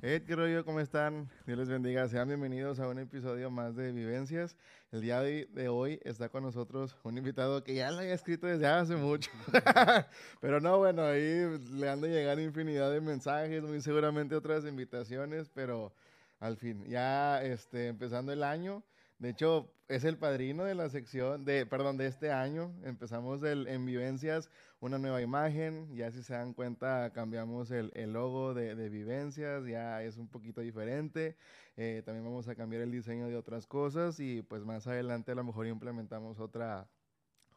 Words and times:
Hey, 0.00 0.22
qué 0.24 0.36
rollo, 0.36 0.64
¿cómo 0.64 0.78
están? 0.78 1.28
Dios 1.44 1.58
les 1.58 1.68
bendiga. 1.68 2.06
Sean 2.06 2.28
bienvenidos 2.28 2.78
a 2.78 2.86
un 2.86 3.00
episodio 3.00 3.50
más 3.50 3.74
de 3.74 3.90
Vivencias. 3.90 4.56
El 4.92 5.00
día 5.00 5.20
de, 5.20 5.68
hoy 5.68 5.98
está 6.04 6.28
con 6.28 6.44
nosotros 6.44 6.96
un 7.02 7.18
invitado 7.18 7.64
que 7.64 7.74
ya 7.74 7.90
lo 7.90 7.98
había 7.98 8.14
escrito 8.14 8.46
desde 8.46 8.68
hace 8.68 8.94
mucho. 8.94 9.28
pero 10.40 10.60
no, 10.60 10.78
bueno, 10.78 11.02
ahí 11.02 11.58
le 11.72 11.88
han 11.88 12.00
de 12.00 12.10
llegar 12.10 12.38
infinidad 12.38 12.92
de 12.92 13.00
mensajes, 13.00 13.60
muy 13.64 13.80
seguramente 13.80 14.36
otras 14.36 14.64
invitaciones, 14.66 15.50
pero 15.52 15.92
al 16.38 16.56
fin, 16.56 16.84
ya 16.84 17.42
este, 17.42 17.88
empezando 17.88 18.32
el 18.32 18.44
año. 18.44 18.84
De 19.18 19.30
hecho, 19.30 19.72
es 19.88 20.04
el 20.04 20.16
padrino 20.16 20.64
de 20.64 20.74
la 20.74 20.88
sección, 20.90 21.44
de, 21.44 21.66
perdón, 21.66 21.96
de 21.96 22.06
este 22.06 22.30
año. 22.30 22.72
Empezamos 22.84 23.42
el, 23.42 23.66
en 23.66 23.84
Vivencias 23.84 24.50
una 24.80 24.98
nueva 24.98 25.20
imagen. 25.22 25.94
Ya 25.96 26.10
si 26.12 26.22
se 26.22 26.34
dan 26.34 26.54
cuenta, 26.54 27.10
cambiamos 27.12 27.70
el, 27.70 27.90
el 27.94 28.12
logo 28.12 28.54
de, 28.54 28.74
de, 28.74 28.88
Vivencias. 28.88 29.66
Ya 29.66 30.02
es 30.02 30.18
un 30.18 30.28
poquito 30.28 30.60
diferente. 30.60 31.36
Eh, 31.76 32.02
también 32.04 32.24
vamos 32.24 32.48
a 32.48 32.54
cambiar 32.54 32.82
el 32.82 32.92
diseño 32.92 33.28
de 33.28 33.36
otras 33.36 33.66
cosas 33.66 34.20
y 34.20 34.42
pues 34.42 34.64
más 34.64 34.86
adelante 34.86 35.32
a 35.32 35.34
lo 35.34 35.44
mejor 35.44 35.66
implementamos 35.66 36.38
otra, 36.38 36.88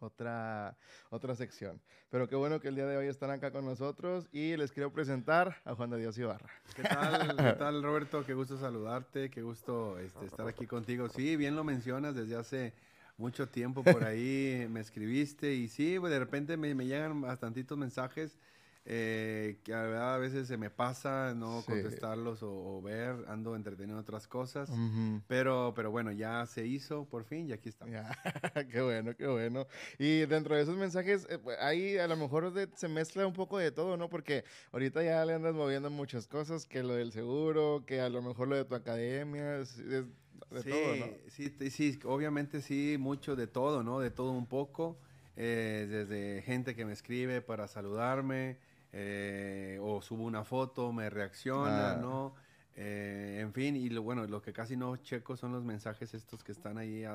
otra, 0.02 0.76
otra 1.10 1.36
sección. 1.36 1.80
Pero 2.10 2.28
qué 2.28 2.36
bueno 2.36 2.60
que 2.60 2.68
el 2.68 2.76
día 2.76 2.86
de 2.86 2.98
hoy 2.98 3.08
están 3.08 3.32
acá 3.32 3.52
con 3.52 3.66
nosotros 3.66 4.28
y 4.32 4.58
les 4.58 4.72
quiero 4.72 4.92
presentar 4.92 5.62
a 5.64 5.76
Juan 5.76 5.90
de 5.90 6.00
Dios 6.00 6.18
Ibarra. 6.18 6.50
¿Qué 6.76 6.84
tal, 6.84 7.38
¿Qué 7.38 7.54
tal 7.54 7.84
Roberto? 7.84 8.26
Qué 8.26 8.34
gusto 8.34 8.58
saludarte, 8.58 9.30
qué 9.30 9.42
gusto 9.42 9.98
este, 10.00 10.26
estar 10.26 10.48
aquí 10.48 10.68
contigo. 10.68 11.08
Sí, 11.10 11.36
bien 11.36 11.56
lo 11.56 11.64
mencionas, 11.64 12.16
desde 12.16 12.36
hace 12.36 12.74
mucho 13.18 13.48
tiempo 13.48 13.84
por 13.84 14.04
ahí 14.04 14.68
me 14.70 14.80
escribiste 14.80 15.54
y 15.54 15.68
sí, 15.68 16.00
de 16.00 16.20
repente 16.20 16.58
me, 16.58 16.74
me 16.74 16.86
llegan 16.88 17.22
bastantitos 17.22 17.78
mensajes 17.78 18.38
eh, 18.84 19.60
que 19.64 19.74
a 19.76 20.18
veces 20.18 20.48
se 20.48 20.58
me 20.58 20.72
pasa 20.72 21.36
no 21.36 21.64
contestarlos 21.66 22.40
o, 22.42 22.82
ver, 22.82 23.16
ando 23.28 23.56
entretenido 23.56 23.98
en 23.98 24.02
otras 24.02 24.28
cosas, 24.28 24.72
pero, 25.28 25.74
pero 25.76 25.92
bueno, 25.92 26.12
ya 26.12 26.46
se 26.48 26.66
hizo 26.66 27.06
por 27.06 27.24
fin 27.24 27.48
y 27.48 27.54
aquí 27.54 27.70
estamos. 27.70 27.94
qué 28.72 28.82
bueno, 28.82 29.16
qué 29.16 29.28
bueno. 29.28 29.68
Y 30.00 30.22
dentro 30.22 30.56
de 30.56 30.64
esos 30.64 30.78
mensajes, 30.78 31.28
eh, 31.30 31.38
pues, 31.38 31.60
ahí 31.60 31.98
a 31.98 32.08
lo 32.08 32.18
mejor 32.18 32.52
se 32.76 32.88
mezcla 32.88 33.28
un 33.28 33.34
poco 33.34 33.60
de 33.60 33.72
todo, 33.72 33.98
¿no? 33.98 34.10
Porque 34.10 34.46
ahorita 34.72 35.04
ya 35.04 35.24
le 35.26 35.36
andas 35.36 35.54
moviendo 35.54 35.92
muchas 35.92 36.26
cosas, 36.26 36.66
que 36.66 36.82
lo 36.82 36.96
del 36.96 37.12
seguro, 37.12 37.84
que 37.86 38.02
a 38.02 38.10
lo 38.10 38.24
mejor 38.24 38.48
lo 38.48 38.56
de 38.56 38.66
tu 38.66 38.74
academia, 38.74 39.58
es, 39.58 39.78
de 39.78 40.06
todo, 40.50 40.96
¿no? 40.96 41.06
Sí, 41.30 41.54
sí, 41.70 42.00
obviamente 42.04 42.62
sí, 42.62 42.98
mucho 43.00 43.36
de 43.36 43.46
todo, 43.46 43.84
¿no? 43.84 44.00
De 44.00 44.10
todo 44.10 44.32
un 44.32 44.48
poco. 44.48 44.98
Eh, 45.38 45.88
desde 45.90 46.42
gente 46.42 46.76
que 46.76 46.84
me 46.84 46.92
escribe 46.92 47.42
para 47.42 47.68
saludarme, 47.68 48.58
eh, 48.94 49.80
o 49.82 50.02
subo 50.02 50.24
una 50.24 50.44
foto, 50.44 50.92
me 50.92 51.10
reacciona, 51.10 51.94
ah. 51.94 51.96
¿no? 51.98 52.36
Eh, 52.76 53.40
en 53.42 53.54
fin, 53.54 53.76
y 53.76 53.90
lo 53.90 54.02
bueno, 54.02 54.26
lo 54.28 54.42
que 54.42 54.54
casi 54.54 54.76
no 54.76 54.96
checo 54.98 55.36
son 55.36 55.52
los 55.52 55.64
mensajes 55.64 56.14
estos 56.14 56.44
que 56.44 56.52
están 56.52 56.78
ahí 56.78 57.06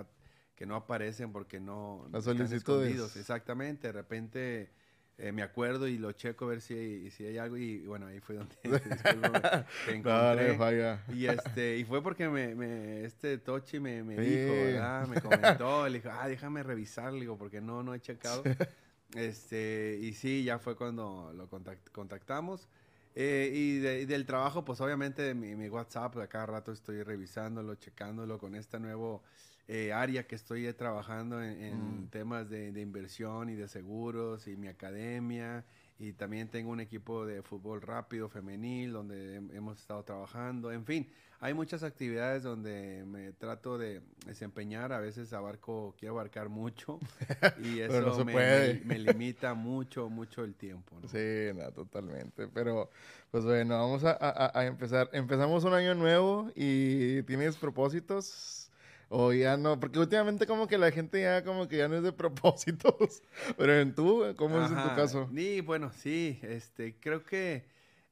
que 0.54 0.66
no 0.66 0.74
aparecen 0.74 1.32
porque 1.32 1.60
no 1.60 2.06
Las 2.10 2.24
solicitudes. 2.24 3.16
Exactamente, 3.16 3.88
de 3.88 3.92
repente 3.92 4.70
eh, 5.18 5.32
me 5.32 5.42
acuerdo 5.42 5.88
y 5.88 5.96
lo 5.96 6.12
checo 6.12 6.44
a 6.44 6.48
ver 6.48 6.60
si, 6.60 7.10
si 7.10 7.24
hay 7.24 7.38
algo 7.38 7.56
y, 7.56 7.78
bueno, 7.86 8.06
ahí 8.06 8.20
fue 8.20 8.36
donde 8.36 8.54
encontré. 9.88 10.98
Y 11.14 11.26
este, 11.26 11.78
y 11.78 11.84
fue 11.84 12.02
porque 12.02 12.28
me, 12.28 12.54
me 12.54 13.04
este 13.04 13.38
Tochi 13.38 13.80
me, 13.80 14.02
me 14.02 14.16
dijo, 14.18 14.52
¿verdad? 14.52 15.06
Me 15.08 15.20
comentó, 15.20 15.88
le 15.88 15.98
dijo, 15.98 16.10
ah, 16.12 16.28
déjame 16.28 16.62
revisar, 16.62 17.14
le 17.14 17.20
digo, 17.20 17.38
porque 17.38 17.62
no, 17.62 17.82
no 17.82 17.94
he 17.94 18.00
checado. 18.00 18.42
Este, 19.14 19.98
y 20.02 20.12
sí, 20.14 20.44
ya 20.44 20.58
fue 20.58 20.76
cuando 20.76 21.32
lo 21.34 21.48
contactamos. 21.92 22.68
Eh, 23.14 23.50
y, 23.54 23.78
del 23.78 24.26
trabajo, 24.26 24.64
pues 24.64 24.80
obviamente 24.80 25.32
mi, 25.34 25.54
mi 25.54 25.68
WhatsApp, 25.68 26.18
a 26.18 26.26
cada 26.26 26.46
rato 26.46 26.72
estoy 26.72 27.02
revisándolo, 27.02 27.74
checándolo 27.76 28.38
con 28.38 28.54
esta 28.54 28.78
nuevo 28.78 29.22
eh, 29.68 29.92
área 29.92 30.26
que 30.26 30.34
estoy 30.34 30.70
trabajando 30.74 31.42
en, 31.42 32.04
mm. 32.04 32.08
temas 32.10 32.50
de, 32.50 32.72
de, 32.72 32.80
inversión 32.82 33.48
y 33.48 33.54
de 33.54 33.68
seguros 33.68 34.46
y 34.48 34.56
mi 34.56 34.68
academia. 34.68 35.64
Y 35.98 36.12
también 36.12 36.48
tengo 36.48 36.70
un 36.70 36.80
equipo 36.80 37.24
de 37.24 37.42
fútbol 37.42 37.80
rápido 37.80 38.28
femenil 38.28 38.92
donde 38.92 39.36
hemos 39.36 39.78
estado 39.78 40.02
trabajando. 40.04 40.70
En 40.70 40.84
fin, 40.84 41.08
hay 41.40 41.54
muchas 41.54 41.82
actividades 41.82 42.42
donde 42.42 43.04
me 43.06 43.32
trato 43.32 43.76
de 43.76 44.00
desempeñar, 44.26 44.92
a 44.92 45.00
veces 45.00 45.32
abarco, 45.32 45.94
quiero 45.98 46.14
abarcar 46.14 46.48
mucho 46.48 46.98
y 47.62 47.80
eso 47.80 48.24
me, 48.24 48.74
limita 48.98 49.54
mucho, 49.54 50.08
mucho 50.08 50.44
el 50.44 50.54
tiempo. 50.54 50.96
Sí, 51.08 51.50
no, 51.54 51.70
totalmente. 51.72 52.48
Pero, 52.48 52.90
pues 53.30 53.44
bueno, 53.44 53.76
vamos 53.78 54.02
a, 54.04 54.64
empezar. 54.66 55.10
Empezamos 55.12 55.64
un 55.64 55.74
año 55.74 55.94
nuevo 55.94 56.50
y 56.54 57.22
tienes 57.22 57.56
propósitos. 57.56 58.65
O 59.08 59.32
ya 59.32 59.56
no, 59.56 59.78
porque 59.78 59.98
últimamente 59.98 60.46
como 60.46 60.66
que 60.66 60.78
la 60.78 60.90
gente 60.90 61.20
ya 61.20 61.44
como 61.44 61.68
que 61.68 61.76
ya 61.76 61.88
no 61.88 61.96
es 61.96 62.02
de 62.02 62.12
propósitos. 62.12 63.22
Pero 63.56 63.74
en 63.74 63.94
tú, 63.94 64.24
¿cómo 64.36 64.60
es 64.60 64.70
en 64.70 64.82
tu 64.82 64.94
caso? 64.96 65.28
Sí, 65.32 65.60
bueno, 65.60 65.90
sí, 65.92 66.38
este, 66.42 66.96
creo 67.00 67.22
que 67.22 67.64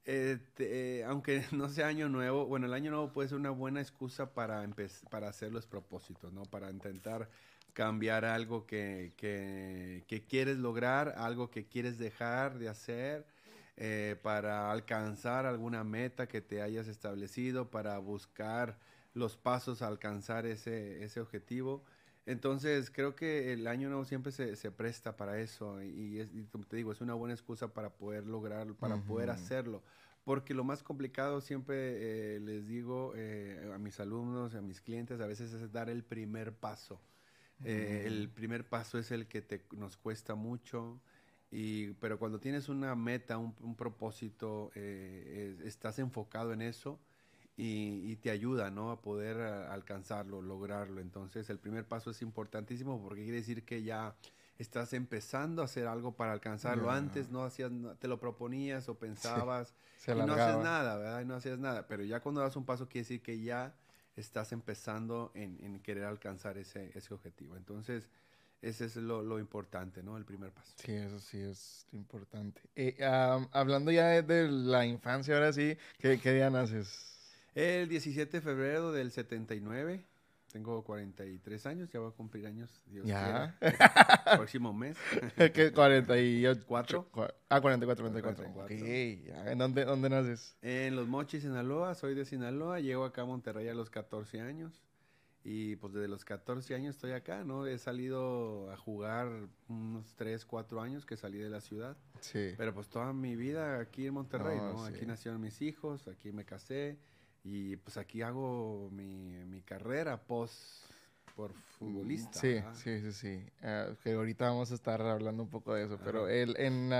eh, 0.06 0.38
eh, 0.58 1.04
aunque 1.06 1.44
no 1.52 1.68
sea 1.68 1.86
año 1.86 2.08
nuevo, 2.08 2.46
bueno, 2.46 2.66
el 2.66 2.74
año 2.74 2.90
nuevo 2.90 3.12
puede 3.12 3.28
ser 3.28 3.38
una 3.38 3.50
buena 3.50 3.80
excusa 3.80 4.34
para, 4.34 4.66
para 5.10 5.28
hacer 5.28 5.52
los 5.52 5.66
propósitos, 5.66 6.32
¿no? 6.32 6.42
Para 6.42 6.70
intentar 6.70 7.28
cambiar 7.72 8.24
algo 8.24 8.66
que, 8.66 9.14
quieres 10.28 10.58
lograr, 10.58 11.14
algo 11.16 11.50
que 11.50 11.66
quieres 11.66 11.98
dejar 11.98 12.58
de 12.58 12.68
hacer, 12.68 13.26
eh, 13.76 14.16
para 14.22 14.70
alcanzar 14.70 15.46
alguna 15.46 15.82
meta 15.82 16.28
que 16.28 16.40
te 16.40 16.62
hayas 16.62 16.86
establecido, 16.86 17.70
para 17.70 17.98
buscar 17.98 18.78
los 19.14 19.36
pasos 19.36 19.80
a 19.80 19.86
alcanzar 19.86 20.44
ese, 20.44 21.02
ese 21.02 21.20
objetivo. 21.20 21.84
Entonces, 22.26 22.90
creo 22.90 23.14
que 23.14 23.52
el 23.52 23.66
año 23.66 23.88
nuevo 23.88 24.04
siempre 24.04 24.32
se, 24.32 24.56
se 24.56 24.70
presta 24.70 25.16
para 25.16 25.40
eso 25.40 25.82
y, 25.82 26.20
es, 26.20 26.28
como 26.50 26.64
te 26.64 26.76
digo, 26.76 26.90
es 26.90 27.00
una 27.00 27.14
buena 27.14 27.34
excusa 27.34 27.72
para 27.72 27.90
poder 27.90 28.26
lograrlo, 28.26 28.74
para 28.74 28.96
poder 28.96 29.30
hacerlo. 29.30 29.82
Porque 30.24 30.54
lo 30.54 30.64
más 30.64 30.82
complicado, 30.82 31.42
siempre 31.42 32.36
eh, 32.36 32.40
les 32.40 32.66
digo 32.66 33.12
eh, 33.14 33.70
a 33.74 33.78
mis 33.78 34.00
alumnos, 34.00 34.54
a 34.54 34.62
mis 34.62 34.80
clientes, 34.80 35.20
a 35.20 35.26
veces 35.26 35.52
es 35.52 35.70
dar 35.70 35.90
el 35.90 36.02
primer 36.02 36.54
paso. 36.54 37.00
Eh, 37.62 38.04
el 38.06 38.30
primer 38.30 38.66
paso 38.66 38.98
es 38.98 39.10
el 39.10 39.28
que 39.28 39.42
te, 39.42 39.66
nos 39.76 39.98
cuesta 39.98 40.34
mucho, 40.34 41.00
y, 41.50 41.92
pero 41.94 42.18
cuando 42.18 42.40
tienes 42.40 42.70
una 42.70 42.94
meta, 42.94 43.36
un, 43.36 43.54
un 43.60 43.76
propósito, 43.76 44.72
estás 44.74 45.98
enfocado 45.98 46.54
en 46.54 46.62
eso, 46.62 46.98
y, 47.56 48.16
te 48.16 48.30
ayuda, 48.30 48.70
¿no? 48.70 48.90
A 48.90 49.00
poder 49.00 49.40
alcanzarlo, 49.40 50.42
lograrlo. 50.42 51.00
Entonces, 51.00 51.48
el 51.50 51.58
primer 51.58 51.86
paso 51.86 52.10
es 52.10 52.20
importantísimo 52.22 53.00
porque 53.00 53.22
quiere 53.22 53.38
decir 53.38 53.64
que 53.64 53.82
ya 53.82 54.14
estás 54.58 54.92
empezando 54.92 55.62
a 55.62 55.66
hacer 55.66 55.86
algo 55.86 56.16
para 56.16 56.32
alcanzarlo. 56.32 56.90
Antes 56.90 57.30
no 57.30 57.44
hacías, 57.44 57.70
te 57.98 58.08
lo 58.08 58.18
proponías 58.18 58.88
o 58.88 58.98
pensabas 58.98 59.74
y 60.06 60.12
no 60.12 60.32
hacías 60.32 60.62
nada, 60.62 60.96
¿verdad? 60.96 61.20
Y 61.20 61.24
no 61.26 61.34
hacías 61.36 61.58
nada. 61.58 61.86
Pero 61.86 62.02
ya 62.02 62.20
cuando 62.20 62.40
das 62.40 62.56
un 62.56 62.64
paso 62.64 62.88
quiere 62.88 63.04
decir 63.04 63.22
que 63.22 63.40
ya 63.40 63.74
estás 64.16 64.52
empezando 64.52 65.30
en, 65.34 65.80
querer 65.80 66.04
alcanzar 66.04 66.58
ese, 66.58 66.90
ese 66.94 67.14
objetivo. 67.14 67.56
Entonces, 67.56 68.08
ese 68.62 68.86
es 68.86 68.96
lo, 68.96 69.38
importante, 69.38 70.02
¿no? 70.02 70.16
El 70.16 70.24
primer 70.24 70.50
paso. 70.50 70.72
Sí, 70.76 70.92
eso 70.92 71.20
sí 71.20 71.38
es 71.38 71.86
importante. 71.92 72.62
Eh, 72.74 72.96
hablando 73.52 73.90
ya 73.92 74.22
de, 74.22 74.48
la 74.48 74.86
infancia, 74.86 75.34
ahora 75.34 75.52
sí, 75.52 75.76
¿qué, 75.98 76.18
qué 76.18 76.32
día 76.32 76.50
naces? 76.50 77.13
El 77.54 77.88
17 77.88 78.38
de 78.38 78.40
febrero 78.40 78.92
del 78.92 79.10
79. 79.10 80.04
Tengo 80.52 80.84
43 80.84 81.66
años, 81.66 81.90
ya 81.90 81.98
voy 81.98 82.10
a 82.10 82.12
cumplir 82.12 82.46
años. 82.46 82.80
Dios 82.86 83.06
ya. 83.06 83.56
próximo 84.36 84.72
mes. 84.72 84.96
¿Qué? 85.52 85.72
44. 85.72 87.08
Ah, 87.48 87.60
44, 87.60 88.04
44. 88.04 88.64
Okay. 88.64 89.32
¿En 89.46 89.58
dónde, 89.58 89.84
dónde 89.84 90.08
naces? 90.08 90.56
En 90.62 90.94
Los 90.94 91.08
Mochis, 91.08 91.42
Sinaloa. 91.42 91.94
Soy 91.96 92.14
de 92.14 92.24
Sinaloa. 92.24 92.78
Llego 92.78 93.04
acá 93.04 93.22
a 93.22 93.24
Monterrey 93.24 93.68
a 93.68 93.74
los 93.74 93.90
14 93.90 94.40
años. 94.40 94.84
Y 95.42 95.76
pues 95.76 95.92
desde 95.92 96.08
los 96.08 96.24
14 96.24 96.74
años 96.74 96.94
estoy 96.94 97.12
acá, 97.12 97.44
¿no? 97.44 97.66
He 97.66 97.76
salido 97.78 98.70
a 98.70 98.76
jugar 98.76 99.28
unos 99.68 100.14
3, 100.14 100.44
4 100.44 100.80
años 100.80 101.04
que 101.04 101.16
salí 101.16 101.38
de 101.38 101.50
la 101.50 101.60
ciudad. 101.60 101.96
Sí. 102.20 102.54
Pero 102.56 102.72
pues 102.72 102.88
toda 102.88 103.12
mi 103.12 103.36
vida 103.36 103.78
aquí 103.78 104.06
en 104.06 104.14
Monterrey, 104.14 104.56
¿no? 104.56 104.84
Aquí 104.84 105.04
nacieron 105.04 105.40
mis 105.40 105.60
hijos, 105.60 106.08
aquí 106.08 106.32
me 106.32 106.44
casé. 106.44 106.96
Y 107.44 107.76
pues 107.76 107.98
aquí 107.98 108.22
hago 108.22 108.88
mi, 108.90 109.44
mi 109.44 109.60
carrera 109.60 110.16
post 110.16 110.84
por 111.36 111.52
futbolista. 111.52 112.38
Sí, 112.38 112.60
sí, 112.72 113.00
sí, 113.00 113.12
sí. 113.12 113.46
Ah, 113.62 113.88
que 114.02 114.12
ahorita 114.12 114.48
vamos 114.48 114.70
a 114.70 114.74
estar 114.74 115.02
hablando 115.02 115.42
un 115.42 115.50
poco 115.50 115.74
de 115.74 115.84
eso, 115.84 115.98
pero 116.02 116.28
el, 116.28 116.56
en, 116.58 116.90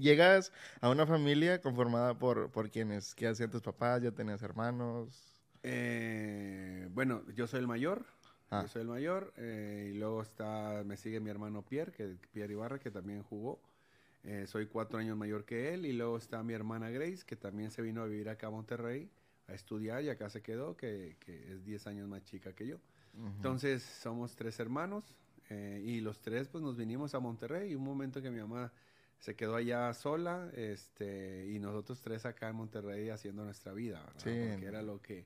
llegas 0.00 0.52
a 0.80 0.90
una 0.90 1.06
familia 1.06 1.60
conformada 1.60 2.18
por, 2.18 2.50
por 2.50 2.70
quienes, 2.70 3.14
¿qué 3.14 3.28
hacían 3.28 3.50
tus 3.50 3.62
papás? 3.62 4.02
¿Ya 4.02 4.10
tenías 4.10 4.42
hermanos? 4.42 5.42
Eh, 5.62 6.88
bueno, 6.92 7.22
yo 7.34 7.46
soy 7.46 7.60
el 7.60 7.66
mayor, 7.66 8.04
ah. 8.50 8.62
yo 8.62 8.68
soy 8.68 8.82
el 8.82 8.88
mayor, 8.88 9.32
eh, 9.36 9.92
y 9.94 9.98
luego 9.98 10.22
está, 10.22 10.82
me 10.84 10.96
sigue 10.96 11.20
mi 11.20 11.30
hermano 11.30 11.62
Pierre, 11.62 11.92
que 11.92 12.16
Pierre 12.32 12.52
Ibarra, 12.52 12.78
que 12.78 12.90
también 12.90 13.22
jugó. 13.22 13.60
Eh, 14.24 14.46
soy 14.48 14.66
cuatro 14.66 14.98
años 14.98 15.16
mayor 15.16 15.44
que 15.44 15.74
él, 15.74 15.86
y 15.86 15.92
luego 15.92 16.16
está 16.16 16.42
mi 16.42 16.54
hermana 16.54 16.90
Grace, 16.90 17.24
que 17.24 17.36
también 17.36 17.70
se 17.70 17.82
vino 17.82 18.02
a 18.02 18.06
vivir 18.06 18.28
acá 18.28 18.48
a 18.48 18.50
Monterrey 18.50 19.08
a 19.48 19.54
estudiar 19.54 20.02
y 20.02 20.08
acá 20.08 20.28
se 20.28 20.42
quedó, 20.42 20.76
que, 20.76 21.16
que 21.20 21.52
es 21.52 21.64
10 21.64 21.86
años 21.86 22.08
más 22.08 22.24
chica 22.24 22.52
que 22.52 22.66
yo. 22.66 22.78
Entonces 23.36 23.82
somos 23.82 24.36
tres 24.36 24.60
hermanos 24.60 25.04
eh, 25.48 25.82
y 25.84 26.00
los 26.00 26.20
tres 26.20 26.48
pues 26.48 26.62
nos 26.62 26.76
vinimos 26.76 27.14
a 27.14 27.20
Monterrey 27.20 27.72
y 27.72 27.74
un 27.74 27.84
momento 27.84 28.20
que 28.20 28.30
mi 28.30 28.40
mamá 28.40 28.72
se 29.18 29.34
quedó 29.34 29.56
allá 29.56 29.92
sola 29.94 30.50
este, 30.54 31.46
y 31.50 31.58
nosotros 31.58 32.00
tres 32.02 32.26
acá 32.26 32.50
en 32.50 32.56
Monterrey 32.56 33.08
haciendo 33.08 33.44
nuestra 33.44 33.72
vida, 33.72 34.04
porque 34.12 34.66
era 34.66 34.82
lo 34.82 35.00
que... 35.00 35.24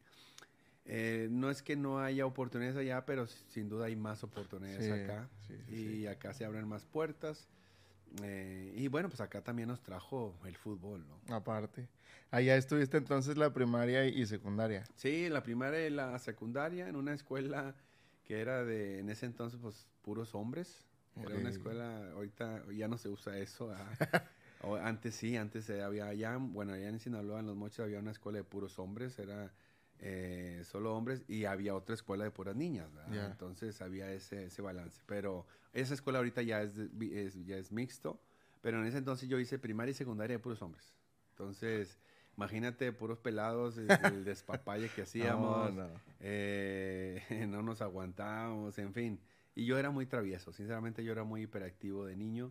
Eh, 0.87 1.29
no 1.31 1.51
es 1.51 1.63
que 1.63 1.77
no 1.77 2.01
haya 2.01 2.27
oportunidades 2.27 2.77
allá, 2.77 3.05
pero 3.05 3.27
sin 3.27 3.69
duda 3.69 3.87
hay 3.87 3.97
más 3.97 4.25
oportunidades 4.25 4.91
acá 4.91 5.29
y 5.69 6.07
acá 6.07 6.33
se 6.33 6.45
abren 6.45 6.67
más 6.67 6.85
puertas. 6.85 7.49
Eh, 8.23 8.73
y 8.77 8.89
bueno, 8.89 9.09
pues 9.09 9.21
acá 9.21 9.41
también 9.43 9.69
nos 9.69 9.83
trajo 9.83 10.35
el 10.45 10.57
fútbol, 10.57 11.05
¿no? 11.07 11.35
Aparte. 11.35 11.89
Allá 12.31 12.57
estuviste 12.57 12.97
entonces 12.97 13.37
la 13.37 13.53
primaria 13.53 14.07
y 14.07 14.25
secundaria. 14.27 14.85
Sí, 14.95 15.29
la 15.29 15.43
primaria 15.43 15.87
y 15.87 15.91
la 15.91 16.19
secundaria 16.19 16.89
en 16.89 16.95
una 16.95 17.13
escuela 17.13 17.75
que 18.25 18.41
era 18.41 18.65
de, 18.65 19.01
en 19.01 19.11
ese 19.11 19.27
entonces, 19.27 19.59
pues 19.61 19.89
puros 20.03 20.35
hombres. 20.35 20.87
Era 21.17 21.37
una 21.37 21.51
escuela, 21.51 22.13
ahorita 22.13 22.63
ya 22.73 22.87
no 22.87 22.97
se 22.97 23.09
usa 23.09 23.37
eso. 23.39 23.75
antes 24.83 25.17
sí, 25.17 25.37
antes 25.37 25.69
había 25.71 26.07
allá, 26.07 26.37
bueno, 26.37 26.73
allá 26.73 26.89
en 26.89 27.01
Sinaloa, 27.01 27.41
en 27.41 27.47
Los 27.47 27.57
Mochis, 27.57 27.81
había 27.81 27.99
una 27.99 28.13
escuela 28.13 28.39
de 28.39 28.45
puros 28.45 28.79
hombres, 28.79 29.19
era 29.19 29.53
eh, 29.99 30.63
solo 30.65 30.97
hombres, 30.97 31.25
y 31.29 31.45
había 31.45 31.75
otra 31.75 31.95
escuela 31.95 32.25
de 32.25 32.31
puras 32.31 32.55
niñas, 32.55 32.95
¿verdad? 32.95 33.33
Entonces 33.33 33.83
había 33.83 34.13
ese, 34.13 34.45
ese 34.45 34.63
balance. 34.63 35.03
Pero 35.07 35.47
esa 35.73 35.95
escuela 35.95 36.21
ahorita 36.21 36.43
ya 36.43 36.63
es, 36.63 36.75
ya 37.45 37.57
es 37.57 37.73
mixto, 37.73 38.23
pero 38.63 38.81
en 38.81 38.87
ese 38.87 38.99
entonces 38.99 39.29
yo 39.29 39.39
hice 39.41 39.59
primaria 39.59 39.91
y 39.91 39.95
secundaria 39.95 40.37
de 40.37 40.43
puros 40.43 40.63
hombres. 40.63 40.95
Entonces, 41.31 41.99
imagínate, 42.41 42.91
puros 42.93 43.19
pelados, 43.19 43.77
el, 43.77 43.87
despapalle 44.25 44.89
que 44.89 45.03
hacíamos, 45.03 45.73
eh, 46.21 47.23
no, 47.49 47.63
nos 47.63 47.83
aguantábamos, 47.83 48.79
en 48.79 48.95
fin. 48.95 49.21
Y 49.55 49.67
yo 49.67 49.77
era 49.79 49.91
muy 49.91 50.07
travieso, 50.07 50.51
sinceramente 50.51 51.05
yo 51.05 51.13
era 51.13 51.23
muy 51.23 51.43
hiperactivo 51.43 52.07
de 52.07 52.17
niño. 52.17 52.51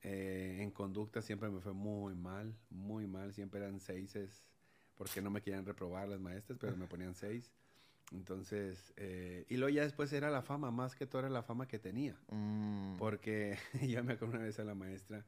Eh, 0.00 0.58
en 0.60 0.70
conducta 0.70 1.20
siempre 1.20 1.50
me 1.50 1.60
fue 1.60 1.74
muy 1.74 2.14
mal, 2.14 2.54
muy 2.70 3.06
mal, 3.06 3.34
siempre 3.34 3.60
eran 3.60 3.80
seises, 3.80 4.42
porque 4.96 5.20
no 5.20 5.30
me 5.30 5.42
querían 5.42 5.66
reprobar 5.66 6.08
las 6.08 6.20
maestras, 6.20 6.58
pero 6.58 6.74
me 6.76 6.86
ponían 6.86 7.14
seis. 7.14 7.52
Entonces, 8.12 8.94
eh, 8.96 9.44
y 9.50 9.58
luego 9.58 9.74
ya 9.74 9.82
después 9.82 10.10
era 10.14 10.30
la 10.30 10.40
fama, 10.40 10.70
más 10.70 10.94
que 10.94 11.06
todo 11.06 11.20
era 11.20 11.28
la 11.28 11.42
fama 11.42 11.68
que 11.68 11.78
tenía. 11.78 12.16
Mm. 12.30 12.96
Porque 12.96 13.58
ya 13.86 14.02
me 14.02 14.14
acuerdo 14.14 14.36
una 14.36 14.44
vez 14.44 14.58
a 14.58 14.64
la 14.64 14.74
maestra, 14.74 15.26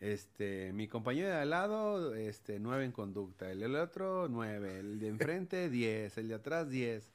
este, 0.00 0.72
mi 0.72 0.88
compañero 0.88 1.28
de 1.28 1.34
al 1.34 1.50
lado, 1.50 2.14
este, 2.14 2.58
nueve 2.58 2.84
en 2.86 2.92
conducta, 2.92 3.50
el, 3.50 3.76
otro, 3.76 4.28
nueve, 4.28 4.80
el 4.80 4.98
de 4.98 5.08
enfrente, 5.08 5.68
diez, 5.68 6.16
el 6.16 6.28
de 6.28 6.34
atrás, 6.34 6.70
diez, 6.70 7.10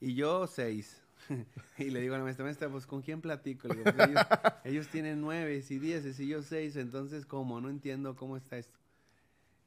y 0.00 0.14
yo, 0.14 0.46
seis. 0.46 1.02
y 1.78 1.90
le 1.90 2.00
digo 2.00 2.14
a 2.14 2.18
la 2.18 2.24
maestra, 2.24 2.44
maestra, 2.44 2.68
pues 2.68 2.86
¿con 2.86 3.00
quién 3.00 3.22
platico? 3.22 3.68
Pues, 3.68 4.14
ellos, 4.64 4.86
tienen 4.88 5.22
nueve 5.22 5.62
y 5.66 5.78
diez, 5.78 6.20
y 6.20 6.28
yo 6.28 6.42
seis, 6.42 6.76
entonces, 6.76 7.24
¿cómo? 7.24 7.60
No 7.60 7.70
entiendo 7.70 8.14
cómo 8.14 8.36
está 8.36 8.58
esto. 8.58 8.78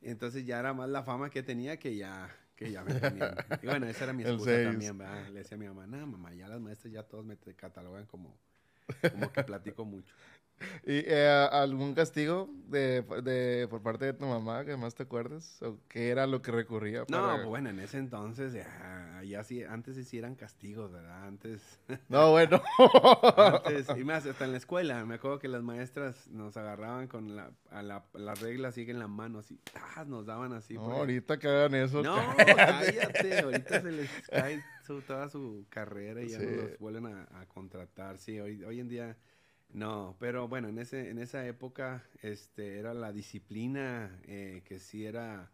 Entonces 0.02 0.46
ya 0.46 0.60
era 0.60 0.74
más 0.74 0.90
la 0.90 1.04
fama 1.04 1.30
que 1.32 1.42
tenía 1.42 1.78
que 1.78 1.96
ya, 1.96 2.34
que 2.56 2.72
ya 2.72 2.84
me 2.84 2.94
tenían. 2.94 3.36
Y 3.62 3.66
bueno, 3.66 3.88
esa 3.88 4.04
era 4.06 4.14
mi 4.14 4.24
excusa 4.24 4.64
también, 4.64 4.98
¿verdad? 4.98 5.28
Le 5.30 5.40
decía 5.40 5.56
a 5.56 5.60
mi 5.60 5.68
mamá, 5.68 5.88
no, 5.88 6.06
mamá, 6.06 6.34
ya 6.36 6.48
las 6.48 6.62
maestras 6.62 6.94
ya 6.94 7.04
todos 7.04 7.26
me 7.26 7.36
catalogan 7.36 8.06
como, 8.06 8.38
como 9.12 9.32
que 9.32 9.44
platico 9.44 9.86
mucho. 9.86 10.14
¿Y 10.84 11.04
eh, 11.06 11.48
algún 11.52 11.94
castigo 11.94 12.50
de, 12.68 13.02
de, 13.24 13.68
por 13.70 13.82
parte 13.82 14.06
de 14.06 14.14
tu 14.14 14.26
mamá 14.26 14.66
que 14.66 14.76
más 14.78 14.96
te 14.96 15.04
acuerdas? 15.04 15.62
¿O 15.62 15.78
qué 15.88 16.10
era 16.10 16.28
lo 16.28 16.42
que 16.42 16.52
recurría? 16.52 17.06
No, 17.08 17.36
pues 17.36 17.46
bueno, 17.48 17.70
en 17.70 17.80
ese 17.80 17.98
entonces 17.98 18.54
ya, 18.54 19.22
ya 19.24 19.44
sí, 19.44 19.64
antes 19.64 20.08
sí 20.08 20.18
eran 20.18 20.36
castigos, 20.36 20.92
¿verdad? 20.92 21.26
Antes. 21.26 21.62
No, 22.10 22.32
bueno. 22.32 22.62
antes, 23.66 23.88
y 23.96 24.04
más, 24.04 24.26
hasta 24.26 24.46
en 24.46 24.52
la 24.52 24.58
escuela, 24.58 25.06
me 25.06 25.16
acuerdo 25.16 25.38
que 25.38 25.48
las 25.48 25.62
maestras 25.62 26.28
nos 26.30 26.58
agarraban 26.58 27.08
con 27.08 27.36
la, 27.36 27.52
a 27.70 27.84
la, 27.84 28.04
la 28.14 28.34
regla 28.36 28.70
así 28.70 28.82
en 28.90 29.00
la 29.00 29.08
mano, 29.08 29.40
así, 29.40 29.60
¡ah! 29.76 30.06
nos 30.06 30.26
daban 30.26 30.54
así. 30.54 30.74
No, 30.74 30.92
ahorita 30.92 31.38
que 31.38 31.48
hagan 31.48 31.76
eso. 31.76 32.02
No, 32.02 32.16
cállate, 32.36 33.40
ahorita 33.44 33.82
se 33.82 33.92
les 33.92 34.10
cae 34.30 34.64
toda 35.08 35.30
su 35.30 35.66
carrera 35.70 36.22
y 36.22 36.30
ya 36.30 36.40
no 36.40 36.50
los 36.50 36.80
vuelven 36.80 37.06
a, 37.08 37.28
a 37.40 37.46
contratar. 37.46 38.18
Sí, 38.18 38.40
hoy, 38.40 38.64
hoy 38.64 38.80
en 38.80 38.88
día 38.88 39.18
no, 39.72 40.16
pero 40.20 40.48
bueno, 40.48 40.68
en, 40.68 40.80
ese, 40.80 41.10
en 41.10 41.20
esa 41.20 41.46
época 41.46 42.04
este, 42.22 42.80
era 42.80 42.94
la 42.94 43.12
disciplina 43.12 44.20
eh, 44.24 44.64
que 44.66 44.80
sí 44.80 45.06
era 45.06 45.52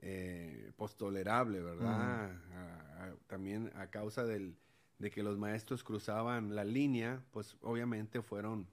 eh, 0.00 0.72
postolerable, 0.76 1.60
¿verdad? 1.60 2.30
también 3.26 3.70
a 3.74 3.88
causa 3.88 4.24
del, 4.24 4.56
de 4.98 5.10
que 5.10 5.22
los 5.22 5.36
maestros 5.38 5.84
cruzaban 5.84 6.54
la 6.54 6.64
línea, 6.64 7.22
pues 7.30 7.56
obviamente 7.60 8.22
fueron 8.22 8.66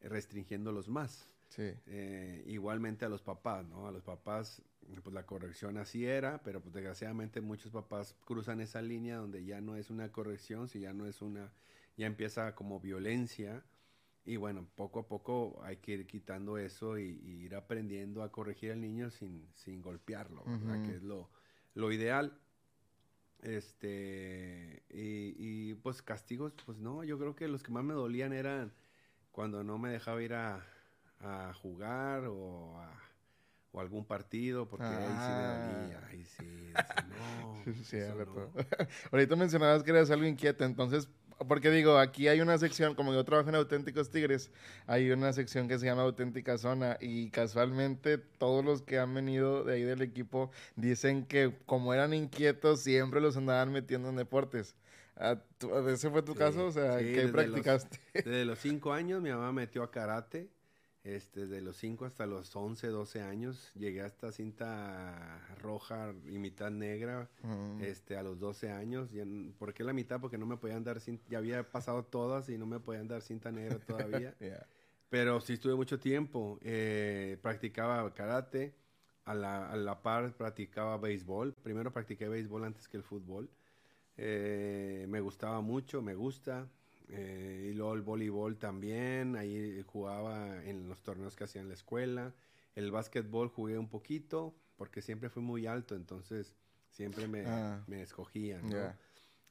restringiéndolos 0.00 0.88
más. 0.88 1.28
Sí. 1.48 1.72
Eh, 1.86 2.42
igualmente 2.46 3.04
a 3.04 3.08
los 3.08 3.22
papás, 3.22 3.64
¿no? 3.66 3.86
A 3.86 3.92
los 3.92 4.02
papás, 4.02 4.60
pues 5.02 5.14
la 5.14 5.24
corrección 5.24 5.78
así 5.78 6.04
era, 6.04 6.42
pero 6.42 6.60
pues 6.60 6.74
desgraciadamente 6.74 7.40
muchos 7.40 7.72
papás 7.72 8.14
cruzan 8.24 8.60
esa 8.60 8.82
línea 8.82 9.16
donde 9.16 9.44
ya 9.44 9.60
no 9.60 9.76
es 9.76 9.88
una 9.88 10.10
corrección, 10.10 10.68
si 10.68 10.80
ya 10.80 10.92
no 10.92 11.06
es 11.06 11.22
una, 11.22 11.52
ya 11.96 12.06
empieza 12.06 12.54
como 12.54 12.80
violencia 12.80 13.62
y 14.24 14.36
bueno, 14.36 14.66
poco 14.74 15.00
a 15.00 15.06
poco 15.06 15.60
hay 15.62 15.76
que 15.76 15.92
ir 15.92 16.06
quitando 16.06 16.56
eso 16.56 16.98
y, 16.98 17.20
ir 17.44 17.54
aprendiendo 17.54 18.22
a 18.22 18.32
corregir 18.32 18.72
al 18.72 18.80
niño 18.80 19.10
sin, 19.10 19.46
sin 19.54 19.82
golpearlo, 19.82 20.44
que 20.84 20.96
es 20.96 21.02
lo, 21.02 21.30
lo 21.74 21.92
ideal. 21.92 22.38
Este, 23.42 24.82
y, 24.88 25.34
y, 25.70 25.74
pues 25.74 26.00
castigos, 26.00 26.54
pues 26.64 26.78
no, 26.78 27.04
yo 27.04 27.18
creo 27.18 27.36
que 27.36 27.46
los 27.46 27.62
que 27.62 27.72
más 27.72 27.84
me 27.84 27.92
dolían 27.92 28.32
eran 28.32 28.72
cuando 29.30 29.62
no 29.62 29.76
me 29.76 29.90
dejaba 29.90 30.22
ir 30.22 30.32
a, 30.32 30.66
a 31.20 31.52
jugar 31.52 32.24
o 32.26 32.78
a 32.78 33.04
o 33.74 33.80
algún 33.80 34.04
partido, 34.04 34.68
porque 34.68 34.86
ahí 34.86 34.94
sí 34.94 35.32
me 35.32 35.80
dolía, 35.80 36.00
ah. 36.00 36.08
ahí 36.08 36.24
sí, 36.24 36.72
no. 37.08 37.74
sí, 37.84 37.96
no. 37.98 38.52
Ahorita 39.12 39.34
mencionabas 39.34 39.82
que 39.82 39.90
eras 39.90 40.10
algo 40.12 40.26
inquieto, 40.26 40.64
entonces 40.64 41.08
porque 41.48 41.70
digo, 41.70 41.98
aquí 41.98 42.28
hay 42.28 42.40
una 42.40 42.58
sección, 42.58 42.94
como 42.94 43.12
yo 43.12 43.24
trabajo 43.24 43.48
en 43.48 43.54
Auténticos 43.54 44.10
Tigres, 44.10 44.50
hay 44.86 45.10
una 45.10 45.32
sección 45.32 45.68
que 45.68 45.78
se 45.78 45.86
llama 45.86 46.02
Auténtica 46.02 46.58
Zona 46.58 46.96
y 47.00 47.30
casualmente 47.30 48.18
todos 48.18 48.64
los 48.64 48.82
que 48.82 48.98
han 48.98 49.14
venido 49.14 49.64
de 49.64 49.74
ahí 49.74 49.82
del 49.82 50.02
equipo 50.02 50.50
dicen 50.76 51.26
que 51.26 51.52
como 51.66 51.94
eran 51.94 52.14
inquietos 52.14 52.80
siempre 52.80 53.20
los 53.20 53.36
andaban 53.36 53.72
metiendo 53.72 54.08
en 54.08 54.16
deportes. 54.16 54.76
Ah, 55.16 55.38
¿Ese 55.88 56.10
fue 56.10 56.22
tu 56.22 56.34
caso? 56.34 56.66
O 56.66 56.72
sea, 56.72 56.98
¿qué 56.98 57.28
practicaste? 57.28 58.00
desde 58.14 58.44
los 58.44 58.58
cinco 58.58 58.92
años 58.92 59.22
mi 59.22 59.30
mamá 59.30 59.52
metió 59.52 59.82
a 59.82 59.90
karate 59.90 60.48
este, 61.04 61.46
de 61.46 61.60
los 61.60 61.76
5 61.76 62.06
hasta 62.06 62.26
los 62.26 62.56
11, 62.56 62.88
12 62.88 63.20
años, 63.20 63.70
llegué 63.74 64.00
hasta 64.00 64.32
cinta 64.32 65.38
roja 65.60 66.14
y 66.26 66.38
mitad 66.38 66.70
negra 66.70 67.28
este, 67.80 68.16
a 68.16 68.22
los 68.22 68.40
12 68.40 68.70
años. 68.70 69.10
Y 69.12 69.20
¿Por 69.58 69.74
qué 69.74 69.84
la 69.84 69.92
mitad? 69.92 70.18
Porque 70.18 70.38
no 70.38 70.46
me 70.46 70.56
podían 70.56 70.82
dar 70.82 71.00
cinta, 71.00 71.24
ya 71.28 71.38
había 71.38 71.70
pasado 71.70 72.04
todas 72.04 72.48
y 72.48 72.56
no 72.56 72.64
me 72.64 72.80
podían 72.80 73.06
dar 73.06 73.20
cinta 73.20 73.52
negra 73.52 73.78
todavía. 73.78 74.34
Pero 75.10 75.40
sí 75.42 75.52
estuve 75.52 75.74
mucho 75.74 76.00
tiempo. 76.00 76.58
Eh, 76.62 77.38
practicaba 77.42 78.12
karate, 78.14 78.74
a 79.26 79.34
la, 79.34 79.70
a 79.70 79.76
la, 79.76 80.02
par 80.02 80.34
practicaba 80.36 80.96
béisbol. 80.96 81.52
Primero 81.62 81.92
practiqué 81.92 82.28
béisbol 82.28 82.64
antes 82.64 82.88
que 82.88 82.96
el 82.96 83.02
fútbol. 83.02 83.50
Eh, 84.16 85.06
me 85.08 85.20
gustaba 85.20 85.60
mucho, 85.60 86.00
me 86.00 86.14
gusta. 86.14 86.66
Eh, 87.08 87.70
y 87.70 87.74
luego 87.74 87.94
el 87.94 88.02
voleibol 88.02 88.56
también, 88.56 89.36
ahí 89.36 89.82
jugaba 89.86 90.64
en 90.64 90.88
los 90.88 91.02
torneos 91.02 91.36
que 91.36 91.44
hacía 91.44 91.60
en 91.60 91.68
la 91.68 91.74
escuela. 91.74 92.34
El 92.74 92.90
básquetbol 92.90 93.48
jugué 93.48 93.78
un 93.78 93.88
poquito, 93.88 94.54
porque 94.76 95.02
siempre 95.02 95.28
fui 95.28 95.42
muy 95.42 95.66
alto, 95.66 95.94
entonces 95.94 96.54
siempre 96.90 97.28
me, 97.28 97.44
ah. 97.46 97.82
me 97.86 98.02
escogían. 98.02 98.62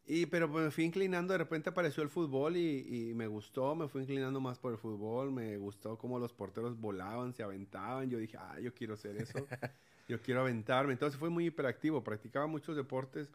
Y 0.05 0.25
pero 0.25 0.51
pues, 0.51 0.65
me 0.65 0.71
fui 0.71 0.83
inclinando, 0.83 1.31
de 1.31 1.37
repente 1.37 1.69
apareció 1.69 2.03
el 2.03 2.09
fútbol 2.09 2.57
y, 2.57 3.09
y, 3.09 3.13
me 3.13 3.27
gustó, 3.27 3.73
me 3.73 3.87
fui 3.87 4.01
inclinando 4.01 4.41
más 4.41 4.59
por 4.59 4.73
el 4.73 4.77
fútbol, 4.77 5.31
me 5.31 5.55
gustó 5.57 5.97
cómo 5.97 6.19
los 6.19 6.33
porteros 6.33 6.77
volaban, 6.77 7.33
se 7.33 7.41
aventaban, 7.41 8.09
yo 8.09 8.17
dije, 8.17 8.35
ah, 8.37 8.59
yo 8.59 8.73
quiero 8.73 8.95
hacer 8.95 9.15
eso, 9.15 9.47
yo 10.09 10.21
quiero 10.21 10.41
aventarme, 10.41 10.91
entonces 10.91 11.17
fue 11.17 11.29
muy 11.29 11.45
hiperactivo, 11.45 12.03
practicaba 12.03 12.47
muchos 12.47 12.75
deportes, 12.75 13.31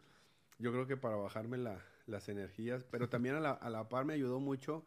yo 0.59 0.71
creo 0.71 0.85
que 0.85 0.95
para 0.95 1.15
bajarme 1.15 1.57
la, 1.57 1.83
las 2.09 2.29
energías, 2.29 2.83
pero 2.83 3.09
también 3.09 3.35
a 3.35 3.39
la, 3.39 3.51
a 3.51 3.69
la 3.69 3.89
par 3.89 4.05
me 4.05 4.13
ayudó 4.13 4.39
mucho 4.39 4.85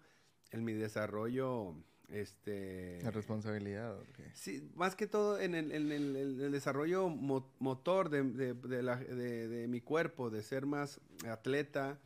en 0.50 0.64
mi 0.64 0.73
desarrollo 0.73 1.75
este 2.12 3.00
la 3.02 3.11
responsabilidad 3.11 3.97
sí 4.35 4.71
más 4.75 4.95
que 4.95 5.07
todo 5.07 5.41
en 5.41 5.55
el, 5.55 5.73
en 5.73 5.91
el, 5.91 6.52
desarrollo 6.52 7.09
motor 7.09 8.11
de, 8.11 8.23
de, 8.23 8.55
de, 8.55 8.83
la, 8.83 8.97
de, 8.97 9.67
mi 9.69 9.81
cuerpo 9.81 10.31
de 10.31 10.43
ser 10.43 10.67
más 10.67 11.00
atleta 11.29 11.99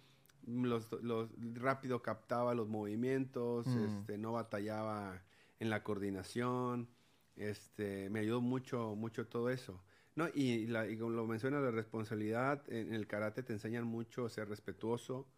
los, 0.46 0.88
los 1.02 1.28
rápido 1.54 2.02
captaba 2.02 2.54
los 2.54 2.68
movimientos 2.68 3.66
mm. 3.66 3.84
este 3.84 4.18
no 4.18 4.32
batallaba 4.32 5.22
en 5.58 5.70
la 5.70 5.82
coordinación 5.82 6.88
este 7.34 8.08
me 8.10 8.20
ayudó 8.20 8.40
mucho 8.40 8.94
mucho 8.94 9.26
todo 9.26 9.50
eso 9.50 9.82
No, 10.16 10.28
y, 10.34 10.66
la, 10.66 10.88
y 10.88 10.96
como 10.96 11.10
lo 11.10 11.26
menciona, 11.26 11.60
la 11.60 11.70
responsabilidad 11.70 12.62
en, 12.68 12.92
el 12.94 13.06
karate 13.06 13.42
te 13.42 13.52
enseñan 13.52 13.84
mucho 13.84 14.26
a 14.26 14.30
ser 14.30 14.48
respetuoso. 14.48 15.28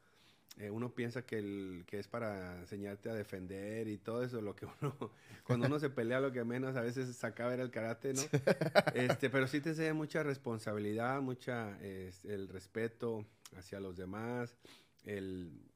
Eh, 0.56 0.70
uno 0.70 0.94
piensa 0.94 1.26
que, 1.26 1.38
el, 1.38 1.84
que 1.86 1.98
es 1.98 2.08
para 2.08 2.58
enseñarte 2.60 3.10
a 3.10 3.14
defender 3.14 3.86
y 3.88 3.98
todo 3.98 4.24
eso, 4.24 4.40
lo 4.40 4.56
que 4.56 4.66
uno, 4.66 4.96
cuando 5.44 5.66
uno 5.66 5.78
se 5.78 5.90
pelea, 5.90 6.20
lo 6.20 6.32
que 6.32 6.42
menos 6.44 6.76
a 6.76 6.80
veces 6.80 7.14
saca 7.16 7.46
ver 7.48 7.60
el 7.60 7.70
karate, 7.70 8.14
¿no? 8.14 8.22
Este, 8.94 9.30
pero 9.30 9.46
sí 9.46 9.60
te 9.60 9.70
enseña 9.70 9.94
mucha 9.94 10.22
responsabilidad, 10.22 11.20
mucha, 11.20 11.78
el 11.80 12.48
respeto 12.48 13.26
hacia 13.56 13.80
los 13.80 13.96
demás, 13.96 14.56
el, 15.04 15.68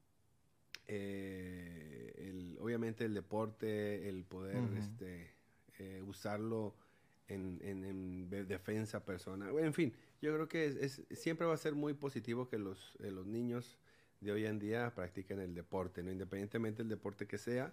eh, 0.86 2.12
el, 2.18 2.58
obviamente 2.60 3.04
el 3.04 3.14
deporte, 3.14 4.08
el 4.08 4.24
poder 4.24 4.62
este, 4.78 5.30
eh, 5.78 6.02
usarlo 6.02 6.74
en, 7.34 8.28
defensa 8.48 9.04
personal. 9.04 9.58
En 9.58 9.74
fin, 9.74 9.92
yo 10.20 10.34
creo 10.34 10.48
que 10.48 10.66
es, 10.66 11.02
siempre 11.10 11.46
va 11.46 11.54
a 11.54 11.58
ser 11.58 11.74
muy 11.74 11.94
positivo 11.94 12.48
que 12.48 12.58
los, 12.58 12.96
eh, 13.00 13.10
los 13.10 13.26
niños 13.26 13.78
de 14.20 14.32
hoy 14.32 14.46
en 14.46 14.58
día 14.58 14.94
practiquen 14.94 15.40
el 15.40 15.54
deporte, 15.54 16.02
¿no? 16.02 16.12
independientemente 16.12 16.78
del 16.78 16.88
deporte 16.88 17.26
que 17.26 17.38
sea. 17.38 17.72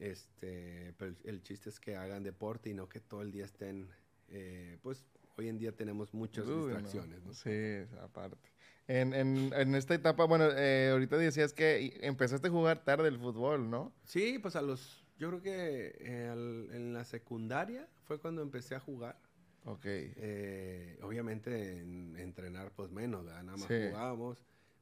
Este, 0.00 0.94
pero 0.98 1.14
el, 1.24 1.42
chiste 1.42 1.70
es 1.70 1.80
que 1.80 1.96
hagan 1.96 2.22
deporte 2.22 2.70
y 2.70 2.74
no 2.74 2.88
que 2.88 3.00
todo 3.00 3.22
el 3.22 3.32
día 3.32 3.44
estén, 3.44 3.88
eh, 4.28 4.78
pues 4.82 5.06
hoy 5.38 5.48
en 5.48 5.58
día 5.58 5.72
tenemos 5.72 6.12
muchas 6.12 6.46
distracciones. 6.46 7.24
¿no? 7.24 7.32
Sí, 7.32 7.86
aparte. 8.02 8.50
En, 8.88 9.14
en, 9.14 9.52
en, 9.52 9.74
esta 9.74 9.94
etapa, 9.94 10.24
bueno, 10.24 10.48
eh, 10.56 10.90
ahorita 10.92 11.16
decías 11.16 11.52
que 11.52 11.98
empezaste 12.02 12.48
a 12.48 12.50
jugar 12.50 12.84
tarde 12.84 13.08
el 13.08 13.18
fútbol, 13.18 13.68
¿no? 13.68 13.92
Sí, 14.04 14.38
pues 14.38 14.54
a 14.54 14.62
los 14.62 15.04
yo 15.18 15.28
creo 15.28 15.42
que 15.42 15.96
eh, 15.98 16.68
en 16.72 16.92
la 16.92 17.04
secundaria 17.04 17.88
fue 18.06 18.18
cuando 18.18 18.42
empecé 18.42 18.74
a 18.74 18.80
jugar. 18.80 19.18
Ok. 19.64 19.84
Eh, 19.84 20.98
obviamente 21.02 21.80
en, 21.80 22.16
entrenar 22.16 22.72
pues 22.72 22.90
menos, 22.90 23.24
nada 23.24 23.42
más 23.42 23.66
jugábamos. 23.66 24.38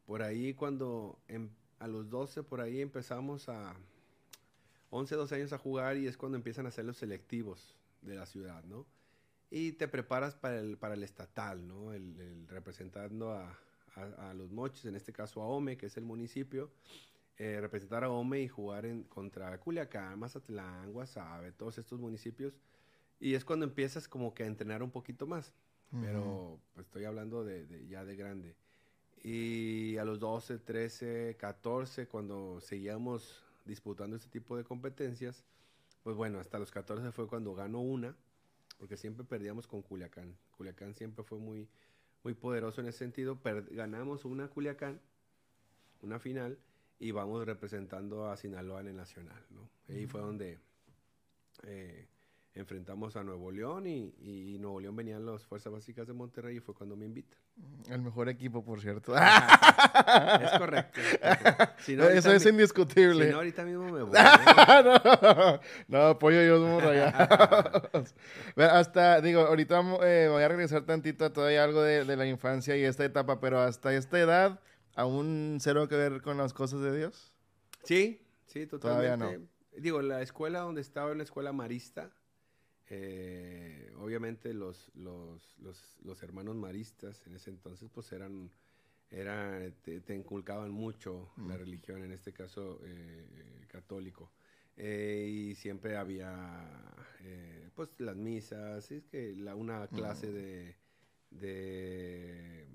Por 0.06 0.22
ahí 0.22 0.54
cuando 0.54 1.18
em, 1.28 1.48
a 1.78 1.88
los 1.88 2.10
12 2.10 2.42
por 2.42 2.60
ahí 2.60 2.80
empezamos 2.80 3.48
a 3.48 3.74
11, 4.90 5.14
12 5.14 5.34
años 5.34 5.52
a 5.52 5.58
jugar 5.58 5.96
y 5.96 6.06
es 6.06 6.16
cuando 6.16 6.36
empiezan 6.36 6.66
a 6.66 6.68
hacer 6.68 6.84
los 6.84 6.98
selectivos 6.98 7.76
de 8.02 8.14
la 8.14 8.26
ciudad, 8.26 8.62
¿no? 8.64 8.86
Y 9.50 9.72
te 9.72 9.88
preparas 9.88 10.34
para 10.34 10.58
el, 10.58 10.76
para 10.76 10.94
el 10.94 11.02
estatal, 11.02 11.66
¿no? 11.66 11.92
El, 11.92 12.46
representando 12.48 13.32
a, 13.32 13.58
a, 13.94 14.30
a, 14.30 14.34
los 14.34 14.50
moches, 14.50 14.84
en 14.84 14.96
este 14.96 15.12
caso 15.12 15.40
a 15.40 15.46
Ome, 15.46 15.76
que 15.76 15.86
es 15.86 15.96
el 15.96 16.04
municipio. 16.04 16.70
Eh, 17.36 17.58
representar 17.60 18.04
a 18.04 18.10
OME 18.10 18.42
y 18.42 18.48
jugar 18.48 18.86
en, 18.86 19.02
contra 19.04 19.58
Culiacán, 19.58 20.20
Mazatlán, 20.20 20.92
Guasave, 20.92 21.50
todos 21.52 21.78
estos 21.78 21.98
municipios. 21.98 22.54
Y 23.20 23.34
es 23.34 23.44
cuando 23.44 23.64
empiezas 23.64 24.08
como 24.08 24.34
que 24.34 24.44
a 24.44 24.46
entrenar 24.46 24.82
un 24.82 24.90
poquito 24.90 25.26
más. 25.26 25.52
Pero 26.00 26.58
pues, 26.74 26.86
estoy 26.86 27.04
hablando 27.04 27.44
de, 27.44 27.86
ya 27.88 28.04
de 28.04 28.16
grande. 28.16 28.56
Y 29.22 29.96
a 29.96 30.04
los 30.04 30.18
12, 30.18 30.58
13, 30.58 31.36
14, 31.38 32.08
cuando 32.08 32.60
seguíamos 32.60 33.42
disputando 33.64 34.16
este 34.16 34.28
tipo 34.28 34.56
de 34.56 34.64
competencias, 34.64 35.44
pues 36.02 36.16
bueno, 36.16 36.40
hasta 36.40 36.58
los 36.58 36.70
14 36.70 37.12
fue 37.12 37.28
cuando 37.28 37.54
ganó 37.54 37.80
una, 37.80 38.14
porque 38.78 38.96
siempre 38.96 39.24
perdíamos 39.24 39.66
con 39.66 39.82
Culiacán. 39.82 40.36
Culiacán 40.56 40.94
siempre 40.94 41.24
fue 41.24 41.38
muy, 41.38 41.68
muy 42.22 42.34
poderoso 42.34 42.80
en 42.80 42.88
ese 42.88 42.98
sentido. 42.98 43.40
ganamos 43.70 44.24
una 44.24 44.48
Culiacán, 44.48 45.00
una 46.02 46.18
final, 46.18 46.58
y 46.98 47.10
vamos 47.10 47.44
representando 47.46 48.28
a 48.30 48.36
Sinaloa 48.36 48.80
en 48.80 48.88
el 48.88 48.96
nacional, 48.96 49.42
¿no? 49.50 49.68
Ahí 49.88 50.06
fue 50.06 50.20
donde 50.20 50.58
eh, 51.64 52.06
enfrentamos 52.54 53.16
a 53.16 53.24
Nuevo 53.24 53.50
León 53.50 53.86
y, 53.86 54.14
y, 54.20 54.58
Nuevo 54.58 54.80
León 54.80 54.94
venían 54.94 55.26
las 55.26 55.44
fuerzas 55.44 55.72
básicas 55.72 56.06
de 56.06 56.12
Monterrey 56.12 56.56
y 56.56 56.60
fue 56.60 56.74
cuando 56.74 56.96
me 56.96 57.04
invitan. 57.04 57.38
El 57.88 58.02
mejor 58.02 58.28
equipo, 58.28 58.64
por 58.64 58.80
cierto. 58.80 59.14
es 59.16 60.58
correcto. 60.58 61.00
Eso 61.86 62.32
es 62.32 62.46
indiscutible. 62.46 63.26
Si 63.26 63.30
no, 63.30 63.38
ahorita 63.38 63.64
mismo 63.64 63.84
me 63.90 64.02
voy. 64.04 64.12
no, 64.84 65.60
no, 65.88 65.98
apoyo 66.06 66.42
yo 66.42 66.58
somos 66.58 66.82
allá. 66.84 67.08
hasta, 68.70 69.20
digo, 69.20 69.40
ahorita 69.40 69.80
eh, 70.04 70.28
voy 70.30 70.42
a 70.42 70.48
regresar 70.48 70.84
tantito 70.84 71.24
a 71.24 71.32
todavía 71.32 71.64
algo 71.64 71.82
de, 71.82 72.04
de 72.04 72.16
la 72.16 72.26
infancia 72.26 72.76
y 72.76 72.84
esta 72.84 73.04
etapa, 73.04 73.40
pero 73.40 73.60
hasta 73.60 73.92
esta 73.94 74.18
edad 74.20 74.60
¿Aún 74.96 75.58
cero 75.60 75.88
que 75.88 75.96
ver 75.96 76.22
con 76.22 76.36
las 76.36 76.52
cosas 76.52 76.80
de 76.80 76.96
Dios? 76.96 77.32
Sí, 77.82 78.24
sí, 78.46 78.66
totalmente. 78.66 79.16
Todavía 79.18 79.38
no. 79.38 79.48
Digo, 79.76 80.02
la 80.02 80.22
escuela 80.22 80.60
donde 80.60 80.80
estaba 80.80 81.12
la 81.14 81.24
escuela 81.24 81.52
marista, 81.52 82.10
eh, 82.96 83.92
obviamente 83.98 84.54
los, 84.54 84.88
los, 84.94 85.56
los, 85.58 85.98
los, 86.04 86.22
hermanos 86.22 86.54
maristas 86.54 87.26
en 87.26 87.34
ese 87.34 87.50
entonces 87.50 87.90
pues 87.92 88.12
eran, 88.12 88.52
era, 89.10 89.68
te, 89.82 90.14
inculcaban 90.14 90.70
mucho 90.70 91.32
la 91.48 91.56
religión, 91.56 92.04
en 92.04 92.12
este 92.12 92.32
caso 92.32 92.80
eh, 92.84 93.64
católico. 93.66 94.30
Eh, 94.76 95.28
y 95.28 95.54
siempre 95.56 95.96
había 95.96 96.68
pues 97.74 97.88
las 97.98 98.16
misas, 98.16 98.90
es 98.92 99.04
que 99.06 99.34
la, 99.34 99.56
una 99.56 99.88
clase 99.88 100.30
de, 100.30 100.76
de 101.30 102.66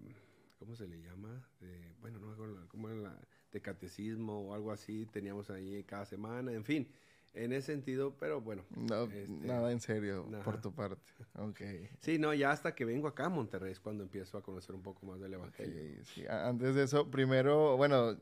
¿cómo 0.58 0.76
se 0.76 0.88
le 0.88 1.02
llama? 1.02 1.48
De, 1.62 1.94
bueno, 2.02 2.20
no 2.20 2.28
me 2.28 2.34
acuerdo, 2.34 2.68
¿cómo 2.68 2.90
era 2.90 3.00
la, 3.00 3.22
de 3.52 3.62
catecismo 3.62 4.50
o 4.50 4.54
algo 4.54 4.72
así, 4.72 5.06
teníamos 5.06 5.50
ahí 5.50 5.84
cada 5.86 6.06
semana, 6.06 6.52
en 6.52 6.66
fin, 6.66 6.90
en 7.34 7.54
ese 7.54 7.74
sentido, 7.74 8.16
pero 8.18 8.42
bueno. 8.42 8.64
Este, 8.72 9.28
nada 9.28 9.72
en 9.72 9.80
serio 9.80 10.28
por 10.44 10.60
tu 10.62 10.74
parte. 10.74 11.14
Okay. 11.34 11.90
Sí, 12.00 12.18
no, 12.18 12.34
ya 12.34 12.52
hasta 12.52 12.74
que 12.76 12.86
vengo 12.86 13.08
acá 13.08 13.26
a 13.26 13.30
Monterrey 13.30 13.72
es 13.72 13.80
cuando 13.80 14.04
empiezo 14.04 14.38
a 14.38 14.44
conocer 14.44 14.76
un 14.76 14.82
poco 14.82 15.06
más 15.06 15.20
del 15.20 15.34
Evangelio. 15.34 16.04
sí. 16.04 16.26
Antes 16.28 16.76
de 16.76 16.84
eso, 16.84 17.10
primero, 17.10 17.78
bueno, 17.78 18.18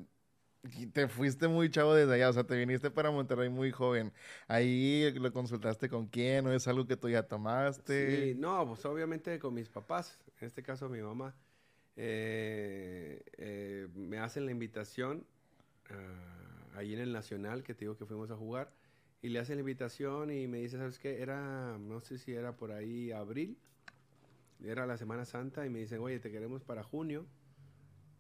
te 0.94 1.08
fuiste 1.08 1.48
muy 1.48 1.70
chavo 1.70 1.94
desde 1.94 2.14
allá, 2.14 2.30
o 2.30 2.34
sea, 2.34 2.44
te 2.44 2.58
viniste 2.58 2.92
para 2.92 3.12
Monterrey 3.12 3.50
muy 3.50 3.72
joven. 3.72 4.12
Ahí 4.48 5.12
lo 5.14 5.32
consultaste 5.32 5.90
con 5.90 6.08
quién, 6.08 6.46
o 6.48 6.52
es 6.52 6.68
algo 6.68 6.86
que 6.86 6.98
tú 6.98 7.10
ya 7.10 7.24
tomaste. 7.24 8.34
Sí, 8.34 8.40
no, 8.40 8.68
pues 8.68 8.86
obviamente 8.86 9.40
con 9.40 9.54
mis 9.54 9.70
papás, 9.70 10.20
en 10.40 10.48
este 10.48 10.64
caso 10.64 10.90
mi 10.90 11.02
mamá. 11.02 11.36
Eh, 11.96 13.24
eh, 13.38 13.88
me 13.96 14.20
hacen 14.20 14.46
la 14.46 14.52
invitación 14.52 15.26
uh, 15.90 16.78
ahí 16.78 16.94
en 16.94 17.00
el 17.00 17.12
Nacional, 17.12 17.64
que 17.64 17.74
te 17.74 17.82
digo 17.86 17.98
que 17.98 18.06
fuimos 18.06 18.30
a 18.30 18.36
jugar, 18.36 18.72
y 19.22 19.30
le 19.30 19.40
hacen 19.40 19.56
la 19.56 19.62
invitación 19.62 20.32
y 20.32 20.48
me 20.48 20.60
dice, 20.60 20.78
¿sabes 20.78 21.00
qué? 21.00 21.22
Era, 21.22 21.78
no 21.80 22.02
sé 22.02 22.18
si 22.18 22.34
era 22.34 22.56
por 22.56 22.72
ahí 22.72 23.12
abril, 23.12 23.58
era 24.64 24.86
la 24.86 24.98
Semana 24.98 25.26
Santa, 25.26 25.66
y 25.66 25.70
me 25.70 25.80
dicen, 25.80 26.00
oye, 26.02 26.20
te 26.20 26.32
queremos 26.32 26.64
para 26.64 26.84
junio, 26.84 27.26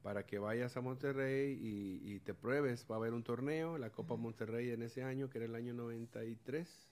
para 0.01 0.25
que 0.25 0.39
vayas 0.39 0.77
a 0.77 0.81
Monterrey 0.81 1.59
y, 1.61 2.19
te 2.21 2.33
pruebes. 2.33 2.85
Va 2.89 2.95
a 2.95 2.97
haber 2.97 3.13
un 3.13 3.23
torneo, 3.23 3.77
la 3.77 3.89
Copa 3.91 4.15
Monterrey 4.15 4.71
en 4.71 4.81
ese 4.81 5.03
año, 5.03 5.29
que 5.29 5.39
era 5.39 5.45
el 5.45 5.55
año 5.55 5.73
93. 5.73 6.89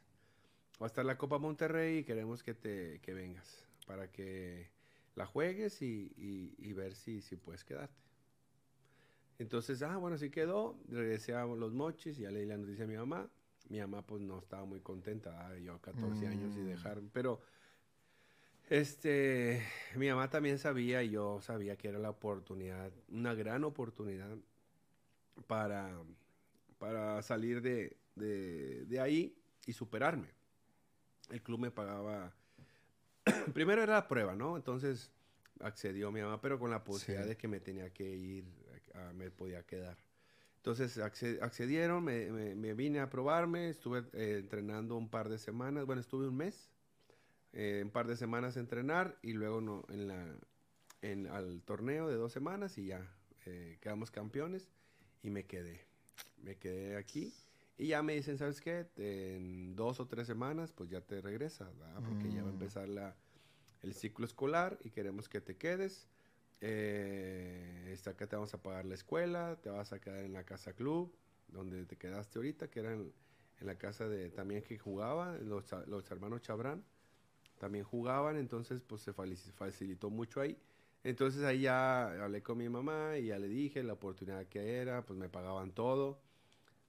Va 0.82 0.86
a 0.86 0.88
estar 0.88 1.06
la 1.06 1.18
Copa 1.18 1.38
Monterrey 1.38 2.00
y 2.00 2.04
queremos 2.04 2.44
que 2.44 2.54
te 2.54 3.00
que 3.00 3.14
vengas 3.14 3.66
para 3.88 4.12
que 4.12 4.70
la 5.16 5.26
juegues 5.26 5.82
y, 5.82 6.74
ver 6.74 6.94
si, 6.94 7.22
si 7.22 7.38
puedes 7.38 7.64
quedarte. 7.64 8.04
Entonces, 9.40 9.82
ah, 9.82 9.98
bueno, 9.98 10.16
así 10.16 10.30
quedó. 10.30 10.78
Regresé 10.90 11.34
a 11.34 11.46
los 11.46 11.74
mochis 11.74 12.20
y 12.20 12.24
ya 12.24 12.32
leí 12.32 12.46
la 12.46 12.58
noticia 12.58 12.86
a 12.86 12.88
mi 12.88 12.98
mamá. 12.98 13.30
Mi 13.70 13.80
mamá, 13.80 14.02
pues, 14.06 14.22
no 14.22 14.40
estaba 14.40 14.66
muy 14.66 14.80
contenta. 14.82 15.56
Yo 15.58 15.80
14 15.82 16.28
años 16.28 16.56
y 16.56 16.60
mm. 16.60 16.68
dejar. 16.68 17.02
Pero, 17.14 17.42
este, 18.70 19.64
mi 19.96 20.10
mamá 20.10 20.30
también 20.30 20.58
sabía 20.60 21.04
y 21.04 21.12
yo 21.12 21.42
sabía 21.42 21.76
que 21.78 21.90
era 21.90 22.00
la 22.00 22.10
oportunidad, 22.10 22.92
una 23.10 23.34
gran 23.34 23.64
oportunidad 23.64 24.38
para, 25.48 25.98
para 26.78 27.22
salir 27.22 27.62
de, 27.62 27.98
de 28.16 29.00
ahí 29.00 29.38
y 29.66 29.74
superarme. 29.74 30.30
El 31.30 31.42
club 31.42 31.60
me 31.60 31.72
pagaba 31.72 32.34
primero 33.54 33.82
era 33.82 33.94
la 33.94 34.08
prueba, 34.08 34.36
¿no? 34.36 34.56
Entonces 34.56 35.12
accedió 35.60 36.12
mi 36.12 36.22
mamá, 36.22 36.42
pero 36.42 36.60
con 36.60 36.70
la 36.70 36.84
posibilidad 36.84 37.28
de 37.28 37.38
que 37.38 37.48
me 37.48 37.60
tenía 37.60 37.90
que 37.92 38.04
ir, 38.04 38.46
me 39.14 39.32
podía 39.32 39.64
quedar. 39.64 39.98
Entonces 40.66 40.98
accedieron, 40.98 42.04
me, 42.04 42.74
vine 42.74 43.00
a 43.00 43.08
probarme, 43.08 43.70
estuve 43.70 44.04
eh, 44.14 44.40
entrenando 44.40 44.98
un 44.98 45.10
par 45.10 45.30
de 45.30 45.38
semanas, 45.38 45.86
bueno, 45.86 46.02
estuve 46.02 46.28
un 46.28 46.38
mes, 46.38 46.72
eh, 47.54 47.84
un 47.86 47.92
par 47.92 48.08
de 48.08 48.18
semanas 48.18 48.58
a 48.58 48.62
entrenar 48.62 49.16
y 49.22 49.34
luego 49.34 49.62
no, 49.62 49.86
en 49.90 50.08
la, 50.08 50.26
en, 51.04 51.28
al 51.28 51.62
torneo 51.62 52.08
de 52.08 52.16
dos 52.16 52.34
semanas 52.34 52.80
y 52.80 52.88
ya 52.88 53.08
eh, 53.46 53.78
quedamos 53.80 54.10
campeones 54.10 54.68
y 55.22 55.30
me 55.30 55.46
quedé. 55.46 55.86
Me 56.42 56.56
quedé 56.56 56.98
aquí 56.98 57.32
y 57.78 57.90
ya 57.90 58.02
me 58.02 58.16
dicen, 58.16 58.40
¿sabes 58.40 58.60
qué? 58.60 58.88
En 58.98 59.76
dos 59.76 60.00
o 60.00 60.08
tres 60.08 60.26
semanas, 60.26 60.72
pues 60.72 60.90
ya 60.90 61.02
te 61.02 61.22
regresas, 61.22 61.70
Porque 62.10 62.32
ya 62.32 62.42
va 62.42 62.50
a 62.50 62.52
mm. 62.52 62.56
empezar 62.56 62.90
la, 62.90 63.16
el 63.84 63.94
ciclo 63.94 64.26
escolar 64.26 64.80
y 64.84 64.90
queremos 64.90 65.30
que 65.30 65.42
te 65.42 65.58
quedes. 65.58 66.08
Eh, 66.62 67.90
está 67.92 68.12
acá 68.12 68.28
te 68.28 68.36
vamos 68.36 68.54
a 68.54 68.62
pagar 68.62 68.86
la 68.86 68.96
escuela, 68.96 69.58
te 69.62 69.70
vas 69.70 69.94
a 69.94 70.00
quedar 70.00 70.24
en 70.24 70.34
la 70.34 70.44
casa 70.44 70.74
club, 70.74 71.14
donde 71.48 71.86
te 71.86 71.98
quedaste 71.98 72.40
ahorita, 72.40 72.70
que 72.70 72.80
era 72.80 72.94
en, 72.94 73.14
la 73.62 73.76
casa 73.78 74.08
de 74.08 74.30
también 74.30 74.64
que 74.64 74.78
jugaba, 74.78 75.38
los, 75.38 75.66
los 75.88 76.10
hermanos 76.12 76.42
Chabrán. 76.42 76.84
también 77.60 77.86
jugaban, 77.86 78.38
entonces 78.38 78.82
pues 78.82 79.02
se 79.02 79.14
facilitó 79.14 80.10
mucho 80.10 80.42
ahí. 80.42 80.58
Entonces 81.04 81.44
ahí 81.44 81.62
ya 81.62 82.24
hablé 82.24 82.42
con 82.42 82.58
mi 82.58 82.68
mamá 82.68 83.18
y 83.18 83.28
ya 83.28 83.40
le 83.40 83.48
dije 83.48 83.84
la 83.84 83.94
oportunidad 83.94 84.48
que 84.48 84.78
era, 84.78 85.06
pues 85.06 85.20
me 85.20 85.30
pagaban 85.30 85.72
todo. 85.72 86.20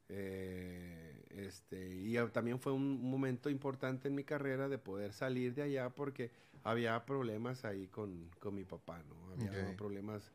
Eh, 0.09 1.23
este, 1.31 1.95
y 1.95 2.15
también 2.33 2.59
fue 2.61 2.73
un 2.73 3.03
momento 3.03 3.51
importante 3.51 4.09
en 4.09 4.15
mi 4.15 4.25
carrera 4.25 4.69
de 4.69 4.79
poder 4.79 5.13
salir 5.13 5.55
de 5.55 5.63
allá 5.63 5.91
porque 5.91 6.31
había 6.67 7.05
problemas 7.05 7.65
ahí 7.65 7.89
con, 7.89 8.31
con 8.41 8.55
mi 8.55 8.65
papá, 8.65 9.03
¿no? 9.09 9.33
Había 9.33 9.77
problemas 9.77 10.31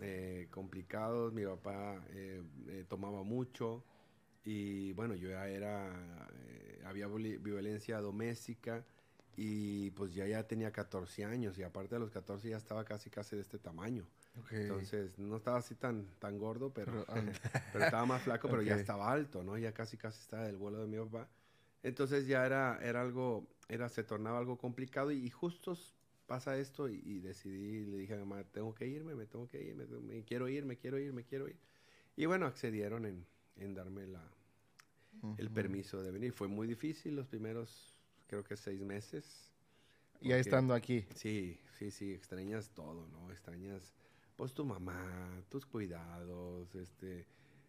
eh, 0.00 0.48
complicados, 0.50 1.32
mi 1.32 1.44
papá 1.44 2.02
eh, 2.10 2.42
tomaba 2.88 3.22
mucho 3.22 3.84
y 4.44 4.92
bueno, 4.92 5.14
yo 5.14 5.30
ya 5.30 5.48
era, 5.48 5.90
había 6.84 7.08
violencia 7.08 8.00
doméstica 8.00 8.84
y 9.36 9.90
pues 9.90 10.14
ya 10.14 10.26
ya 10.26 10.46
tenía 10.46 10.72
14 10.72 11.24
años 11.24 11.58
y 11.58 11.62
aparte 11.62 11.96
de 11.96 12.00
los 12.00 12.10
14 12.10 12.48
ya 12.48 12.56
estaba 12.56 12.84
casi 12.84 13.10
casi 13.10 13.36
de 13.36 13.42
este 13.42 13.58
tamaño. 13.58 14.06
Entonces 14.50 15.18
no 15.18 15.36
estaba 15.36 15.58
así 15.58 15.74
tan, 15.74 16.06
tan 16.18 16.38
gordo, 16.38 16.72
pero, 16.72 17.04
pero, 17.72 17.84
estaba 17.84 18.06
más 18.06 18.22
flaco, 18.22 18.48
pero 18.48 18.62
ya 18.62 18.76
estaba 18.76 19.10
alto, 19.10 19.42
¿no? 19.42 19.58
Ya 19.58 19.72
casi 19.72 19.96
casi 19.96 20.20
estaba 20.20 20.44
del 20.44 20.56
vuelo 20.56 20.78
de 20.78 20.86
mi 20.86 20.98
papá. 20.98 21.28
Entonces 21.82 22.26
ya 22.26 22.44
era, 22.44 22.78
era 22.82 23.02
algo, 23.02 23.46
era, 23.68 23.88
se 23.88 24.04
tornaba 24.04 24.38
algo 24.38 24.58
complicado 24.58 25.10
y, 25.10 25.28
justo 25.30 25.76
pasa 26.26 26.58
esto 26.58 26.88
y, 26.88 27.20
decidí, 27.20 27.84
le 27.86 27.98
dije 27.98 28.14
a 28.14 28.16
mi 28.16 28.24
mamá, 28.24 28.44
tengo 28.44 28.74
que 28.74 28.86
irme, 28.86 29.14
me 29.14 29.26
tengo 29.26 29.46
que 29.48 29.62
ir, 29.62 29.76
me, 29.76 30.24
quiero 30.24 30.48
ir, 30.48 30.64
me 30.64 30.76
quiero 30.76 30.98
ir, 30.98 31.12
me 31.12 31.24
quiero 31.24 31.48
ir. 31.48 31.58
Y 32.16 32.26
bueno, 32.26 32.46
accedieron 32.46 33.06
en, 33.06 33.26
en 33.56 33.74
darme 33.74 34.06
la, 34.06 34.22
el 35.38 35.50
permiso 35.50 36.02
de 36.02 36.10
venir. 36.10 36.32
Fue 36.32 36.48
muy 36.48 36.66
difícil 36.66 37.14
los 37.14 37.26
primeros 37.26 37.96
creo 38.26 38.44
que 38.44 38.56
seis 38.56 38.82
meses. 38.82 39.52
Ya 40.20 40.38
estando 40.38 40.74
aquí. 40.74 41.06
Sí, 41.14 41.60
sí, 41.78 41.90
sí, 41.90 42.12
extrañas 42.12 42.70
todo, 42.70 43.06
¿no? 43.08 43.30
Extrañas, 43.30 43.94
pues, 44.36 44.52
tu 44.52 44.64
mamá, 44.64 45.42
tus 45.48 45.66
cuidados, 45.66 46.74
este, 46.74 47.26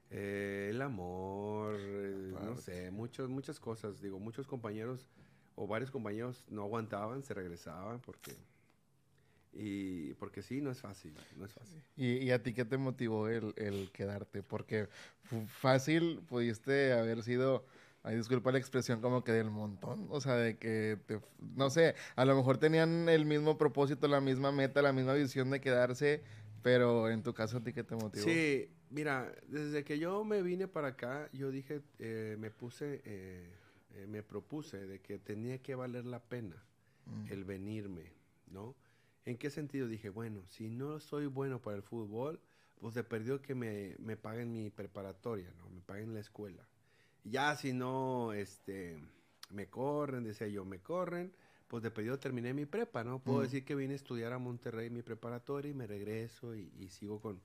eh, 0.09 0.69
el 0.71 0.81
amor, 0.81 1.75
eh, 1.77 2.33
no 2.33 2.55
sé, 2.55 2.91
muchos, 2.91 3.29
muchas 3.29 3.59
cosas. 3.59 4.01
Digo, 4.01 4.19
muchos 4.19 4.47
compañeros 4.47 5.09
o 5.57 5.67
varios 5.67 5.91
compañeros 5.91 6.45
no 6.49 6.63
aguantaban, 6.63 7.21
se 7.23 7.33
regresaban 7.33 7.99
porque... 7.99 8.31
Y 9.59 10.13
porque 10.15 10.43
sí, 10.43 10.61
no 10.61 10.69
es 10.69 10.79
fácil, 10.79 11.13
no 11.35 11.45
es 11.45 11.51
fácil. 11.51 11.81
¿Y, 11.95 12.17
y 12.17 12.31
a 12.31 12.41
ti 12.43 12.53
qué 12.53 12.63
te 12.63 12.77
motivó 12.77 13.27
el, 13.27 13.53
el 13.57 13.89
quedarte? 13.91 14.43
Porque 14.43 14.87
fácil 15.47 16.21
pudiste 16.29 16.93
haber 16.93 17.23
sido 17.23 17.65
Ay, 18.07 18.15
disculpa 18.15 18.53
la 18.53 18.57
expresión 18.57 19.01
como 19.01 19.21
que 19.25 19.33
del 19.33 19.49
montón, 19.49 20.07
o 20.09 20.21
sea, 20.21 20.35
de 20.35 20.57
que, 20.57 20.97
no 21.57 21.69
sé, 21.69 21.93
a 22.15 22.23
lo 22.23 22.37
mejor 22.37 22.57
tenían 22.57 23.09
el 23.09 23.25
mismo 23.25 23.57
propósito, 23.57 24.07
la 24.07 24.21
misma 24.21 24.53
meta, 24.53 24.81
la 24.81 24.93
misma 24.93 25.13
visión 25.13 25.49
de 25.49 25.59
quedarse, 25.59 26.21
pero 26.63 27.09
en 27.09 27.21
tu 27.21 27.33
caso, 27.33 27.57
¿a 27.57 27.63
ti 27.63 27.73
qué 27.73 27.83
te 27.83 27.95
motivó? 27.95 28.25
Sí, 28.25 28.69
mira, 28.91 29.29
desde 29.49 29.83
que 29.83 29.99
yo 29.99 30.23
me 30.23 30.41
vine 30.41 30.69
para 30.69 30.89
acá, 30.89 31.29
yo 31.33 31.51
dije, 31.51 31.81
eh, 31.99 32.37
me 32.39 32.49
puse, 32.49 33.01
eh, 33.03 33.51
eh, 33.97 34.07
me 34.07 34.23
propuse 34.23 34.85
de 34.85 35.01
que 35.01 35.17
tenía 35.17 35.61
que 35.61 35.75
valer 35.75 36.05
la 36.05 36.19
pena 36.19 36.63
mm. 37.05 37.31
el 37.31 37.43
venirme, 37.43 38.13
¿no? 38.51 38.75
¿En 39.25 39.37
qué 39.37 39.49
sentido? 39.49 39.87
Dije, 39.87 40.09
bueno, 40.09 40.43
si 40.47 40.69
no 40.69 40.99
soy 40.99 41.25
bueno 41.25 41.61
para 41.61 41.77
el 41.77 41.83
fútbol, 41.83 42.39
pues 42.79 42.93
de 42.93 43.03
perdió 43.03 43.41
que 43.41 43.55
me, 43.55 43.95
me 43.99 44.15
paguen 44.15 44.51
mi 44.51 44.69
preparatoria, 44.69 45.51
¿no? 45.57 45.69
Me 45.69 45.81
paguen 45.81 46.13
la 46.13 46.19
escuela. 46.19 46.65
Ya 47.23 47.55
si 47.55 47.73
no, 47.73 48.33
este, 48.33 48.97
me 49.49 49.67
corren, 49.67 50.23
decía 50.23 50.47
yo, 50.47 50.63
me 50.63 50.79
corren, 50.79 51.33
pues 51.67 51.83
de 51.83 51.91
pedido 51.91 52.19
terminé 52.19 52.53
mi 52.53 52.65
prepa, 52.65 53.03
¿no? 53.03 53.19
Puedo 53.19 53.41
decir 53.41 53.65
que 53.65 53.75
vine 53.75 53.93
a 53.93 53.97
estudiar 53.97 54.31
a 54.31 54.37
Monterrey 54.37 54.89
mi 54.89 55.01
preparatoria 55.01 55.71
y 55.71 55.73
me 55.73 55.87
regreso 55.87 56.55
y, 56.55 56.87
sigo 56.89 57.19
con, 57.19 57.41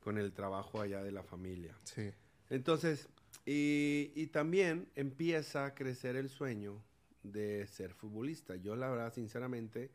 con, 0.00 0.18
el 0.18 0.32
trabajo 0.32 0.80
allá 0.80 1.02
de 1.02 1.10
la 1.10 1.24
familia. 1.24 1.76
Sí. 1.84 2.12
Entonces, 2.50 3.08
y, 3.46 4.12
y, 4.14 4.26
también 4.28 4.88
empieza 4.94 5.66
a 5.66 5.74
crecer 5.74 6.16
el 6.16 6.28
sueño 6.28 6.82
de 7.22 7.66
ser 7.66 7.92
futbolista. 7.92 8.56
Yo 8.56 8.76
la 8.76 8.88
verdad, 8.88 9.12
sinceramente, 9.12 9.90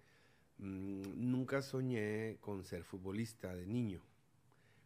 mm, 0.58 1.32
nunca 1.32 1.62
soñé 1.62 2.38
con 2.42 2.64
ser 2.64 2.84
futbolista 2.84 3.56
de 3.56 3.66
niño. 3.66 4.02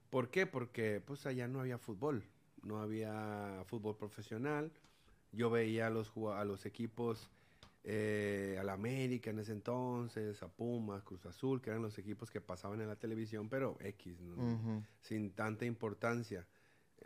¿Por 0.10 0.30
qué? 0.30 0.45
Porque 0.45 1.02
pues 1.06 1.26
allá 1.26 1.47
no 1.47 1.60
había 1.60 1.78
fútbol 1.78 2.23
no 2.63 2.80
había 2.80 3.63
fútbol 3.67 3.95
profesional. 3.95 4.71
Yo 5.32 5.49
veía 5.49 5.88
a 5.88 5.89
los, 5.89 6.12
a 6.36 6.43
los 6.45 6.65
equipos, 6.65 7.30
eh, 7.84 8.58
a 8.60 8.63
la 8.63 8.73
América 8.73 9.30
en 9.30 9.39
ese 9.39 9.52
entonces, 9.52 10.41
a 10.41 10.47
Pumas, 10.47 11.04
Cruz 11.04 11.26
Azul, 11.26 11.62
que 11.62 11.69
eran 11.69 11.82
los 11.82 11.97
equipos 11.97 12.32
que 12.32 12.41
pasaban 12.41 12.82
en 12.82 12.88
la 12.88 12.95
televisión, 12.95 13.49
pero 13.49 13.78
X, 13.82 14.17
sin 15.02 15.32
tanta 15.32 15.65
importancia. 15.65 16.45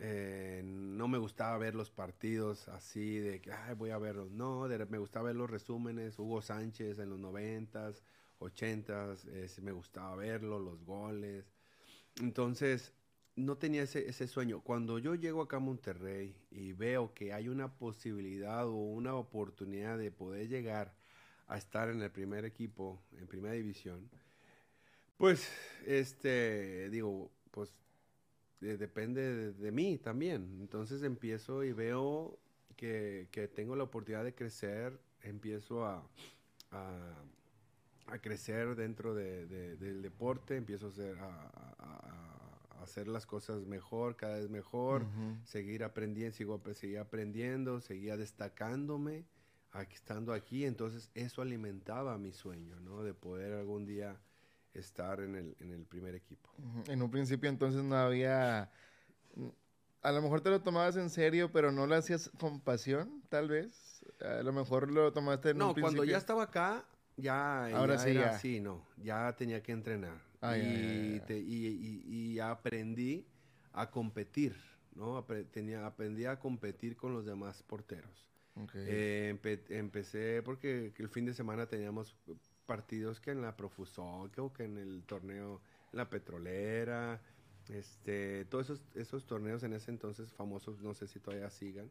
Eh, 0.00 0.62
no 0.64 1.08
me 1.08 1.18
gustaba 1.18 1.58
ver 1.58 1.74
los 1.74 1.90
partidos 1.90 2.68
así 2.68 3.18
de 3.18 3.40
que 3.40 3.52
voy 3.76 3.90
a 3.90 3.98
verlos. 3.98 4.30
No, 4.30 4.68
me 4.68 4.98
gustaba 4.98 5.26
ver 5.26 5.36
los 5.36 5.50
resúmenes. 5.50 6.18
Hugo 6.18 6.40
Sánchez 6.40 6.98
en 6.98 7.10
los 7.10 7.18
noventas, 7.18 8.02
ochentas, 8.38 9.24
eh, 9.26 9.48
me 9.62 9.72
gustaba 9.72 10.14
verlo, 10.16 10.58
los 10.58 10.84
goles. 10.84 11.52
Entonces, 12.20 12.92
no 13.36 13.56
tenía 13.56 13.82
ese, 13.82 14.08
ese, 14.08 14.28
sueño. 14.28 14.60
Cuando 14.60 14.98
yo 14.98 15.14
llego 15.14 15.42
acá 15.42 15.56
a 15.56 15.60
Monterrey 15.60 16.36
y 16.50 16.72
veo 16.72 17.14
que 17.14 17.32
hay 17.32 17.48
una 17.48 17.76
posibilidad 17.76 18.66
o 18.66 18.74
una 18.74 19.14
oportunidad 19.14 19.98
de 19.98 20.10
poder 20.10 20.48
llegar 20.48 20.94
a 21.48 21.58
estar 21.58 21.88
en 21.88 22.02
el 22.02 22.10
primer 22.10 22.44
equipo, 22.44 23.02
en 23.12 23.26
primera 23.26 23.54
división, 23.54 24.08
pues, 25.16 25.48
este, 25.86 26.90
digo, 26.90 27.32
pues 27.50 27.74
depende 28.60 29.52
de, 29.52 29.72
mí 29.72 29.98
también. 29.98 30.58
Entonces 30.60 31.02
empiezo 31.02 31.64
y 31.64 31.72
veo 31.72 32.38
que, 32.76 33.28
tengo 33.54 33.76
la 33.76 33.84
oportunidad 33.84 34.24
de 34.24 34.34
crecer, 34.34 34.98
empiezo 35.22 35.84
a, 35.84 36.02
a, 36.70 38.18
crecer 38.20 38.74
dentro 38.74 39.14
del 39.14 40.02
deporte, 40.02 40.56
empiezo 40.56 40.92
a, 41.20 42.82
hacer 42.82 43.08
las 43.08 43.26
cosas 43.26 43.66
mejor, 43.66 44.16
cada 44.16 44.38
vez 44.38 44.48
mejor, 44.48 45.04
seguir 45.44 45.84
aprendiendo, 45.84 46.34
sigo, 46.36 46.62
seguir 46.74 46.98
aprendiendo, 46.98 47.80
seguía 47.80 48.16
destacándome, 48.16 49.24
aquí, 49.72 49.94
estando 49.94 50.32
aquí, 50.32 50.64
entonces 50.64 51.10
eso 51.14 51.42
alimentaba 51.42 52.16
mi 52.18 52.32
sueño, 52.32 52.80
¿no? 52.80 53.02
De 53.02 53.12
poder 53.14 53.52
algún 53.52 53.84
día 53.84 54.18
estar 54.78 55.20
en 55.20 55.34
el, 55.34 55.56
en 55.60 55.72
el 55.72 55.84
primer 55.84 56.14
equipo. 56.14 56.50
En 56.88 57.02
un 57.02 57.10
principio 57.10 57.48
entonces 57.48 57.82
no 57.82 57.96
había, 57.96 58.70
a 60.02 60.12
lo 60.12 60.22
mejor 60.22 60.40
te 60.40 60.50
lo 60.50 60.60
tomabas 60.60 60.96
en 60.96 61.10
serio, 61.10 61.50
pero 61.52 61.72
no 61.72 61.86
lo 61.86 61.94
hacías 61.94 62.30
con 62.38 62.60
pasión, 62.60 63.22
tal 63.28 63.48
vez. 63.48 64.04
A 64.20 64.42
lo 64.42 64.52
mejor 64.52 64.90
lo 64.90 65.12
tomaste 65.12 65.50
en 65.50 65.58
no, 65.58 65.68
un 65.68 65.74
principio. 65.74 65.92
No, 65.92 65.96
cuando 65.96 66.10
ya 66.10 66.18
estaba 66.18 66.44
acá, 66.44 66.84
ya, 67.16 67.66
Ahora 67.76 67.98
sí, 67.98 68.10
era 68.10 68.30
así, 68.30 68.60
no, 68.60 68.84
ya 68.96 69.34
tenía 69.36 69.62
que 69.62 69.72
entrenar 69.72 70.28
y, 70.56 72.38
aprendí 72.38 73.26
a 73.72 73.90
competir, 73.90 74.56
¿no? 74.94 75.24
tenía, 75.50 75.86
aprendí 75.86 76.24
a 76.24 76.38
competir 76.38 76.96
con 76.96 77.12
los 77.12 77.26
demás 77.26 77.62
porteros. 77.62 78.26
Eh, 78.74 79.38
empecé 79.68 80.42
porque 80.42 80.92
el 80.96 81.08
fin 81.08 81.24
de 81.24 81.32
semana 81.32 81.66
teníamos 81.66 82.16
partidos 82.68 83.18
que 83.18 83.30
en 83.30 83.40
la 83.40 83.56
Profusol, 83.56 84.30
o 84.36 84.52
que 84.52 84.64
en 84.64 84.76
el 84.76 85.02
torneo, 85.04 85.62
la 85.92 86.10
Petrolera, 86.10 87.18
este, 87.70 88.44
todos 88.44 88.66
esos, 88.66 88.82
esos 88.94 89.24
torneos 89.24 89.62
en 89.62 89.72
ese 89.72 89.90
entonces 89.90 90.30
famosos, 90.34 90.82
no 90.82 90.92
sé 90.92 91.06
si 91.06 91.18
todavía 91.18 91.48
sigan. 91.48 91.90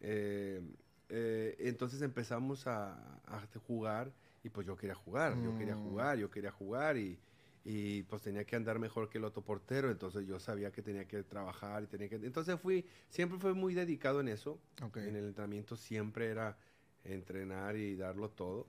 Eh, 0.00 0.62
eh, 1.08 1.56
entonces 1.58 2.02
empezamos 2.02 2.68
a, 2.68 3.18
jugar 3.66 4.12
y 4.44 4.48
pues 4.48 4.64
yo 4.64 4.76
quería 4.76 4.94
jugar, 4.94 5.36
yo 5.42 5.58
quería 5.58 5.74
mm. 5.76 5.88
jugar, 5.88 6.18
yo 6.18 6.30
quería 6.30 6.52
jugar 6.52 6.96
y, 6.96 7.18
y 7.64 8.04
pues 8.04 8.22
tenía 8.22 8.44
que 8.44 8.54
andar 8.54 8.78
mejor 8.78 9.08
que 9.08 9.18
el 9.18 9.24
otro 9.24 9.42
portero, 9.42 9.90
entonces 9.90 10.24
yo 10.24 10.38
sabía 10.38 10.70
que 10.70 10.82
tenía 10.82 11.06
que 11.06 11.24
trabajar 11.24 11.82
y 11.82 11.86
tenía 11.86 12.08
que... 12.08 12.14
Entonces 12.14 12.60
fui, 12.60 12.86
siempre 13.08 13.38
fui 13.38 13.54
muy 13.54 13.74
dedicado 13.74 14.20
en 14.20 14.28
eso, 14.28 14.60
en 14.94 15.16
el 15.16 15.26
entrenamiento 15.26 15.76
siempre 15.76 16.28
era 16.28 16.56
entrenar 17.02 17.76
y 17.76 17.96
darlo 17.96 18.30
todo. 18.30 18.68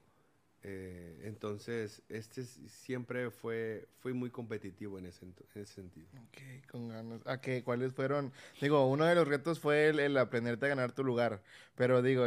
Eh, 0.66 1.24
entonces, 1.26 2.02
este 2.08 2.44
siempre 2.44 3.30
fue, 3.32 3.86
fue 4.00 4.14
muy 4.14 4.30
competitivo 4.30 4.98
en 4.98 5.08
ese, 5.08 5.26
en 5.26 5.34
ese 5.56 5.74
sentido. 5.74 6.08
Ok, 6.14 6.70
con 6.72 6.88
ganas. 6.88 7.20
¿A 7.26 7.42
qué? 7.42 7.64
¿Cuáles 7.64 7.92
fueron? 7.92 8.32
Digo, 8.62 8.88
uno 8.88 9.04
de 9.04 9.14
los 9.14 9.28
retos 9.28 9.60
fue 9.60 9.90
el, 9.90 10.18
aprenderte 10.18 10.66
a 10.66 10.70
ganar 10.70 10.94
tu 10.94 11.04
lugar. 11.04 11.44
Pero 11.76 12.02
digo, 12.02 12.26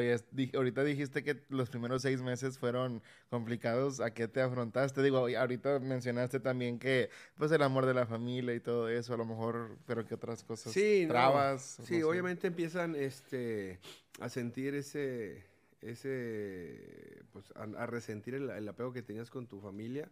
ahorita 0.54 0.84
dijiste 0.84 1.24
que 1.24 1.44
los 1.48 1.70
primeros 1.70 2.02
seis 2.02 2.20
meses 2.20 2.58
fueron 2.58 3.02
complicados. 3.30 4.00
¿A 4.00 4.12
qué 4.12 4.28
te 4.28 4.42
afrontaste? 4.42 5.02
Digo, 5.02 5.28
ahorita 5.34 5.78
mencionaste 5.78 6.38
también 6.38 6.78
que, 6.78 7.08
pues, 7.38 7.50
el 7.52 7.62
amor 7.62 7.86
de 7.86 7.94
la 7.94 8.04
familia 8.04 8.54
y 8.54 8.60
todo 8.60 8.90
eso, 8.90 9.14
a 9.14 9.16
lo 9.16 9.24
mejor, 9.24 9.78
pero 9.86 10.04
que 10.04 10.14
otras 10.14 10.44
cosas. 10.44 10.74
Sí, 10.74 11.06
trabas. 11.08 11.78
sí, 11.84 12.02
obviamente 12.02 12.48
empiezan 12.48 12.96
este, 12.96 13.78
a 14.20 14.28
sentir 14.28 14.74
ese 14.74 15.55
ese, 15.90 17.22
pues, 17.32 17.52
a, 17.56 17.86
resentir 17.86 18.34
el, 18.34 18.68
apego 18.68 18.92
que 18.92 19.02
tenías 19.02 19.30
con 19.30 19.46
tu 19.46 19.60
familia, 19.60 20.10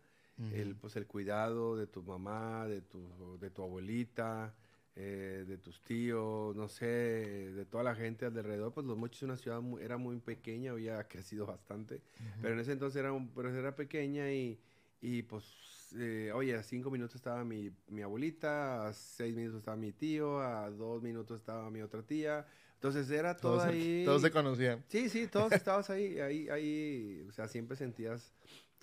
el, 0.52 0.74
pues, 0.74 0.96
el 0.96 1.06
cuidado 1.06 1.76
de 1.76 1.86
tu 1.86 2.02
mamá, 2.02 2.66
de 2.66 2.80
tu, 2.80 3.38
de 3.38 3.50
tu 3.50 3.62
abuelita, 3.62 4.54
eh, 4.96 5.44
de 5.48 5.58
tus 5.58 5.82
tíos, 5.82 6.54
no 6.54 6.68
sé, 6.68 6.86
de 6.86 7.64
toda 7.64 7.82
la 7.82 7.96
gente 7.96 8.26
alrededor, 8.26 8.72
pues 8.72 8.86
Los 8.86 8.96
Mochis 8.96 9.22
una 9.24 9.36
ciudad 9.36 9.60
era 9.80 9.96
muy 9.96 10.20
pequeña, 10.20 10.70
había 10.70 11.02
crecido 11.08 11.46
bastante, 11.46 12.00
pero 12.40 12.54
en 12.54 12.60
ese 12.60 12.70
entonces 12.72 13.00
era, 13.00 13.12
un, 13.12 13.28
pero 13.30 13.52
era 13.52 13.74
pequeña 13.74 14.30
y, 14.30 14.60
y 15.00 15.22
pues, 15.22 15.92
eh, 15.96 16.30
oye, 16.32 16.54
a 16.54 16.62
cinco 16.62 16.92
minutos 16.92 17.16
estaba 17.16 17.44
mi, 17.44 17.72
mi, 17.88 18.02
abuelita, 18.02 18.86
a 18.86 18.92
seis 18.92 19.34
minutos 19.34 19.58
estaba 19.58 19.76
mi 19.76 19.90
tío, 19.90 20.38
a 20.40 20.70
dos 20.70 21.02
minutos 21.02 21.40
estaba 21.40 21.68
mi 21.72 21.82
otra 21.82 22.04
tía, 22.04 22.46
entonces 22.84 23.10
era 23.10 23.34
todo 23.34 23.52
todos 23.52 23.64
ahí. 23.64 24.02
todos 24.04 24.20
se 24.20 24.30
conocían. 24.30 24.84
Sí, 24.88 25.08
sí, 25.08 25.26
todos 25.26 25.50
estabas 25.52 25.88
ahí, 25.88 26.20
ahí, 26.20 26.50
ahí, 26.50 27.24
o 27.26 27.32
sea, 27.32 27.48
siempre 27.48 27.78
sentías 27.78 28.34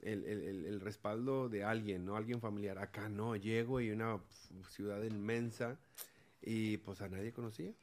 el, 0.02 0.26
el, 0.26 0.66
el, 0.66 0.82
respaldo 0.82 1.50
de 1.50 1.64
alguien, 1.64 2.04
¿no? 2.04 2.16
Alguien 2.16 2.42
familiar. 2.42 2.80
Acá 2.80 3.10
no, 3.10 3.36
llego 3.36 3.80
y 3.80 3.92
una 3.92 4.20
ciudad 4.70 5.04
inmensa 5.04 5.78
y 6.42 6.78
pues 6.78 7.00
a 7.02 7.10
nadie 7.10 7.32
conocía. 7.32 7.74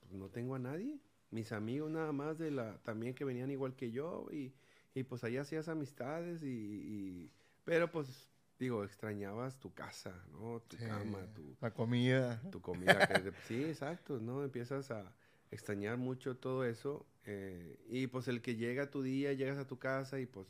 Pues 0.00 0.12
no 0.12 0.28
tengo 0.28 0.56
a 0.56 0.58
nadie. 0.58 0.98
Mis 1.30 1.52
amigos 1.52 1.88
nada 1.88 2.10
más 2.10 2.36
de 2.36 2.50
la, 2.50 2.78
también 2.78 3.14
que 3.14 3.24
venían 3.24 3.52
igual 3.52 3.76
que 3.76 3.92
yo 3.92 4.26
y, 4.32 4.52
y 4.92 5.04
pues 5.04 5.22
allá 5.22 5.42
hacías 5.42 5.68
amistades 5.68 6.42
y, 6.42 7.30
pero 7.62 7.92
pues 7.92 8.28
digo, 8.58 8.82
extrañabas 8.82 9.56
tu 9.60 9.72
casa, 9.72 10.20
¿no? 10.32 10.62
Tu 10.62 10.76
cama, 10.78 11.24
tu... 11.32 11.56
La 11.60 11.72
comida. 11.72 12.42
Tu 12.50 12.60
comida. 12.60 13.08
sí, 13.46 13.62
exacto, 13.66 14.18
¿no? 14.18 14.42
Empiezas 14.42 14.90
a 14.90 15.14
extrañar 15.50 15.96
mucho 15.96 16.36
todo 16.36 16.64
eso. 16.64 17.06
Eh, 17.26 17.78
y 17.88 18.06
pues 18.06 18.28
el 18.28 18.42
que 18.42 18.56
llega 18.56 18.84
a 18.84 18.90
tu 18.90 19.02
día, 19.02 19.32
llegas 19.32 19.58
a 19.58 19.66
tu 19.66 19.78
casa 19.78 20.20
y 20.20 20.26
pues 20.26 20.46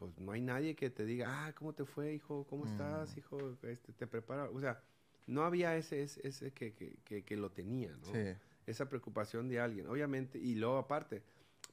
pues 0.00 0.18
no 0.18 0.32
hay 0.32 0.40
nadie 0.40 0.74
que 0.74 0.88
te 0.88 1.04
diga, 1.04 1.26
ah, 1.28 1.52
¿cómo 1.52 1.74
te 1.74 1.84
fue, 1.84 2.14
hijo? 2.14 2.46
¿Cómo 2.48 2.64
estás, 2.64 3.14
mm. 3.14 3.18
hijo? 3.18 3.56
Este, 3.64 3.92
te 3.92 4.06
prepara. 4.06 4.48
O 4.48 4.58
sea, 4.58 4.82
no 5.26 5.44
había 5.44 5.76
ese, 5.76 6.02
ese, 6.02 6.26
ese 6.26 6.52
que, 6.52 6.72
que, 6.72 7.22
que, 7.22 7.36
lo 7.36 7.50
tenía, 7.50 7.90
¿no? 7.90 8.06
Sí. 8.10 8.34
Esa 8.66 8.88
preocupación 8.88 9.46
de 9.50 9.60
alguien, 9.60 9.86
obviamente. 9.88 10.38
Y 10.38 10.54
luego, 10.54 10.78
aparte, 10.78 11.22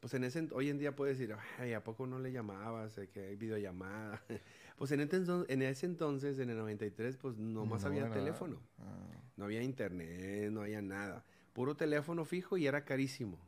pues 0.01 0.13
en 0.13 0.25
ese, 0.25 0.45
hoy 0.51 0.69
en 0.69 0.77
día 0.77 0.93
puedes 0.93 1.17
decir, 1.17 1.33
ay, 1.57 1.71
¿a 1.71 1.85
poco 1.85 2.05
no 2.05 2.19
le 2.19 2.33
llamabas? 2.33 2.97
Eh, 2.97 3.07
que 3.07 3.27
hay 3.27 3.37
videollamada. 3.37 4.21
pues 4.77 4.91
en, 4.91 4.99
este, 4.99 5.23
en 5.47 5.61
ese 5.61 5.85
entonces, 5.85 6.37
en 6.39 6.49
el 6.49 6.57
93, 6.57 7.15
pues 7.15 7.37
nomás 7.37 7.83
no 7.83 7.87
había 7.87 8.11
teléfono. 8.11 8.59
Ah. 8.79 9.07
No 9.37 9.45
había 9.45 9.63
internet, 9.63 10.51
no 10.51 10.63
había 10.63 10.81
nada. 10.81 11.23
Puro 11.57 11.75
teléfono 11.75 12.23
fijo 12.23 12.55
y 12.55 12.67
era 12.67 12.85
carísimo. 12.85 13.39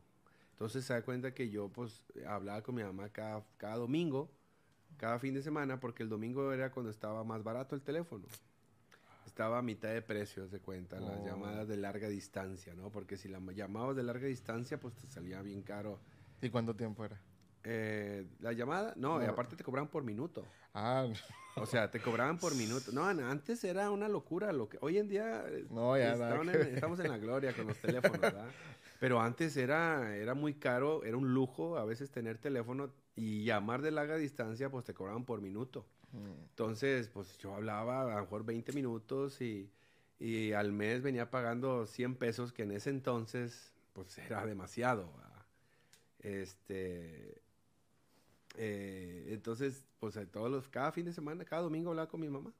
Entonces 0.50 0.84
se 0.84 0.92
da 0.92 1.02
cuenta 1.02 1.32
que 1.32 1.48
yo, 1.48 1.68
pues, 1.68 2.04
hablaba 2.26 2.60
con 2.60 2.74
mi 2.74 2.82
mamá 2.82 3.08
cada, 3.10 3.46
cada 3.56 3.76
domingo 3.76 4.28
cada 4.96 5.20
fin 5.20 5.32
de 5.32 5.42
semana 5.42 5.78
porque 5.78 6.02
el 6.02 6.08
domingo 6.08 6.52
era 6.52 6.72
cuando 6.72 6.90
estaba 6.90 7.22
más 7.22 7.44
barato 7.44 7.76
el 7.76 7.82
teléfono. 7.82 8.26
Estaba 9.26 9.58
a 9.58 9.62
mitad 9.62 9.90
de 9.90 10.02
precio, 10.02 10.48
de 10.48 10.58
cuenta, 10.58 10.98
las 10.98 11.20
oh. 11.20 11.24
llamadas 11.24 11.68
de 11.68 11.76
larga 11.76 12.08
distancia, 12.08 12.74
¿no? 12.74 12.90
Porque 12.90 13.16
si 13.16 13.28
la 13.28 13.38
llamabas 13.54 13.94
de 13.94 14.02
larga 14.02 14.26
distancia, 14.26 14.80
pues 14.80 14.96
te 14.96 15.06
salía 15.06 15.40
bien 15.40 15.62
caro. 15.62 16.00
¿Y 16.42 16.50
cuánto 16.50 16.74
tiempo 16.74 17.04
era? 17.04 17.20
Eh, 17.62 18.26
la 18.40 18.52
llamada, 18.52 18.94
no, 18.96 19.22
y 19.22 19.26
aparte 19.26 19.54
te 19.54 19.64
cobraban 19.64 19.88
por 19.88 20.02
minuto. 20.02 20.46
Ah. 20.72 21.06
O 21.56 21.66
sea, 21.66 21.90
te 21.90 22.00
cobraban 22.00 22.38
por 22.38 22.54
minuto. 22.54 22.92
No, 22.92 23.04
antes 23.04 23.64
era 23.64 23.90
una 23.90 24.08
locura. 24.08 24.52
Lo 24.52 24.68
que 24.68 24.78
hoy 24.80 24.98
en 24.98 25.08
día 25.08 25.44
no, 25.68 25.96
ya 25.98 26.14
estamos 26.14 27.00
en 27.00 27.10
la 27.10 27.18
gloria 27.18 27.52
con 27.54 27.66
los 27.66 27.78
teléfonos, 27.78 28.20
¿verdad? 28.20 28.48
Pero 29.00 29.20
antes 29.20 29.56
era, 29.56 30.14
era 30.16 30.34
muy 30.34 30.54
caro, 30.54 31.04
era 31.04 31.16
un 31.16 31.32
lujo 31.32 31.78
a 31.78 31.84
veces 31.84 32.10
tener 32.10 32.38
teléfono 32.38 32.90
y 33.16 33.44
llamar 33.44 33.82
de 33.82 33.90
larga 33.90 34.16
distancia, 34.16 34.70
pues 34.70 34.84
te 34.84 34.94
cobraban 34.94 35.24
por 35.24 35.40
minuto. 35.40 35.86
Mm. 36.12 36.42
Entonces, 36.50 37.08
pues 37.08 37.36
yo 37.38 37.54
hablaba 37.54 38.02
a 38.02 38.16
lo 38.16 38.20
mejor 38.20 38.44
20 38.44 38.72
minutos 38.72 39.40
y, 39.40 39.70
y, 40.18 40.52
al 40.52 40.72
mes 40.72 41.02
venía 41.02 41.30
pagando 41.30 41.86
100 41.86 42.16
pesos, 42.16 42.52
que 42.52 42.62
en 42.62 42.72
ese 42.72 42.90
entonces, 42.90 43.72
pues 43.94 44.18
era 44.18 44.44
demasiado. 44.44 45.10
Este, 46.18 47.40
eh, 48.56 49.28
entonces, 49.30 49.84
pues 49.98 50.18
todos 50.30 50.50
los, 50.50 50.68
cada 50.68 50.92
fin 50.92 51.06
de 51.06 51.12
semana, 51.12 51.44
cada 51.44 51.62
domingo 51.62 51.90
hablaba 51.90 52.08
con 52.08 52.20
mi 52.20 52.28
mamá. 52.28 52.52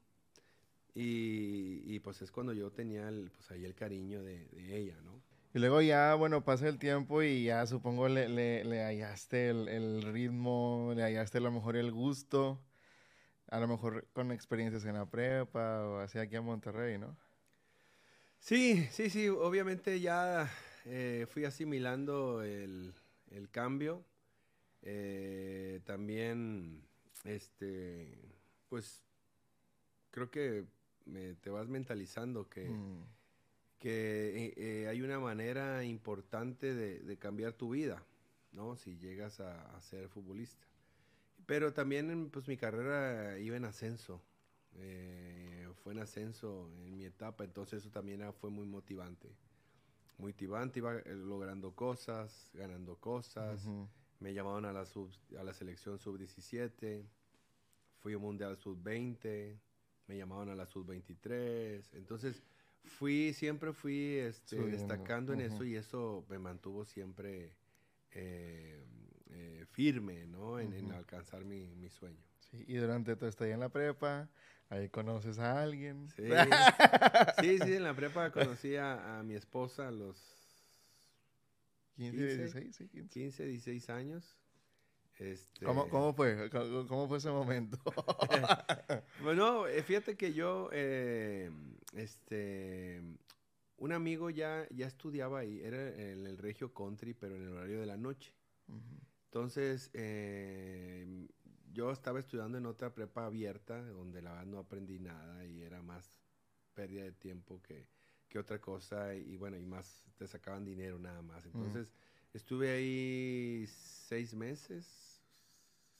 Y, 0.94 1.82
y 1.84 2.00
pues 2.00 2.20
es 2.22 2.32
cuando 2.32 2.52
yo 2.52 2.70
tenía 2.72 3.08
el, 3.08 3.30
pues 3.30 3.50
ahí 3.50 3.64
el 3.64 3.74
cariño 3.74 4.22
de, 4.22 4.48
de 4.48 4.76
ella, 4.76 5.00
¿no? 5.02 5.20
Y 5.52 5.58
luego 5.58 5.82
ya, 5.82 6.14
bueno, 6.14 6.44
pasa 6.44 6.68
el 6.68 6.78
tiempo 6.78 7.22
y 7.22 7.44
ya 7.44 7.66
supongo 7.66 8.08
le, 8.08 8.28
le, 8.28 8.84
hallaste 8.84 9.50
el, 9.50 10.02
ritmo, 10.02 10.92
le 10.94 11.02
hallaste 11.02 11.38
a 11.38 11.40
lo 11.40 11.50
mejor 11.50 11.76
el 11.76 11.90
gusto, 11.90 12.62
a 13.48 13.58
lo 13.58 13.66
mejor 13.66 14.06
con 14.12 14.30
experiencias 14.30 14.84
en 14.84 14.94
la 14.94 15.06
prepa 15.10 15.88
o 15.88 15.98
así 15.98 16.18
aquí 16.18 16.36
en 16.36 16.44
Monterrey, 16.44 16.98
¿no? 16.98 17.16
Sí, 18.38 18.86
sí, 18.92 19.10
sí, 19.10 19.28
obviamente 19.28 20.00
ya 20.00 20.48
eh, 20.84 21.26
fui 21.28 21.44
asimilando 21.44 22.42
el, 22.44 22.94
cambio. 23.50 24.04
Eh, 24.82 25.80
también, 25.84 26.82
este, 27.24 28.18
pues, 28.68 29.02
creo 30.10 30.30
que 30.30 30.64
te 31.40 31.50
vas 31.50 31.68
mentalizando 31.68 32.48
que... 32.48 32.68
Mm 32.68 33.04
que 33.80 34.46
eh, 34.46 34.54
eh, 34.56 34.88
hay 34.88 35.00
una 35.02 35.18
manera 35.18 35.82
importante 35.84 36.74
de, 36.74 37.16
cambiar 37.16 37.54
tu 37.54 37.70
vida, 37.70 38.04
¿no? 38.52 38.76
Si 38.76 38.98
llegas 38.98 39.40
a, 39.40 39.80
ser 39.80 40.08
futbolista. 40.08 40.64
Pero 41.46 41.72
también, 41.72 42.28
pues 42.30 42.46
mi 42.46 42.56
carrera 42.56 43.38
iba 43.38 43.56
en 43.56 43.64
ascenso. 43.64 44.22
Fue 45.82 45.94
en 45.94 45.98
ascenso 45.98 46.70
en 46.84 46.96
mi 46.96 47.06
etapa, 47.06 47.42
entonces 47.42 47.80
eso 47.80 47.90
también 47.90 48.22
fue 48.34 48.50
muy 48.50 48.66
motivante. 48.66 49.30
Motivante, 50.18 50.78
iba 50.78 51.00
logrando 51.06 51.74
cosas, 51.74 52.50
ganando 52.52 52.96
cosas. 52.96 53.66
Me 54.20 54.32
llamaban 54.32 54.64
a 54.64 54.72
la, 54.72 54.86
sub, 54.86 55.10
a 55.38 55.42
la 55.42 55.52
selección 55.52 55.98
sub-17, 55.98 57.04
fui 57.98 58.14
un 58.14 58.22
mundial 58.22 58.56
sub-20, 58.56 59.58
me 60.06 60.16
llamaban 60.16 60.50
a 60.50 60.54
la 60.54 60.66
sub-23. 60.66 61.90
Entonces, 61.94 62.42
fui, 62.84 63.32
siempre 63.32 63.72
fui 63.72 64.16
este, 64.18 64.56
destacando 64.56 65.32
en 65.32 65.40
eso 65.40 65.64
y 65.64 65.76
eso 65.76 66.24
me 66.28 66.38
mantuvo 66.38 66.84
siempre 66.84 67.56
eh, 68.12 68.84
eh, 69.30 69.64
firme, 69.70 70.26
¿no? 70.26 70.58
En, 70.58 70.92
alcanzar 70.92 71.44
mi, 71.44 71.88
sueño. 71.88 72.22
Sí, 72.50 72.64
y 72.66 72.76
durante 72.76 73.14
tu 73.16 73.26
estadía 73.26 73.54
en 73.54 73.60
la 73.60 73.68
prepa, 73.68 74.28
ahí 74.68 74.88
conoces 74.88 75.38
a 75.38 75.62
alguien. 75.62 76.08
Sí, 76.16 76.24
sí, 77.40 77.58
sí, 77.58 77.74
en 77.74 77.84
la 77.84 77.94
prepa 77.94 78.30
conocí 78.30 78.76
a, 78.76 79.22
mi 79.24 79.34
esposa 79.34 79.88
a 79.88 79.90
los 79.90 80.39
15, 81.96 82.16
16, 82.16 82.76
sí, 82.76 82.88
15. 82.88 83.08
15, 83.08 83.44
16 83.46 83.90
años. 83.90 84.36
Este... 85.18 85.66
¿Cómo, 85.66 85.88
¿Cómo, 85.88 86.14
fue? 86.14 86.48
¿Cómo, 86.50 87.08
fue 87.08 87.18
ese 87.18 87.30
momento? 87.30 87.78
bueno, 89.22 89.66
eh, 89.66 89.82
fíjate 89.82 90.16
que 90.16 90.32
yo, 90.32 90.70
eh, 90.72 91.50
este, 91.92 93.02
un 93.76 93.92
amigo 93.92 94.30
ya, 94.30 94.66
ya 94.70 94.86
estudiaba 94.86 95.40
ahí, 95.40 95.60
era 95.60 95.88
en 95.88 96.26
el 96.26 96.38
Regio 96.38 96.72
Country, 96.72 97.12
pero 97.12 97.36
en 97.36 97.42
el 97.42 97.48
horario 97.48 97.80
de 97.80 97.86
la 97.86 97.96
noche. 97.96 98.34
Entonces, 99.26 99.90
eh, 99.94 101.28
yo 101.72 101.90
estaba 101.90 102.18
estudiando 102.18 102.58
en 102.58 102.66
otra 102.66 102.94
prepa 102.94 103.26
abierta, 103.26 103.82
donde 103.82 104.22
la 104.22 104.30
verdad 104.32 104.46
no 104.46 104.58
aprendí 104.58 104.98
nada 104.98 105.44
y 105.44 105.62
era 105.62 105.82
más 105.82 106.20
pérdida 106.74 107.04
de 107.04 107.12
tiempo 107.12 107.60
que, 107.62 107.88
que 108.30 108.38
otra 108.38 108.60
cosa, 108.60 109.14
y, 109.14 109.36
bueno, 109.36 109.58
y 109.58 109.66
más 109.66 110.02
te 110.16 110.26
sacaban 110.26 110.64
dinero 110.64 110.98
nada 110.98 111.20
más. 111.20 111.44
Entonces, 111.44 111.92
estuve 112.32 112.70
ahí 112.70 113.66
seis 113.66 114.32
meses, 114.34 115.20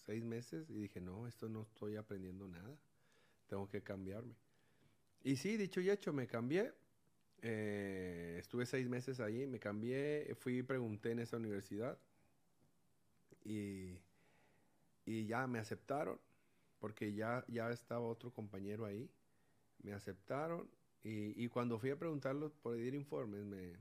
seis 0.06 0.24
meses 0.24 0.70
y 0.70 0.74
dije, 0.74 1.00
no, 1.00 1.26
esto 1.26 1.48
no 1.48 1.62
estoy 1.62 1.96
aprendiendo 1.96 2.48
nada, 2.48 2.78
tengo 3.48 3.68
que 3.68 3.82
cambiarme. 3.82 4.34
Y 5.24 5.36
sí, 5.36 5.56
dicho 5.56 5.80
y 5.80 5.90
hecho, 5.90 6.12
me 6.12 6.26
cambié. 6.26 6.72
Eh, 7.42 8.36
estuve 8.38 8.64
seis 8.64 8.88
meses 8.88 9.18
ahí, 9.18 9.46
me 9.46 9.58
cambié, 9.58 10.34
fui 10.38 10.58
y 10.58 10.62
pregunté 10.62 11.10
en 11.12 11.20
esa 11.20 11.36
universidad 11.36 11.98
y, 13.44 13.98
y 15.06 15.26
ya 15.26 15.46
me 15.46 15.58
aceptaron, 15.58 16.18
porque 16.78 17.12
ya, 17.14 17.44
ya 17.48 17.70
estaba 17.70 18.06
otro 18.06 18.30
compañero 18.30 18.84
ahí, 18.84 19.10
me 19.82 19.94
aceptaron 19.94 20.68
y, 21.02 21.44
y 21.44 21.48
cuando 21.48 21.78
fui 21.78 21.90
a 21.90 21.98
preguntarlos 21.98 22.52
por 22.56 22.76
pedir 22.76 22.94
informes, 22.94 23.44
me, 23.44 23.76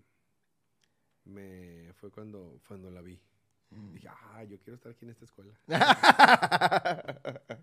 me 1.26 1.94
fue 1.94 2.12
cuando, 2.12 2.60
cuando 2.68 2.90
la 2.92 3.02
vi. 3.02 3.20
Mm. 3.72 3.94
Dije, 3.94 4.08
ah, 4.10 4.44
yo 4.44 4.58
quiero 4.60 4.76
estar 4.76 4.92
aquí 4.92 5.06
en 5.06 5.12
esta 5.12 5.26
escuela. 5.26 5.54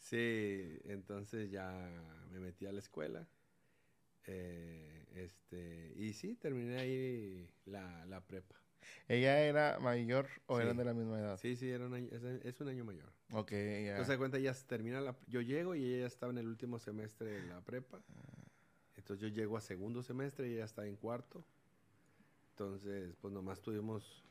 sí, 0.00 0.78
entonces 0.84 1.50
ya 1.50 1.72
me 2.30 2.38
metí 2.40 2.66
a 2.66 2.72
la 2.72 2.78
escuela. 2.78 3.26
Eh, 4.26 5.04
este, 5.16 5.92
y 5.96 6.12
sí, 6.12 6.36
terminé 6.36 6.78
ahí 6.78 7.50
la, 7.64 8.06
la, 8.06 8.20
prepa. 8.20 8.54
¿Ella 9.08 9.40
era 9.40 9.78
mayor 9.80 10.28
o 10.46 10.58
Sí. 10.58 10.62
eran 10.62 10.76
de 10.76 10.84
la 10.84 10.94
misma 10.94 11.18
edad? 11.18 11.38
Sí, 11.38 11.56
sí, 11.56 11.68
era 11.70 11.86
un 11.86 11.94
año, 11.94 12.08
es, 12.12 12.22
es 12.22 12.60
un 12.60 12.68
año 12.68 12.84
mayor. 12.84 13.12
Ok, 13.32 13.50
ya. 13.50 13.90
Entonces, 13.90 14.08
de 14.08 14.18
cuenta, 14.18 14.54
se 14.54 14.64
termina 14.66 15.00
la... 15.00 15.16
Yo 15.26 15.40
llego 15.40 15.74
y 15.74 15.84
ella 15.84 16.02
ya 16.02 16.06
estaba 16.06 16.30
en 16.30 16.38
el 16.38 16.46
último 16.46 16.78
semestre 16.78 17.30
de 17.30 17.42
la 17.48 17.60
prepa. 17.62 18.00
Entonces, 19.02 19.20
yo 19.20 19.34
llego 19.34 19.56
a 19.56 19.60
segundo 19.60 20.00
semestre 20.02 20.48
y 20.48 20.54
ella 20.54 20.64
está 20.64 20.86
en 20.86 20.94
cuarto. 20.96 21.44
Entonces, 22.50 23.16
pues 23.20 23.34
nomás 23.34 23.60
tuvimos 23.60 24.24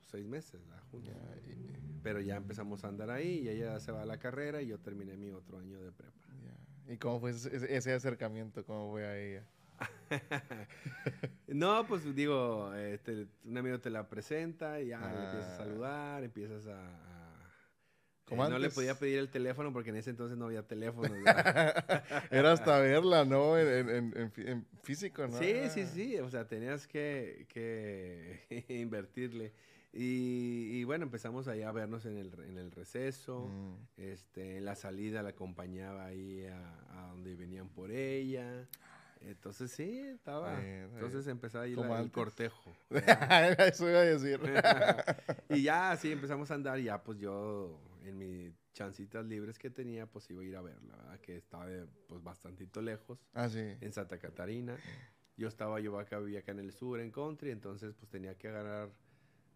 seis 0.00 0.26
meses 0.26 0.60
juntos. 0.90 1.14
Ya, 1.14 1.36
y- 1.52 2.00
Pero 2.02 2.20
ya 2.20 2.36
empezamos 2.36 2.82
a 2.84 2.88
andar 2.88 3.10
ahí 3.10 3.40
y 3.44 3.48
ella 3.48 3.78
se 3.78 3.92
va 3.92 4.02
a 4.02 4.06
la 4.06 4.18
carrera 4.18 4.60
y 4.62 4.66
yo 4.66 4.78
terminé 4.78 5.16
mi 5.16 5.30
otro 5.30 5.58
año 5.58 5.80
de 5.80 5.92
prepa. 5.92 6.26
ya. 6.42 6.92
¿Y 6.92 6.98
cómo 6.98 7.20
fue 7.20 7.30
ese, 7.30 7.76
ese 7.76 7.92
acercamiento? 7.94 8.64
¿Cómo 8.64 8.90
fue 8.90 9.04
a 9.06 9.16
ella? 9.18 9.44
no, 11.48 11.86
pues 11.86 12.14
digo, 12.14 12.72
este, 12.74 13.26
un 13.44 13.58
amigo 13.58 13.78
te 13.80 13.90
la 13.90 14.08
presenta 14.08 14.80
y 14.80 14.88
ya 14.88 15.00
le 15.00 15.24
empiezas 15.24 15.44
a 15.50 15.54
Ah. 15.54 15.56
saludar, 15.56 16.24
empiezas 16.24 16.66
a... 16.66 17.15
a- 18.26 18.28
Como 18.28 18.46
eh, 18.46 18.50
no 18.50 18.58
le 18.58 18.70
podía 18.70 18.98
pedir 18.98 19.18
el 19.18 19.28
teléfono 19.30 19.72
porque 19.72 19.90
en 19.90 19.96
ese 19.96 20.10
entonces 20.10 20.36
no 20.36 20.46
había 20.46 20.62
teléfonos. 20.66 21.12
¿verdad? 21.12 22.04
Era 22.30 22.52
hasta 22.52 22.78
verla, 22.80 23.24
¿no? 23.24 23.56
En, 23.58 23.68
en- 23.68 23.88
en- 23.88 24.12
en 24.16 24.32
fí- 24.32 24.48
en 24.48 24.66
físico, 24.82 25.26
¿no? 25.28 25.38
Sí, 25.38 25.52
Ah. 25.64 25.70
sí, 25.70 25.86
sí, 25.86 26.18
o 26.18 26.28
sea, 26.30 26.46
tenías 26.46 26.86
que, 26.86 27.46
que 27.48 28.40
invertirle. 28.68 29.52
Y, 29.92 30.72
y 30.80 30.84
bueno, 30.84 31.04
empezamos 31.04 31.48
ahí 31.48 31.62
a 31.62 31.72
vernos 31.72 32.04
en 32.04 32.18
el, 32.18 32.30
en 32.46 32.58
el 32.58 32.70
receso, 32.70 33.46
Mm. 33.46 33.76
este, 33.96 34.58
en 34.58 34.64
la 34.66 34.74
salida 34.74 35.22
la 35.22 35.30
acompañaba 35.30 36.04
ahí 36.04 36.44
a, 36.46 37.02
a 37.04 37.06
donde 37.12 37.34
venían 37.34 37.68
por 37.70 37.90
ella. 37.90 38.66
Entonces 39.22 39.70
sí, 39.70 40.00
estaba. 40.00 40.62
Entonces 40.62 41.26
empezaba 41.28 41.64
ahí 41.64 41.74
Como 41.74 41.94
la- 41.94 42.00
el 42.00 42.10
cortejo. 42.10 42.76
Eso 42.90 43.88
iba 43.88 44.00
a 44.00 44.02
decir. 44.02 44.38
y 45.48 45.62
ya 45.62 45.92
así 45.92 46.12
empezamos 46.12 46.50
a 46.50 46.54
andar, 46.54 46.78
y 46.78 46.84
ya 46.84 47.02
pues 47.02 47.18
yo 47.18 47.80
en 48.06 48.18
mis 48.18 48.54
chancitas 48.72 49.26
libres 49.26 49.58
que 49.58 49.70
tenía, 49.70 50.06
pues 50.06 50.30
iba 50.30 50.42
a 50.42 50.44
ir 50.44 50.56
a 50.56 50.62
verla, 50.62 50.96
¿verdad? 50.96 51.20
Que 51.20 51.36
estaba 51.36 51.66
de, 51.66 51.86
pues 52.08 52.22
bastantito 52.22 52.80
lejos 52.82 53.18
Ah, 53.34 53.48
sí. 53.48 53.60
en 53.80 53.92
Santa 53.92 54.18
Catarina. 54.18 54.76
Yo 55.36 55.48
estaba, 55.48 55.80
yo 55.80 55.98
acá 55.98 56.18
vivía 56.18 56.40
acá 56.40 56.52
en 56.52 56.60
el 56.60 56.72
sur, 56.72 57.00
en 57.00 57.10
country, 57.10 57.50
entonces 57.50 57.94
pues 57.94 58.08
tenía 58.10 58.36
que 58.38 58.48
agarrar, 58.48 58.90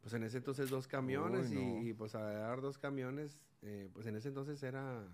pues 0.02 0.12
en 0.14 0.24
ese 0.24 0.38
entonces 0.38 0.68
dos 0.68 0.86
camiones 0.86 1.50
Uy, 1.50 1.54
no. 1.54 1.60
y, 1.82 1.88
y, 1.90 1.92
pues 1.94 2.14
agarrar 2.14 2.60
dos 2.60 2.76
camiones, 2.76 3.40
eh, 3.62 3.88
pues 3.92 4.06
en 4.06 4.16
ese 4.16 4.28
entonces 4.28 4.62
era 4.62 5.06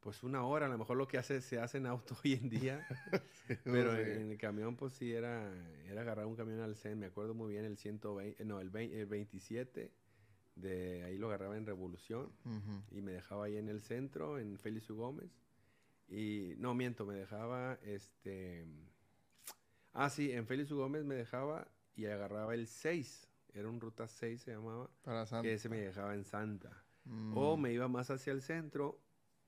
pues 0.00 0.22
una 0.22 0.44
hora, 0.44 0.66
a 0.66 0.68
lo 0.68 0.76
mejor 0.76 0.98
lo 0.98 1.08
que 1.08 1.16
hace, 1.16 1.40
se 1.40 1.58
hace 1.58 1.78
en 1.78 1.86
auto 1.86 2.14
hoy 2.24 2.34
en 2.34 2.48
día, 2.50 2.86
pero 3.64 3.94
Sí. 3.96 4.02
en 4.02 4.30
el 4.32 4.38
camión 4.38 4.76
pues 4.76 4.92
sí 4.92 5.12
era, 5.12 5.50
era 5.86 6.02
agarrar 6.02 6.26
un 6.26 6.36
camión 6.36 6.60
al 6.60 6.76
CEN, 6.76 6.98
me 6.98 7.06
acuerdo 7.06 7.34
muy 7.34 7.52
bien 7.52 7.64
el 7.64 7.78
120, 7.78 8.42
eh, 8.42 8.44
no, 8.46 8.60
el, 8.60 8.68
20 8.70 9.00
el 9.00 9.06
27, 9.06 9.90
de 10.56 11.02
ahí 11.04 11.18
lo 11.18 11.26
agarraba 11.28 11.56
en 11.56 11.66
Revolución 11.66 12.32
y 12.90 13.00
me 13.00 13.12
dejaba 13.12 13.46
ahí 13.46 13.56
en 13.56 13.68
el 13.68 13.80
centro, 13.82 14.38
en 14.38 14.58
Félix 14.58 14.88
U. 14.90 14.96
Gómez. 14.96 15.30
Y 16.08 16.54
no 16.58 16.74
miento, 16.74 17.04
me 17.06 17.14
dejaba 17.14 17.78
este. 17.82 18.66
Ah, 19.92 20.10
sí, 20.10 20.32
en 20.32 20.46
Félix 20.46 20.70
U. 20.70 20.76
Gómez 20.76 21.04
me 21.04 21.14
dejaba 21.14 21.66
y 21.96 22.06
agarraba 22.06 22.54
el 22.54 22.66
6. 22.66 23.28
Era 23.54 23.68
un 23.68 23.80
ruta 23.80 24.08
6, 24.08 24.42
se 24.42 24.50
llamaba. 24.52 24.90
Para 25.02 25.26
Santa. 25.26 25.42
Que 25.42 25.54
ese 25.54 25.68
me 25.68 25.78
dejaba 25.78 26.14
en 26.14 26.24
Santa. 26.24 26.84
Mm. 27.04 27.36
O 27.36 27.56
me 27.56 27.72
iba 27.72 27.86
más 27.88 28.10
hacia 28.10 28.32
el 28.32 28.42
centro 28.42 29.00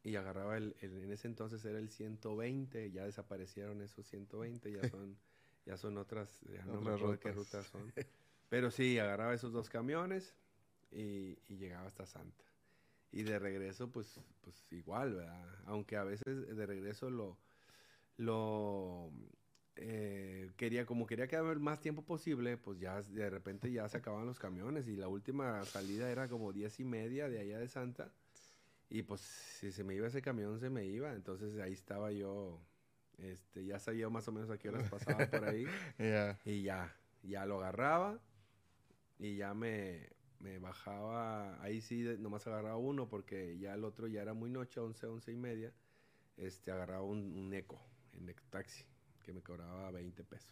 y 0.04 0.14
agarraba 0.16 0.56
el, 0.56 0.76
el- 0.80 1.02
en 1.02 1.10
ese 1.12 1.26
entonces 1.26 1.64
era 1.64 1.78
el 1.78 1.90
120. 1.90 2.90
Ya 2.92 3.04
desaparecieron 3.04 3.82
esos 3.82 4.06
120, 4.06 4.70
ya 4.72 4.88
son, 4.88 5.16
ya 5.66 5.76
son 5.76 5.98
otras. 5.98 6.40
Ya 6.52 6.64
no 6.64 6.80
me 6.80 6.92
acuerdo 6.92 7.18
qué 7.18 7.32
rutas. 7.32 7.64
rutas 7.64 7.66
son. 7.66 7.92
Pero 8.48 8.70
sí, 8.70 8.98
agarraba 8.98 9.34
esos 9.34 9.52
dos 9.52 9.68
camiones 9.68 10.34
y, 10.90 11.38
y 11.48 11.56
llegaba 11.56 11.86
hasta 11.86 12.06
Santa. 12.06 12.44
Y 13.12 13.22
de 13.22 13.38
regreso, 13.38 13.90
pues, 13.90 14.20
pues 14.42 14.64
igual, 14.72 15.14
¿verdad? 15.14 15.48
Aunque 15.66 15.96
a 15.96 16.04
veces 16.04 16.56
de 16.56 16.66
regreso 16.66 17.08
lo, 17.10 17.38
lo 18.18 19.10
eh, 19.76 20.50
quería, 20.56 20.86
como 20.86 21.06
quería 21.06 21.28
quedarme 21.28 21.52
el 21.52 21.60
más 21.60 21.80
tiempo 21.80 22.02
posible, 22.02 22.56
pues 22.56 22.78
ya 22.78 23.02
de 23.02 23.30
repente 23.30 23.70
ya 23.70 23.88
se 23.88 23.98
acababan 23.98 24.26
los 24.26 24.38
camiones 24.38 24.88
y 24.88 24.96
la 24.96 25.08
última 25.08 25.64
salida 25.64 26.10
era 26.10 26.28
como 26.28 26.52
diez 26.52 26.80
y 26.80 26.84
media 26.84 27.28
de 27.28 27.38
allá 27.38 27.58
de 27.58 27.68
Santa. 27.68 28.10
Y 28.88 29.02
pues 29.02 29.20
si 29.20 29.72
se 29.72 29.84
me 29.84 29.94
iba 29.94 30.06
ese 30.06 30.22
camión, 30.22 30.60
se 30.60 30.70
me 30.70 30.84
iba. 30.84 31.12
Entonces 31.12 31.58
ahí 31.58 31.72
estaba 31.72 32.12
yo, 32.12 32.60
este, 33.18 33.64
ya 33.64 33.78
sabía 33.78 34.08
más 34.08 34.26
o 34.28 34.32
menos 34.32 34.50
a 34.50 34.58
qué 34.58 34.68
horas 34.68 34.88
pasaba 34.88 35.26
por 35.26 35.44
ahí. 35.44 35.66
Ya. 35.98 36.38
Y 36.44 36.62
ya, 36.62 36.94
ya 37.22 37.46
lo 37.46 37.58
agarraba 37.58 38.18
y 39.18 39.36
ya 39.36 39.54
me, 39.54 40.08
me 40.40 40.58
bajaba, 40.58 41.60
ahí 41.62 41.80
sí 41.80 42.04
nomás 42.18 42.46
agarraba 42.46 42.76
uno 42.76 43.08
porque 43.08 43.58
ya 43.58 43.74
el 43.74 43.84
otro 43.84 44.06
ya 44.08 44.22
era 44.22 44.34
muy 44.34 44.50
noche, 44.50 44.80
11, 44.80 45.06
11 45.06 45.32
y 45.32 45.36
media, 45.36 45.72
este, 46.36 46.70
agarraba 46.72 47.02
un, 47.04 47.36
un 47.36 47.54
eco, 47.54 47.80
en 48.14 48.28
eco 48.28 48.42
taxi, 48.50 48.84
que 49.26 49.32
me 49.32 49.42
cobraba 49.42 49.90
20 49.90 50.22
pesos. 50.22 50.48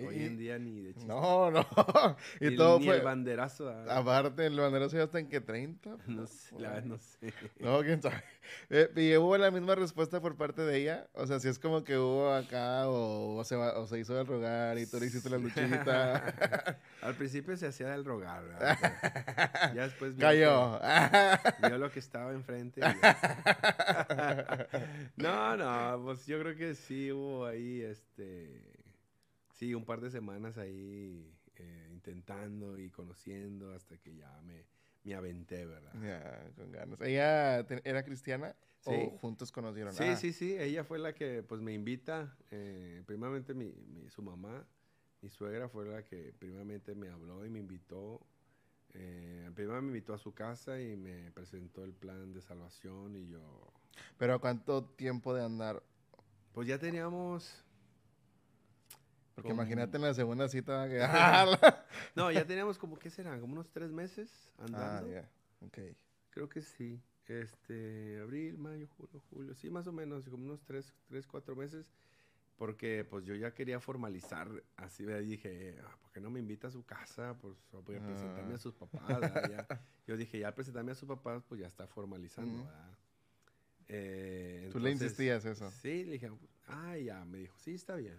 y- 0.00 0.04
Hoy 0.06 0.22
en 0.24 0.38
día 0.38 0.58
ni 0.60 0.80
de 0.80 0.94
chiste. 0.94 1.08
No, 1.08 1.50
no. 1.50 1.66
y 2.40 2.50
Ni- 2.50 2.56
todo 2.56 2.78
ni 2.78 2.86
fue. 2.86 2.96
el 2.98 3.02
banderazo. 3.02 3.68
ah, 3.68 3.98
Aparte, 3.98 4.46
el 4.46 4.56
banderazo 4.58 4.96
ya 4.96 5.02
está 5.02 5.18
en 5.18 5.28
que 5.28 5.40
30. 5.40 5.96
no 6.06 6.26
sé, 6.28 6.56
la 6.60 6.68
verdad 6.70 6.84
no 6.84 6.98
sé. 6.98 7.34
No, 7.58 7.80
quién 7.82 8.00
sabe. 8.00 8.22
Eh, 8.70 8.90
¿Y 8.96 9.16
hubo 9.16 9.38
la 9.38 9.52
misma 9.52 9.76
respuesta 9.76 10.20
por 10.20 10.36
parte 10.36 10.62
de 10.62 10.76
ella? 10.76 11.06
O 11.14 11.26
sea, 11.28 11.38
si 11.38 11.46
es 11.48 11.60
como 11.60 11.84
que 11.84 11.96
hubo 11.96 12.28
acá 12.34 12.88
o, 12.88 13.36
o 13.36 13.44
se, 13.44 13.54
va- 13.54 13.78
o 13.78 13.86
se 13.86 14.00
hizo 14.00 14.20
el 14.20 14.26
rogar 14.26 14.76
y 14.78 14.86
tú 14.86 14.98
le 14.98 15.06
hiciste 15.06 15.30
la 15.30 15.38
luchita. 15.38 16.76
Al 17.02 17.14
principio 17.14 17.56
se 17.56 17.68
hacía 17.68 17.88
del 17.90 18.04
rogar, 18.04 18.44
¿verdad? 18.44 18.78
Pero 19.62 19.74
ya 19.74 19.82
después 19.84 20.14
Cayó. 20.18 20.80
vio 21.62 21.78
lo 21.78 21.90
que 21.92 22.00
estaba 22.00 22.32
enfrente. 22.32 22.80
y 22.80 22.82
ya. 22.82 24.66
no, 25.16 25.56
no, 25.56 26.02
pues 26.04 26.26
yo 26.26 26.40
creo 26.40 26.56
que 26.56 26.74
sí 26.74 27.12
hubo 27.12 27.31
ahí, 27.46 27.80
este, 27.80 28.62
sí, 29.54 29.74
un 29.74 29.84
par 29.84 30.00
de 30.00 30.10
semanas 30.10 30.56
ahí 30.58 31.32
eh, 31.56 31.88
intentando 31.90 32.78
y 32.78 32.90
conociendo 32.90 33.72
hasta 33.72 33.96
que 33.98 34.14
ya 34.14 34.40
me, 34.42 34.64
me 35.04 35.14
aventé, 35.14 35.66
¿verdad? 35.66 35.92
ya, 36.02 36.50
con 36.56 36.70
ganas. 36.72 37.00
¿Ella 37.00 37.64
te- 37.66 37.82
era 37.88 38.02
cristiana 38.04 38.54
Sí. 38.80 38.90
o 38.94 39.10
juntos 39.18 39.52
conocieron? 39.52 39.92
Sí, 39.94 40.04
Ah, 40.04 40.16
sí, 40.16 40.32
sí, 40.32 40.56
ella 40.58 40.84
fue 40.84 40.98
la 40.98 41.12
que 41.14 41.42
pues 41.42 41.60
me 41.60 41.72
invita, 41.72 42.36
eh, 42.50 43.02
primeramente 43.06 43.54
mi, 43.54 43.72
mi- 43.88 44.08
su 44.10 44.22
mamá, 44.22 44.66
mi 45.20 45.28
suegra 45.28 45.68
fue 45.68 45.86
la 45.86 46.04
que 46.04 46.32
primeramente 46.38 46.94
me 46.94 47.08
habló 47.08 47.44
y 47.46 47.50
me 47.50 47.60
invitó, 47.60 48.20
eh, 48.94 49.50
primero 49.54 49.80
me 49.82 49.88
invitó 49.88 50.14
a 50.14 50.18
su 50.18 50.34
casa 50.34 50.80
y 50.80 50.96
me 50.96 51.30
presentó 51.30 51.84
el 51.84 51.92
plan 51.94 52.32
de 52.32 52.40
salvación 52.42 53.14
y 53.16 53.28
yo, 53.28 53.72
Pero 54.18 54.40
¿cuánto 54.40 54.84
tiempo 54.84 55.32
de 55.34 55.44
andar? 55.44 55.82
Pues 56.52 56.68
ya 56.68 56.78
teníamos, 56.78 57.64
Porque 59.34 59.48
Como- 59.48 59.62
imagínate 59.62 59.96
en 59.96 60.02
la 60.02 60.14
segunda 60.14 60.48
cita 60.48 60.86
que... 60.88 60.98
no, 62.14 62.30
ya 62.30 62.46
teníamos 62.46 62.78
como, 62.78 62.98
¿qué 62.98 63.08
será? 63.10 63.38
Como 63.40 63.54
unos 63.54 63.70
tres 63.70 63.90
meses 63.90 64.50
ah, 64.58 64.64
andando. 64.64 65.10
ya. 65.10 65.28
Ok. 65.60 65.78
Creo 66.30 66.48
que 66.48 66.60
sí. 66.62 67.00
Este, 67.28 68.20
abril, 68.20 68.58
mayo, 68.58 68.86
julio, 68.96 69.22
julio. 69.30 69.54
Sí, 69.54 69.70
más 69.70 69.86
o 69.86 69.92
menos, 69.92 70.28
como 70.28 70.44
unos 70.44 70.62
tres, 70.64 70.92
tres, 71.08 71.26
cuatro 71.26 71.56
meses. 71.56 71.90
Porque 72.58 73.06
pues 73.08 73.24
yo 73.24 73.34
ya 73.34 73.54
quería 73.54 73.80
formalizar. 73.80 74.48
Así 74.76 75.04
me 75.04 75.18
dije, 75.20 75.78
ah, 75.82 75.96
¿por 76.02 76.12
qué 76.12 76.20
no 76.20 76.30
me 76.30 76.38
invita 76.40 76.68
a 76.68 76.70
su 76.70 76.84
casa? 76.84 77.34
Pues 77.40 77.54
voy 77.86 77.96
a 77.96 78.00
presentarme 78.04 78.52
Ah. 78.52 78.56
a 78.56 78.58
sus 78.58 78.74
papás. 78.74 79.00
yo 80.06 80.16
dije, 80.16 80.38
ya 80.40 80.48
al 80.48 80.54
presentarme 80.54 80.92
a 80.92 80.94
sus 80.94 81.08
papás, 81.08 81.42
pues 81.48 81.60
ya 81.60 81.66
está 81.66 81.86
formalizando. 81.86 82.68
Eh, 83.88 84.68
Tú 84.72 84.78
le 84.78 84.90
entonces, 84.90 85.12
insistías 85.12 85.44
eso. 85.44 85.70
Sí, 85.70 86.04
le 86.04 86.12
dije, 86.12 86.30
ah, 86.68 86.96
ya, 86.98 87.24
me 87.24 87.38
dijo, 87.38 87.56
sí, 87.58 87.74
está 87.74 87.96
bien. 87.96 88.16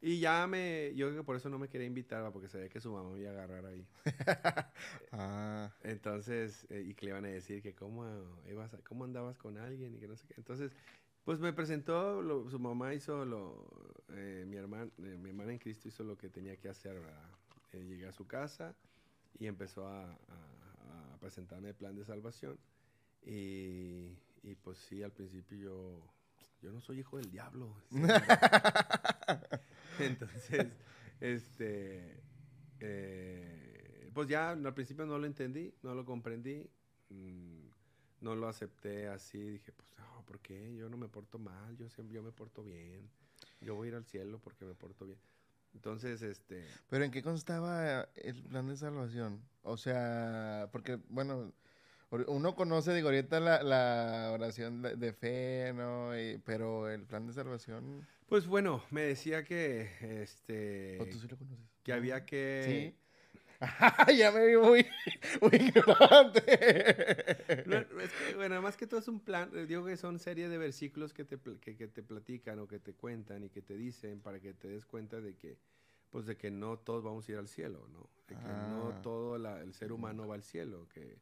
Y 0.00 0.20
ya 0.20 0.46
me, 0.46 0.92
yo 0.94 1.08
creo 1.08 1.22
que 1.22 1.26
por 1.26 1.34
eso 1.36 1.48
no 1.48 1.58
me 1.58 1.68
quería 1.68 1.86
invitar, 1.86 2.30
porque 2.32 2.48
sabía 2.48 2.68
que 2.68 2.80
su 2.80 2.92
mamá 2.92 3.10
me 3.10 3.20
iba 3.20 3.30
a 3.30 3.32
agarrar 3.32 3.66
ahí. 3.66 3.86
Ah, 5.12 5.72
Entonces, 5.82 6.66
eh, 6.70 6.82
y 6.86 6.94
que 6.94 7.06
le 7.06 7.10
iban 7.10 7.24
a 7.24 7.28
decir 7.28 7.62
que 7.62 7.74
cómo, 7.74 8.04
ibas 8.48 8.74
a- 8.74 8.78
cómo 8.78 9.04
andabas 9.04 9.38
con 9.38 9.58
alguien 9.58 9.94
y 9.94 9.98
que 9.98 10.06
no 10.06 10.16
sé 10.16 10.26
qué. 10.28 10.34
Entonces, 10.36 10.70
pues 11.24 11.40
me 11.40 11.52
presentó, 11.52 12.22
lo- 12.22 12.48
su 12.48 12.58
mamá 12.60 12.94
hizo 12.94 13.24
lo, 13.24 13.66
eh, 14.10 14.44
mi, 14.46 14.56
hermana, 14.56 14.90
mi 14.98 15.28
hermana 15.30 15.52
en 15.52 15.58
Cristo 15.58 15.88
hizo 15.88 16.04
lo 16.04 16.16
que 16.16 16.28
tenía 16.28 16.56
que 16.56 16.68
hacer, 16.68 16.94
¿verdad? 16.94 17.30
Eh, 17.72 17.84
llegué 17.84 18.06
a 18.06 18.12
su 18.12 18.26
casa 18.26 18.74
y 19.38 19.46
empezó 19.46 19.86
a, 19.88 20.12
a- 20.12 21.14
a 21.14 21.18
presentarme 21.20 21.70
el 21.70 21.74
plan 21.74 21.96
de 21.96 22.04
salvación. 22.04 22.56
Y, 23.26 24.16
y 24.42 24.54
pues 24.54 24.78
sí, 24.78 25.02
al 25.02 25.12
principio 25.12 25.58
yo, 25.58 26.14
yo 26.62 26.72
no 26.72 26.80
soy 26.80 27.00
hijo 27.00 27.18
del 27.18 27.30
diablo. 27.30 27.76
Entonces, 29.98 30.68
este, 31.20 32.22
eh, 32.80 34.10
pues 34.14 34.28
ya 34.28 34.50
al 34.50 34.74
principio 34.74 35.06
no 35.06 35.18
lo 35.18 35.26
entendí, 35.26 35.74
no 35.82 35.94
lo 35.94 36.04
comprendí, 36.04 36.68
mm, 37.10 37.68
no 38.20 38.34
lo 38.34 38.48
acepté 38.48 39.08
así, 39.08 39.38
dije, 39.38 39.72
pues, 39.72 39.88
no, 39.98 40.24
¿por 40.26 40.40
qué? 40.40 40.74
Yo 40.76 40.88
no 40.88 40.96
me 40.96 41.08
porto 41.08 41.38
mal, 41.38 41.76
yo 41.76 41.88
siempre, 41.88 42.14
yo 42.14 42.22
me 42.22 42.32
porto 42.32 42.62
bien, 42.62 43.08
yo 43.60 43.74
voy 43.74 43.88
a 43.88 43.90
ir 43.90 43.94
al 43.96 44.04
cielo 44.04 44.38
porque 44.38 44.64
me 44.64 44.74
porto 44.74 45.06
bien. 45.06 45.18
Entonces, 45.74 46.22
este... 46.22 46.64
¿Pero 46.88 47.04
en 47.04 47.10
qué 47.10 47.22
constaba 47.22 48.08
el 48.16 48.42
plan 48.42 48.66
de 48.66 48.76
salvación? 48.76 49.42
O 49.62 49.76
sea, 49.76 50.68
porque, 50.72 50.98
bueno, 51.08 51.52
uno 52.10 52.54
conoce, 52.54 52.94
digo, 52.94 53.08
ahorita 53.08 53.38
la, 53.40 53.62
la 53.62 54.30
oración 54.32 54.82
de, 54.82 55.12
fe, 55.12 55.72
¿no? 55.74 56.10
pero 56.44 56.88
el 56.88 57.04
plan 57.04 57.26
de 57.26 57.32
salvación... 57.32 58.06
Pues 58.26 58.46
bueno, 58.46 58.82
me 58.90 59.02
decía 59.02 59.44
que, 59.44 59.90
este... 60.22 60.98
¿O 61.00 61.06
tú 61.06 61.18
sí 61.18 61.28
lo 61.28 61.36
conoces? 61.36 61.66
Que 61.82 61.92
había 61.92 62.24
que... 62.24 62.94
Sí. 62.94 63.08
ya 64.16 64.30
me 64.30 64.46
vi 64.46 64.56
muy, 64.56 64.86
muy 65.40 65.50
ignorante. 65.52 66.42
es 67.48 68.12
que, 68.12 68.34
bueno, 68.36 68.62
más 68.62 68.76
que 68.76 68.86
todo 68.86 69.00
es 69.00 69.08
un 69.08 69.20
plan, 69.20 69.50
eh, 69.54 69.66
digo 69.66 69.84
que 69.84 69.96
son 69.96 70.18
serie 70.18 70.48
de 70.48 70.58
versículos 70.58 71.12
que 71.12 71.24
te, 71.24 71.38
que, 71.60 71.76
que, 71.76 71.88
te 71.88 72.02
platican 72.02 72.60
o 72.60 72.68
que 72.68 72.78
te 72.78 72.94
cuentan 72.94 73.44
y 73.44 73.48
que 73.50 73.60
te 73.60 73.76
dicen 73.76 74.20
para 74.20 74.38
que 74.38 74.54
te 74.54 74.68
des 74.68 74.86
cuenta 74.86 75.20
de 75.20 75.34
que, 75.34 75.58
pues 76.10 76.26
de 76.26 76.36
que 76.36 76.50
no 76.50 76.78
todos 76.78 77.02
vamos 77.02 77.28
a 77.28 77.32
ir 77.32 77.38
al 77.38 77.48
cielo, 77.48 77.88
¿no? 77.88 78.08
De 78.28 78.36
que 78.36 78.46
no 78.46 78.92
ah. 78.94 79.02
todo 79.02 79.36
el 79.36 79.74
ser 79.74 79.92
humano 79.92 80.28
va 80.28 80.36
al 80.36 80.44
cielo, 80.44 80.86
que, 80.88 81.18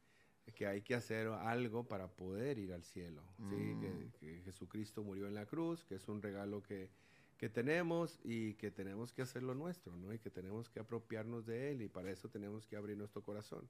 que 0.54 0.66
hay 0.66 0.82
que 0.82 0.94
hacer 0.94 1.26
algo 1.26 1.84
para 1.84 2.08
poder 2.08 2.58
ir 2.58 2.72
al 2.72 2.84
cielo, 2.84 3.22
¿sí? 3.38 3.76
Que, 3.80 3.90
mm. 3.90 4.12
que 4.18 4.40
Jesucristo 4.44 5.02
murió 5.02 5.26
en 5.26 5.34
la 5.34 5.46
cruz, 5.46 5.84
que 5.84 5.96
es 5.96 6.08
un 6.08 6.22
regalo 6.22 6.62
que 6.62 6.90
que 7.36 7.48
tenemos 7.48 8.18
y 8.24 8.54
que 8.54 8.70
tenemos 8.70 9.12
que 9.12 9.22
hacer 9.22 9.42
lo 9.42 9.54
nuestro, 9.54 9.96
¿no? 9.96 10.12
Y 10.12 10.18
que 10.18 10.30
tenemos 10.30 10.70
que 10.70 10.80
apropiarnos 10.80 11.46
de 11.46 11.70
él 11.70 11.82
y 11.82 11.88
para 11.88 12.10
eso 12.10 12.28
tenemos 12.28 12.66
que 12.66 12.76
abrir 12.76 12.96
nuestro 12.96 13.22
corazón. 13.22 13.68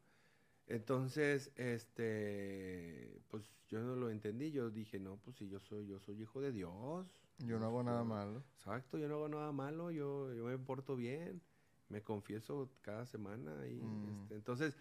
Entonces, 0.69 1.53
este, 1.57 3.21
pues 3.29 3.45
yo 3.69 3.81
no 3.81 3.97
lo 3.97 4.11
entendí, 4.11 4.51
yo 4.51 4.71
dije, 4.71 4.99
no, 4.99 5.17
pues 5.17 5.37
si 5.37 5.49
yo 5.49 5.61
soy, 5.61 5.87
yo 5.87 5.99
soy 6.01 6.23
hijo 6.23 6.41
de 6.41 6.53
Dios. 6.53 7.07
Yo 7.39 7.59
no 7.59 7.67
hago 7.67 7.83
nada 7.83 8.03
malo. 8.05 8.43
Exacto, 8.55 8.99
yo 8.99 9.09
no 9.09 9.17
hago 9.17 9.29
nada 9.29 9.53
malo, 9.53 9.91
yo, 9.91 10.33
yo 10.33 10.45
me 10.45 10.59
porto 10.59 10.97
bien, 10.97 11.43
me 11.89 12.03
confieso 12.03 12.71
cada 12.83 13.05
semana 13.05 13.67
y 13.67 13.81
mm. 13.83 14.23
este, 14.23 14.35
entonces, 14.35 14.77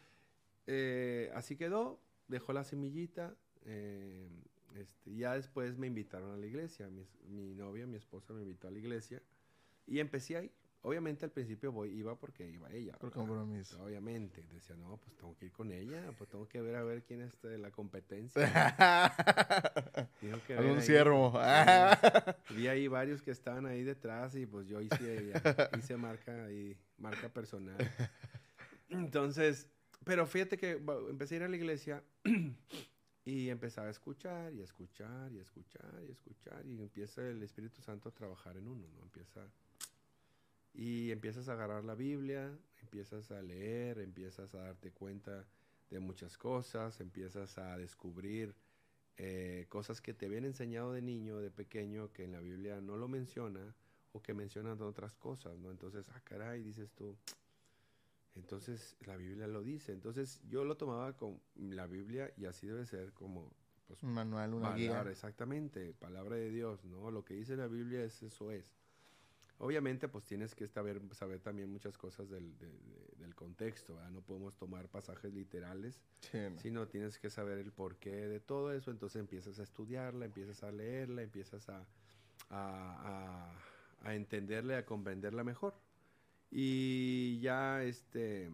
eh, 0.68 1.32
así 1.36 1.56
quedó, 1.56 2.00
dejó 2.28 2.54
la 2.54 2.64
semillita, 2.64 3.36
eh, 3.66 4.30
este, 4.76 5.16
ya 5.16 5.34
después 5.34 5.78
me 5.78 5.88
invitaron 5.88 6.34
a 6.34 6.38
la 6.38 6.46
iglesia, 6.46 6.90
mi, 6.90 7.54
novia, 7.56 7.88
mi 7.88 7.98
esposa 7.98 8.34
me 8.34 8.42
invitó 8.42 8.68
a 8.68 8.72
la 8.72 8.80
iglesia 8.80 9.22
y 9.88 10.00
empecé 10.00 10.38
ahí. 10.38 10.52
Obviamente 10.82 11.26
al 11.26 11.32
principio 11.32 11.72
voy, 11.72 11.90
iba 11.90 12.16
porque 12.16 12.48
iba 12.48 12.70
ella. 12.72 12.94
Por 13.00 13.12
compromiso. 13.12 13.84
Obviamente. 13.84 14.44
Decía, 14.54 14.76
no, 14.76 14.98
pues 14.98 15.16
tengo 15.16 15.36
que 15.36 15.48
ir 15.48 15.52
con 15.52 15.72
ella, 15.72 16.12
pues 16.16 16.30
tengo 16.30 16.48
que 16.48 16.62
ver 16.62 16.76
a 16.76 16.84
ver 16.84 17.04
quién 17.04 17.22
es 17.22 17.42
de 17.42 17.58
la 17.58 17.72
competencia. 17.72 18.46
Algún 20.56 20.82
ciervo. 20.82 21.32
vi 22.56 22.68
ahí 22.68 22.88
varios 22.88 23.24
que 23.24 23.32
estaban 23.32 23.66
ahí 23.66 23.84
detrás 23.84 24.36
y 24.36 24.46
pues 24.46 24.68
yo 24.68 24.80
hice, 24.80 25.34
hice 25.76 25.98
marca 25.98 26.52
y 26.52 26.78
marca 27.00 27.30
personal. 27.30 27.78
Entonces, 28.90 29.68
pero 30.04 30.26
fíjate 30.28 30.58
que 30.58 30.82
empecé 31.10 31.36
a 31.36 31.38
ir 31.38 31.44
a 31.44 31.50
la 31.50 31.56
iglesia 31.56 32.04
y 33.26 33.50
empezaba 33.50 33.88
a 33.88 33.92
escuchar 33.92 34.54
y 34.54 34.62
a 34.62 34.64
escuchar 34.64 35.32
y 35.32 35.40
a 35.40 35.42
escuchar 35.42 36.04
y 36.06 36.10
a 36.10 36.12
escuchar 36.12 36.66
y 36.66 36.82
empieza 36.82 37.28
el 37.28 37.42
Espíritu 37.42 37.82
Santo 37.82 38.10
a 38.10 38.12
trabajar 38.12 38.58
en 38.58 38.68
uno, 38.68 38.88
¿no? 38.96 39.04
Empieza 39.04 39.48
y 40.78 41.12
empiezas 41.12 41.48
a 41.48 41.54
agarrar 41.54 41.86
la 41.86 41.96
Biblia, 41.96 42.52
empiezas 42.82 43.32
a 43.32 43.42
leer, 43.42 44.00
empiezas 44.00 44.54
a 44.54 44.60
darte 44.60 44.92
cuenta 44.92 45.46
de 45.90 46.00
muchas 46.00 46.38
cosas, 46.38 47.00
empiezas 47.00 47.58
a 47.58 47.78
descubrir 47.78 48.54
eh, 49.18 49.66
cosas 49.70 50.02
que 50.02 50.14
te 50.14 50.26
habían 50.26 50.44
enseñado 50.44 50.92
de 50.92 51.02
niño, 51.02 51.38
de 51.38 51.50
pequeño, 51.50 52.12
que 52.12 52.26
en 52.26 52.34
la 52.34 52.42
Biblia 52.42 52.82
no 52.82 52.98
lo 52.98 53.08
menciona 53.08 53.74
o 54.12 54.22
que 54.22 54.34
mencionan 54.34 54.82
otras 54.82 55.16
cosas, 55.16 55.58
¿no? 55.58 55.72
Entonces, 55.72 56.06
ah, 56.14 56.22
caray, 56.24 56.62
dices 56.62 56.92
tú, 56.92 57.16
entonces 58.36 58.96
la 59.06 59.16
Biblia 59.16 59.48
lo 59.48 59.64
dice. 59.64 59.94
Entonces 59.94 60.42
yo 60.48 60.64
lo 60.66 60.78
tomaba 60.78 61.16
con 61.16 61.42
la 61.56 61.88
Biblia 61.88 62.32
y 62.38 62.46
así 62.46 62.68
debe 62.68 62.86
ser 62.86 63.14
como 63.14 63.52
pues, 63.88 64.04
un 64.04 64.14
manual, 64.14 64.54
una 64.54 64.74
guía. 64.74 65.02
Exactamente, 65.10 65.94
palabra 65.94 66.36
de 66.36 66.50
Dios, 66.50 66.84
¿no? 66.86 67.12
Lo 67.12 67.24
que 67.24 67.34
dice 67.34 67.56
la 67.56 67.68
Biblia 67.68 68.04
es 68.04 68.22
eso 68.24 68.52
es. 68.52 68.74
Obviamente, 69.58 70.10
pues 70.10 70.26
tienes 70.26 70.54
que 70.54 70.68
saber, 70.68 71.02
saber 71.14 71.40
también 71.40 71.70
muchas 71.72 71.98
cosas 71.98 72.30
del, 72.30 72.58
del 72.58 73.36
contexto, 73.36 73.98
No 74.12 74.22
podemos 74.22 74.58
tomar 74.58 74.90
pasajes 74.90 75.34
literales, 75.34 76.02
sino 76.58 76.88
tienes 76.90 77.18
que 77.18 77.30
saber 77.30 77.60
el 77.60 77.72
porqué 77.72 78.28
de 78.28 78.42
todo 78.42 78.74
eso, 78.74 78.92
entonces 78.92 79.22
empiezas 79.22 79.60
a 79.60 79.64
estudiarla, 79.64 80.26
empiezas 80.26 80.62
a 80.64 80.72
leerla, 80.72 81.22
empiezas 81.22 81.70
a, 81.70 81.88
a, 82.50 83.56
a, 84.02 84.10
a 84.10 84.16
entenderla, 84.16 84.80
a 84.80 84.86
comprenderla 84.86 85.46
mejor. 85.46 85.74
Y 86.58 87.38
ya 87.42 87.84
este 87.84 88.50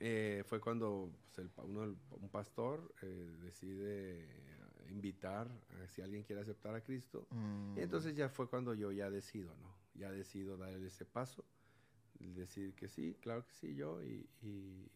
eh, 0.00 0.42
fue 0.46 0.58
cuando 0.58 1.12
pues, 1.34 1.50
un 1.58 2.28
pastor 2.30 2.94
eh, 3.02 3.30
decide 3.42 4.26
invitar 4.88 5.46
a 5.48 5.86
si 5.86 6.00
alguien 6.00 6.22
quiere 6.22 6.40
aceptar 6.40 6.74
a 6.74 6.80
Cristo. 6.80 7.26
Y 7.30 7.34
mm. 7.34 7.78
entonces 7.78 8.16
ya 8.16 8.30
fue 8.30 8.48
cuando 8.48 8.72
yo 8.72 8.90
ya 8.90 9.10
decido, 9.10 9.54
¿no? 9.56 9.76
Ya 9.94 10.10
decido 10.10 10.56
dar 10.56 10.72
ese 10.72 11.04
paso, 11.04 11.44
decir 12.18 12.74
que 12.74 12.88
sí, 12.88 13.18
claro 13.20 13.44
que 13.44 13.52
sí, 13.52 13.74
yo, 13.74 14.02
y, 14.02 14.26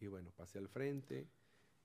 y, 0.00 0.06
bueno, 0.06 0.30
pasé 0.34 0.58
al 0.58 0.68
frente 0.68 1.28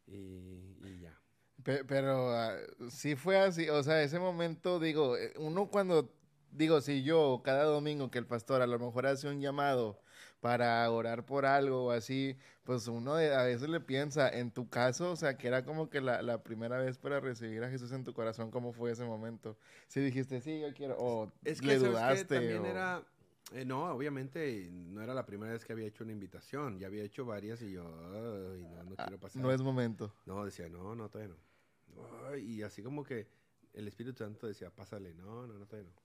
y, 0.08 1.00
ya. 1.02 1.20
Pero, 1.64 2.32
ah, 2.32 2.58
sí 2.90 3.18
fue 3.18 3.38
así, 3.38 3.68
o 3.68 3.84
sea, 3.84 4.02
ese 4.02 4.20
momento, 4.20 4.80
digo, 4.80 5.18
eh, 5.18 5.34
uno 5.38 5.68
cuando, 5.68 6.14
digo, 6.56 6.82
si 6.82 7.04
yo 7.04 7.42
cada 7.44 7.64
domingo 7.64 8.12
que 8.12 8.20
el 8.20 8.26
pastor 8.26 8.62
a 8.62 8.68
lo 8.68 8.80
mejor 8.80 9.08
hace 9.08 9.28
un 9.28 9.42
llamado 9.42 10.00
para 10.42 10.90
orar 10.92 11.26
por 11.26 11.46
algo 11.46 11.86
o 11.86 11.92
así, 11.92 12.36
pues 12.64 12.88
uno 12.88 13.14
a 13.14 13.44
veces 13.44 13.70
le 13.70 13.80
piensa, 13.80 14.30
en 14.30 14.52
tu 14.52 14.70
caso, 14.70 15.12
o 15.12 15.16
sea, 15.16 15.38
que 15.38 15.48
era 15.48 15.64
como 15.64 15.90
que 15.90 16.02
la, 16.02 16.22
la 16.22 16.44
primera 16.44 16.78
vez 16.78 16.98
para 16.98 17.20
recibir 17.22 17.64
a 17.64 17.70
Jesús 17.70 17.94
en 17.94 18.04
tu 18.04 18.14
corazón, 18.14 18.52
¿cómo 18.52 18.74
fue 18.74 18.92
ese 18.92 19.06
momento? 19.06 19.58
Si 19.88 20.02
dijiste, 20.02 20.42
sí, 20.42 20.60
yo 20.60 20.74
quiero, 20.74 20.98
o 21.00 21.32
es 21.46 21.62
que, 21.62 21.68
le 21.68 21.80
dudaste. 21.80 22.26
Que 22.28 22.36
también 22.36 22.66
era, 22.66 23.04
eh, 23.54 23.64
no, 23.64 23.94
obviamente 23.94 24.70
no 24.70 25.02
era 25.02 25.14
la 25.14 25.26
primera 25.26 25.54
vez 25.54 25.64
que 25.64 25.72
había 25.72 25.88
hecho 25.88 26.04
una 26.04 26.12
invitación, 26.12 26.78
ya 26.78 26.88
había 26.88 27.04
hecho 27.04 27.26
varias 27.26 27.62
y 27.62 27.72
yo, 27.72 27.84
no, 27.84 28.84
no 28.84 28.96
quiero 28.96 29.20
pasar. 29.20 29.42
No 29.42 29.52
es 29.52 29.62
momento. 29.62 30.14
No, 30.26 30.44
decía, 30.44 30.68
no, 30.68 30.94
no, 30.94 31.08
todavía 31.08 31.34
no. 31.34 32.36
y 32.36 32.64
así 32.64 32.84
como 32.84 33.04
que 33.04 33.28
el 33.74 33.88
Espíritu 33.88 34.18
Santo 34.18 34.48
decía, 34.48 34.70
pásale, 34.70 35.14
no, 35.14 35.48
no, 35.48 35.58
no, 35.58 35.66
todavía 35.66 35.90
no. 35.90 36.04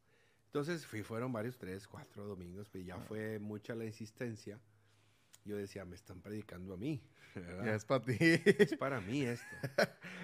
Entonces 0.48 0.86
fui, 0.86 1.02
fueron 1.02 1.30
varios, 1.30 1.58
tres, 1.58 1.86
cuatro 1.86 2.26
domingos, 2.26 2.70
pero 2.70 2.82
ya 2.82 2.94
ah. 2.94 3.00
fue 3.06 3.38
mucha 3.38 3.74
la 3.74 3.84
insistencia. 3.84 4.58
Yo 5.44 5.56
decía, 5.56 5.84
me 5.84 5.94
están 5.94 6.20
predicando 6.20 6.74
a 6.74 6.76
mí. 6.76 7.00
Ya 7.64 7.74
es 7.74 7.84
para 7.84 8.02
ti. 8.04 8.16
Es 8.18 8.74
para 8.76 9.00
mí 9.00 9.22
esto. 9.22 9.54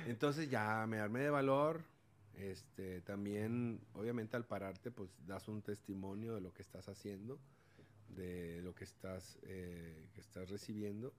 Entonces 0.07 0.51
ya 0.51 0.87
me 0.87 0.99
armé 0.99 1.21
de 1.21 1.31
valor. 1.31 1.85
Este, 2.33 3.03
también, 3.03 3.81
obviamente 3.93 4.37
al 4.37 4.47
pararte, 4.47 4.91
pues 4.91 5.11
das 5.27 5.47
un 5.47 5.63
testimonio 5.63 6.35
de 6.35 6.41
lo 6.41 6.53
que 6.53 6.63
estás 6.63 6.89
haciendo, 6.89 7.39
de 8.09 8.63
lo 8.63 8.75
que 8.75 8.85
estás, 8.85 9.39
eh, 9.43 10.09
que 10.15 10.21
estás 10.21 10.49
recibiendo. 10.49 11.15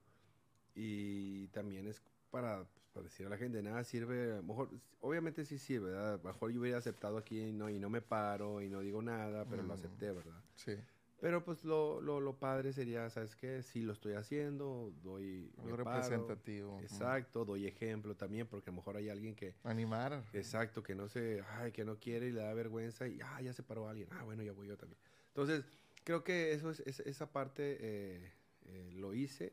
Y 0.74 1.46
también 1.48 1.86
es 1.86 2.02
para 2.30 2.66
para 2.96 3.04
decir 3.04 3.26
a 3.26 3.28
la 3.28 3.36
gente, 3.36 3.62
nada 3.62 3.84
sirve, 3.84 4.40
mejor, 4.40 4.70
obviamente 5.02 5.44
sí 5.44 5.58
sirve, 5.58 5.90
¿verdad? 5.90 6.18
mejor 6.22 6.50
yo 6.50 6.60
hubiera 6.62 6.78
aceptado 6.78 7.18
aquí 7.18 7.38
y 7.38 7.52
no, 7.52 7.68
y 7.68 7.78
no 7.78 7.90
me 7.90 8.00
paro 8.00 8.62
y 8.62 8.70
no 8.70 8.80
digo 8.80 9.02
nada, 9.02 9.44
pero 9.44 9.62
lo 9.62 9.68
mm. 9.68 9.72
acepté, 9.72 10.12
¿verdad? 10.12 10.42
Sí. 10.54 10.72
Pero 11.20 11.44
pues 11.44 11.62
lo, 11.62 12.00
lo, 12.00 12.20
lo, 12.20 12.38
padre 12.38 12.72
sería, 12.72 13.10
¿sabes 13.10 13.36
qué? 13.36 13.62
Si 13.62 13.82
lo 13.82 13.92
estoy 13.92 14.14
haciendo, 14.14 14.94
doy... 15.02 15.52
Algo 15.58 15.76
representativo. 15.76 16.80
exacto, 16.80 17.44
doy 17.44 17.66
ejemplo 17.66 18.14
también, 18.14 18.46
porque 18.46 18.70
a 18.70 18.72
lo 18.72 18.76
mejor 18.76 18.96
hay 18.96 19.10
alguien 19.10 19.34
que... 19.34 19.54
Animar. 19.64 20.24
Exacto, 20.32 20.82
que 20.82 20.94
no 20.94 21.08
se, 21.08 21.42
ay, 21.58 21.72
que 21.72 21.84
no 21.84 21.98
quiere 21.98 22.28
y 22.28 22.32
le 22.32 22.40
da 22.40 22.54
vergüenza 22.54 23.06
y, 23.06 23.20
ah, 23.20 23.42
ya 23.42 23.52
se 23.52 23.62
paró 23.62 23.88
alguien, 23.88 24.08
ah, 24.12 24.24
bueno, 24.24 24.42
ya 24.42 24.52
voy 24.52 24.68
yo 24.68 24.76
también. 24.78 24.98
Entonces, 25.28 25.66
creo 26.02 26.24
que 26.24 26.52
eso 26.52 26.70
es, 26.70 26.80
esa 27.00 27.30
parte 27.30 27.76
eh, 27.78 28.32
eh, 28.64 28.90
lo 28.94 29.12
hice 29.12 29.52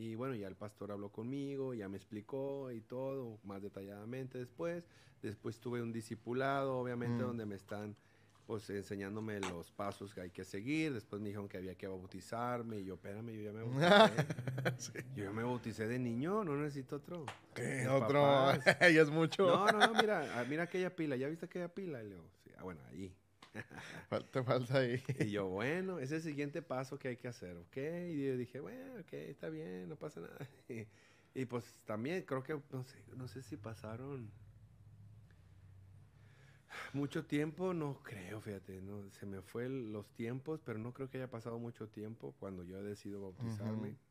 y 0.00 0.14
bueno, 0.14 0.34
ya 0.34 0.48
el 0.48 0.56
pastor 0.56 0.92
habló 0.92 1.10
conmigo, 1.10 1.74
ya 1.74 1.86
me 1.86 1.98
explicó 1.98 2.72
y 2.72 2.80
todo 2.80 3.38
más 3.44 3.60
detalladamente 3.60 4.38
después. 4.38 4.82
Después 5.20 5.60
tuve 5.60 5.82
un 5.82 5.92
discipulado, 5.92 6.78
obviamente, 6.78 7.22
mm. 7.22 7.26
donde 7.26 7.44
me 7.44 7.56
están 7.56 7.94
pues 8.46 8.70
enseñándome 8.70 9.38
los 9.40 9.70
pasos 9.70 10.14
que 10.14 10.22
hay 10.22 10.30
que 10.30 10.42
seguir. 10.42 10.94
Después 10.94 11.20
me 11.20 11.28
dijeron 11.28 11.50
que 11.50 11.58
había 11.58 11.74
que 11.74 11.86
bautizarme 11.86 12.78
y 12.78 12.86
yo, 12.86 12.94
espérame, 12.94 13.28
yo 13.28 13.42
ya 13.42 13.52
me 13.52 13.62
bauticé. 13.62 15.04
Yo 15.14 15.24
ya 15.24 15.32
me 15.32 15.42
bauticé 15.42 15.86
de 15.86 15.98
niño, 15.98 16.44
no 16.44 16.56
necesito 16.56 16.96
otro. 16.96 17.26
¿Qué? 17.54 17.86
¿Otro? 17.86 18.22
ya 18.80 19.02
es 19.02 19.10
mucho. 19.10 19.46
No, 19.46 19.66
no, 19.66 19.86
no, 19.86 20.00
mira, 20.00 20.40
ah, 20.40 20.46
mira 20.48 20.62
aquella 20.62 20.96
pila. 20.96 21.16
¿Ya 21.16 21.28
viste 21.28 21.44
aquella 21.44 21.68
pila? 21.68 22.02
Y 22.02 22.08
le 22.08 22.14
digo, 22.14 22.30
sí, 22.42 22.50
ah, 22.56 22.62
bueno, 22.62 22.80
ahí. 22.90 23.14
Te 24.32 24.42
falta 24.44 24.78
ahí. 24.78 25.02
Y 25.18 25.30
yo, 25.32 25.48
bueno, 25.48 25.98
es 25.98 26.12
el 26.12 26.22
siguiente 26.22 26.62
paso 26.62 26.98
que 26.98 27.08
hay 27.08 27.16
que 27.16 27.28
hacer, 27.28 27.56
¿ok? 27.56 27.76
Y 28.08 28.26
yo 28.26 28.36
dije, 28.36 28.60
bueno, 28.60 29.00
ok, 29.00 29.12
está 29.14 29.48
bien, 29.48 29.88
no 29.88 29.98
pasa 29.98 30.20
nada. 30.20 30.38
Y, 31.32 31.44
pues 31.46 31.76
también 31.84 32.24
creo 32.24 32.42
que, 32.42 32.60
no 32.70 32.82
sé, 32.82 33.04
no 33.16 33.28
sé 33.28 33.42
si 33.42 33.56
pasaron 33.56 34.34
Mucho 36.92 37.26
tiempo, 37.26 37.74
no 37.74 38.02
creo, 38.02 38.40
fíjate, 38.40 38.80
no, 38.80 39.10
se 39.10 39.26
me 39.26 39.42
fue 39.42 39.66
el- 39.66 39.92
los 39.92 40.12
tiempos, 40.12 40.60
pero 40.62 40.78
no 40.78 40.92
creo 40.92 41.08
que 41.10 41.18
haya 41.18 41.30
pasado 41.30 41.58
mucho 41.58 41.88
tiempo 41.90 42.36
cuando 42.36 42.62
yo 42.64 42.82
decido 42.82 43.20
bautizarme. 43.20 43.90
Ujú. 43.90 44.09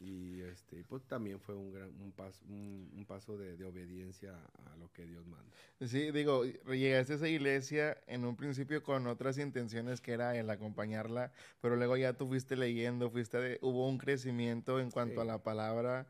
Y 0.00 0.40
este, 0.42 0.84
pues 0.84 1.04
también 1.06 1.40
fue 1.40 1.54
un 1.54 1.72
gran, 1.72 1.88
un 2.00 2.12
paso, 2.12 2.44
un, 2.48 2.90
un 2.96 3.04
paso 3.06 3.38
de, 3.38 3.56
de 3.56 3.64
obediencia 3.64 4.34
a 4.72 4.76
lo 4.76 4.90
que 4.92 5.06
Dios 5.06 5.24
manda. 5.26 5.56
Sí, 5.80 6.10
digo, 6.10 6.44
llegaste 6.44 7.12
a 7.12 7.16
esa 7.16 7.28
iglesia 7.28 7.96
en 8.06 8.24
un 8.24 8.36
principio 8.36 8.82
con 8.82 9.06
otras 9.06 9.38
intenciones 9.38 10.00
que 10.00 10.12
era 10.12 10.36
el 10.36 10.50
acompañarla, 10.50 11.32
pero 11.60 11.76
luego 11.76 11.96
ya 11.96 12.12
tú 12.14 12.26
fuiste 12.26 12.56
leyendo, 12.56 13.10
fuiste 13.10 13.38
de- 13.38 13.58
hubo 13.62 13.88
un 13.88 13.98
crecimiento 13.98 14.80
en 14.80 14.90
cuanto 14.90 15.14
Sí. 15.14 15.20
a 15.20 15.24
la 15.24 15.42
palabra, 15.42 16.06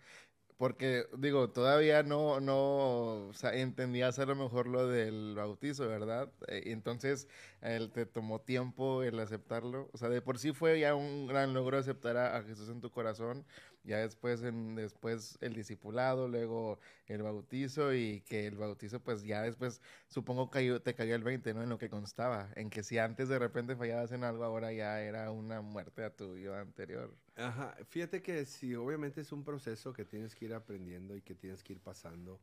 porque 0.56 1.06
digo, 1.18 1.50
todavía 1.50 2.04
no, 2.04 2.40
no, 2.40 3.26
o 3.28 3.32
sea, 3.34 3.54
entendías 3.56 4.18
a 4.20 4.24
lo 4.26 4.36
mejor 4.36 4.68
lo 4.68 4.86
del 4.86 5.34
bautizo, 5.34 5.88
¿verdad? 5.88 6.32
Eh, 6.46 6.62
entonces, 6.66 7.28
él 7.60 7.90
te 7.90 8.06
tomó 8.06 8.40
tiempo 8.40 9.02
el 9.02 9.18
aceptarlo, 9.18 9.90
o 9.92 9.98
sea, 9.98 10.08
de 10.08 10.22
por 10.22 10.38
sí 10.38 10.52
fue 10.52 10.78
ya 10.78 10.94
un 10.94 11.26
gran 11.26 11.54
logro 11.54 11.76
aceptar 11.76 12.16
a, 12.16 12.36
a 12.36 12.42
Jesús 12.44 12.68
en 12.68 12.80
tu 12.80 12.90
corazón, 12.90 13.44
ya 13.84 13.98
después, 13.98 14.42
en, 14.42 14.74
después 14.76 15.38
el 15.40 15.54
discipulado, 15.54 16.28
luego 16.28 16.78
el 17.06 17.22
bautizo 17.22 17.94
y 17.94 18.22
que 18.22 18.46
el 18.46 18.56
bautizo 18.56 19.00
pues 19.02 19.22
ya 19.24 19.42
después 19.42 19.80
supongo 20.08 20.50
cayó, 20.50 20.82
te 20.82 20.94
cayó 20.94 21.14
el 21.14 21.22
20, 21.24 21.54
¿no? 21.54 21.62
En 21.62 21.68
lo 21.68 21.78
que 21.78 21.90
constaba, 21.90 22.50
en 22.56 22.70
que 22.70 22.82
si 22.82 22.98
antes 22.98 23.28
de 23.28 23.38
repente 23.38 23.76
fallabas 23.76 24.12
en 24.12 24.24
algo, 24.24 24.44
ahora 24.44 24.72
ya 24.72 25.02
era 25.02 25.30
una 25.30 25.60
muerte 25.60 26.04
a 26.04 26.14
tu 26.16 26.36
yo 26.38 26.54
anterior. 26.56 27.16
Ajá, 27.36 27.76
fíjate 27.88 28.22
que 28.22 28.44
sí, 28.44 28.74
obviamente 28.76 29.20
es 29.20 29.32
un 29.32 29.42
proceso 29.44 29.92
que 29.92 30.04
tienes 30.04 30.34
que 30.36 30.44
ir 30.44 30.54
aprendiendo 30.54 31.16
y 31.16 31.22
que 31.22 31.34
tienes 31.34 31.64
que 31.64 31.72
ir 31.72 31.80
pasando 31.80 32.40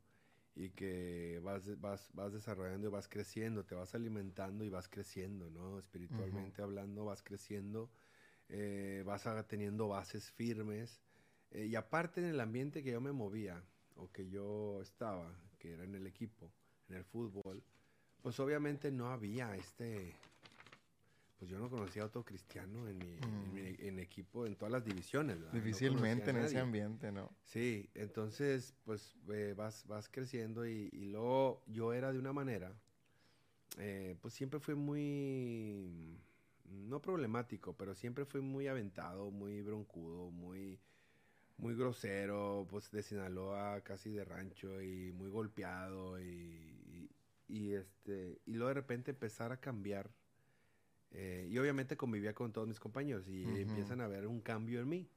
y 0.56 0.72
que 0.72 1.40
vas, 1.44 1.80
vas, 1.80 2.12
vas 2.14 2.34
desarrollando 2.34 2.88
y 2.88 2.92
vas 2.92 3.08
creciendo, 3.08 3.66
te 3.66 3.74
vas 3.76 3.96
alimentando 3.96 4.66
y 4.66 4.70
vas 4.70 4.90
creciendo, 4.90 5.50
¿no? 5.50 5.80
Espiritualmente 5.80 6.62
hablando, 6.62 7.06
vas 7.06 7.24
creciendo, 7.24 7.90
eh, 8.50 9.04
vas 9.06 9.26
teniendo 9.48 9.88
bases 9.90 10.32
firmes. 10.32 11.02
Eh, 11.52 11.66
y 11.66 11.76
aparte 11.76 12.22
en 12.22 12.28
el 12.28 12.40
ambiente 12.40 12.84
que 12.84 12.92
yo 12.92 13.02
me 13.02 13.12
movía 13.12 13.62
o 13.96 14.12
que 14.12 14.30
yo 14.30 14.82
estaba, 14.82 15.34
que 15.60 15.74
era 15.74 15.84
en 15.84 15.96
el 15.96 16.08
equipo, 16.08 16.52
en 16.90 16.96
el 16.98 17.04
fútbol, 17.04 17.62
pues 18.22 18.40
obviamente 18.40 18.92
no 18.92 19.10
había 19.12 19.56
este, 19.56 20.14
pues 21.40 21.50
yo 21.50 21.58
no 21.60 21.70
conocía 21.70 22.04
a 22.04 22.06
otro 22.06 22.24
cristiano 22.24 22.88
en 22.88 22.98
mi, 23.00 23.14
en 23.16 23.54
mi- 23.54 23.88
en 23.88 24.00
equipo, 24.00 24.46
en 24.46 24.56
todas 24.56 24.72
las 24.72 24.86
divisiones. 24.86 25.38
¿verdad? 25.40 25.54
No 25.54 25.60
Difícilmente 25.60 26.24
conocía 26.24 26.40
en 26.42 26.46
ese 26.48 26.60
ambiente, 26.60 27.12
¿no? 27.12 27.30
Sí, 27.44 27.90
entonces 27.96 28.74
pues 28.86 29.16
eh, 29.34 29.54
vas, 29.58 29.86
vas 29.88 30.08
creciendo 30.10 30.66
y, 30.68 30.90
y 30.92 31.06
luego 31.12 31.64
yo 31.68 31.94
era 31.94 32.12
de 32.14 32.20
una 32.20 32.32
manera, 32.32 32.74
eh, 33.78 34.16
pues 34.22 34.34
siempre 34.34 34.60
fui 34.60 34.76
muy, 34.76 36.20
no 36.66 37.02
problemático, 37.02 37.74
pero 37.74 37.96
siempre 37.96 38.26
fui 38.26 38.42
muy 38.42 38.68
aventado, 38.68 39.32
muy 39.32 39.62
broncudo, 39.62 40.30
muy, 40.30 40.80
muy 41.62 41.76
grosero, 41.76 42.68
pues 42.70 42.92
de 42.92 43.04
Sinaloa, 43.04 43.82
casi 43.84 44.12
de 44.12 44.26
rancho 44.26 44.82
y 44.82 45.14
muy 45.14 45.30
golpeado 45.30 46.20
y, 46.22 46.26
y, 46.28 47.12
y, 47.48 47.74
este, 47.76 48.42
y 48.46 48.54
luego 48.54 48.70
de 48.70 48.76
repente 48.76 49.12
empezar 49.12 49.54
a 49.54 49.62
cambiar. 49.62 50.12
eh, 51.12 51.48
y 51.50 51.58
obviamente 51.60 51.98
convivía 51.98 52.34
con 52.34 52.54
todos 52.54 52.68
mis 52.68 52.80
compañeros 52.80 53.28
y 53.30 53.62
Ujú. 53.62 53.62
empiezan 53.62 54.02
a 54.02 54.08
ver 54.08 54.28
un 54.28 54.42
cambio 54.42 54.82
en 54.82 54.90
mí, 54.90 55.10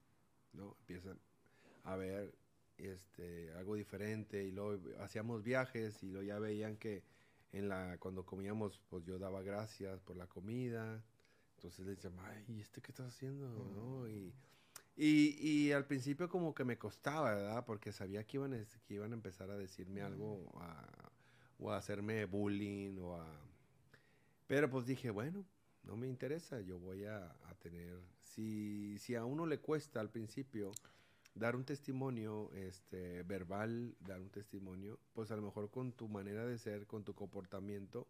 ¿no? 0.55 0.77
Empiezan 0.81 1.21
a 1.85 1.97
ver 1.97 2.35
este, 2.79 3.53
algo 3.55 3.77
diferente 3.77 4.45
y 4.45 4.53
luego 4.53 4.83
hacíamos 5.01 5.45
viajes 5.45 6.03
y 6.03 6.09
luego 6.11 6.27
ya 6.27 6.39
veían 6.41 6.77
que 6.79 7.05
en 7.53 7.69
la, 7.69 7.99
cuando 8.01 8.27
comíamos, 8.27 8.81
pues 8.91 9.05
yo 9.05 9.19
daba 9.19 9.43
gracias 9.43 10.01
por 10.03 10.17
la 10.17 10.27
comida. 10.29 11.05
Entonces 11.57 11.87
le 11.87 11.93
decían, 11.97 12.15
ay, 12.21 12.45
¿y 12.49 12.61
este 12.61 12.83
qué 12.83 12.93
estás 12.93 13.09
haciendo? 13.15 13.49
¿no? 13.71 14.09
Y, 14.09 14.35
y, 14.97 15.37
y 15.41 15.73
al 15.73 15.87
principio 15.87 16.29
como 16.29 16.55
que 16.55 16.65
me 16.65 16.79
costaba, 16.79 17.35
¿verdad? 17.35 17.65
Porque 17.65 17.93
sabía 17.93 18.25
que 18.25 18.37
iban, 18.37 18.55
a, 18.55 18.65
que 18.87 18.95
iban 18.95 19.13
a 19.13 19.15
empezar 19.15 19.51
a 19.51 19.57
decirme 19.59 20.03
algo 20.03 20.51
a- 20.61 21.11
o 21.59 21.71
a 21.73 21.77
hacerme 21.79 22.25
bullying 22.27 22.99
o 22.99 23.17
a... 23.17 23.27
Pero 24.47 24.69
pues 24.71 24.87
dije, 24.87 25.11
bueno, 25.11 25.45
no 25.83 25.97
me 25.97 26.07
interesa, 26.09 26.61
yo 26.61 26.79
voy 26.79 27.05
a, 27.05 27.27
a 27.45 27.55
tener... 27.59 27.99
Si, 28.21 28.99
si 28.99 29.15
a 29.15 29.25
uno 29.25 29.47
le 29.47 29.59
cuesta 29.59 30.01
al 30.01 30.11
principio 30.11 30.73
dar 31.35 31.57
un 31.57 31.65
testimonio 31.65 32.53
este, 32.55 33.23
verbal, 33.25 33.97
dar 34.01 34.21
un 34.21 34.31
testimonio, 34.31 34.99
pues 35.13 35.31
a 35.31 35.37
lo 35.37 35.43
mejor 35.43 35.71
con 35.71 35.93
tu 35.93 36.09
manera 36.09 36.45
de 36.47 36.59
ser, 36.59 36.87
con 36.87 37.05
tu 37.05 37.15
comportamiento, 37.15 38.07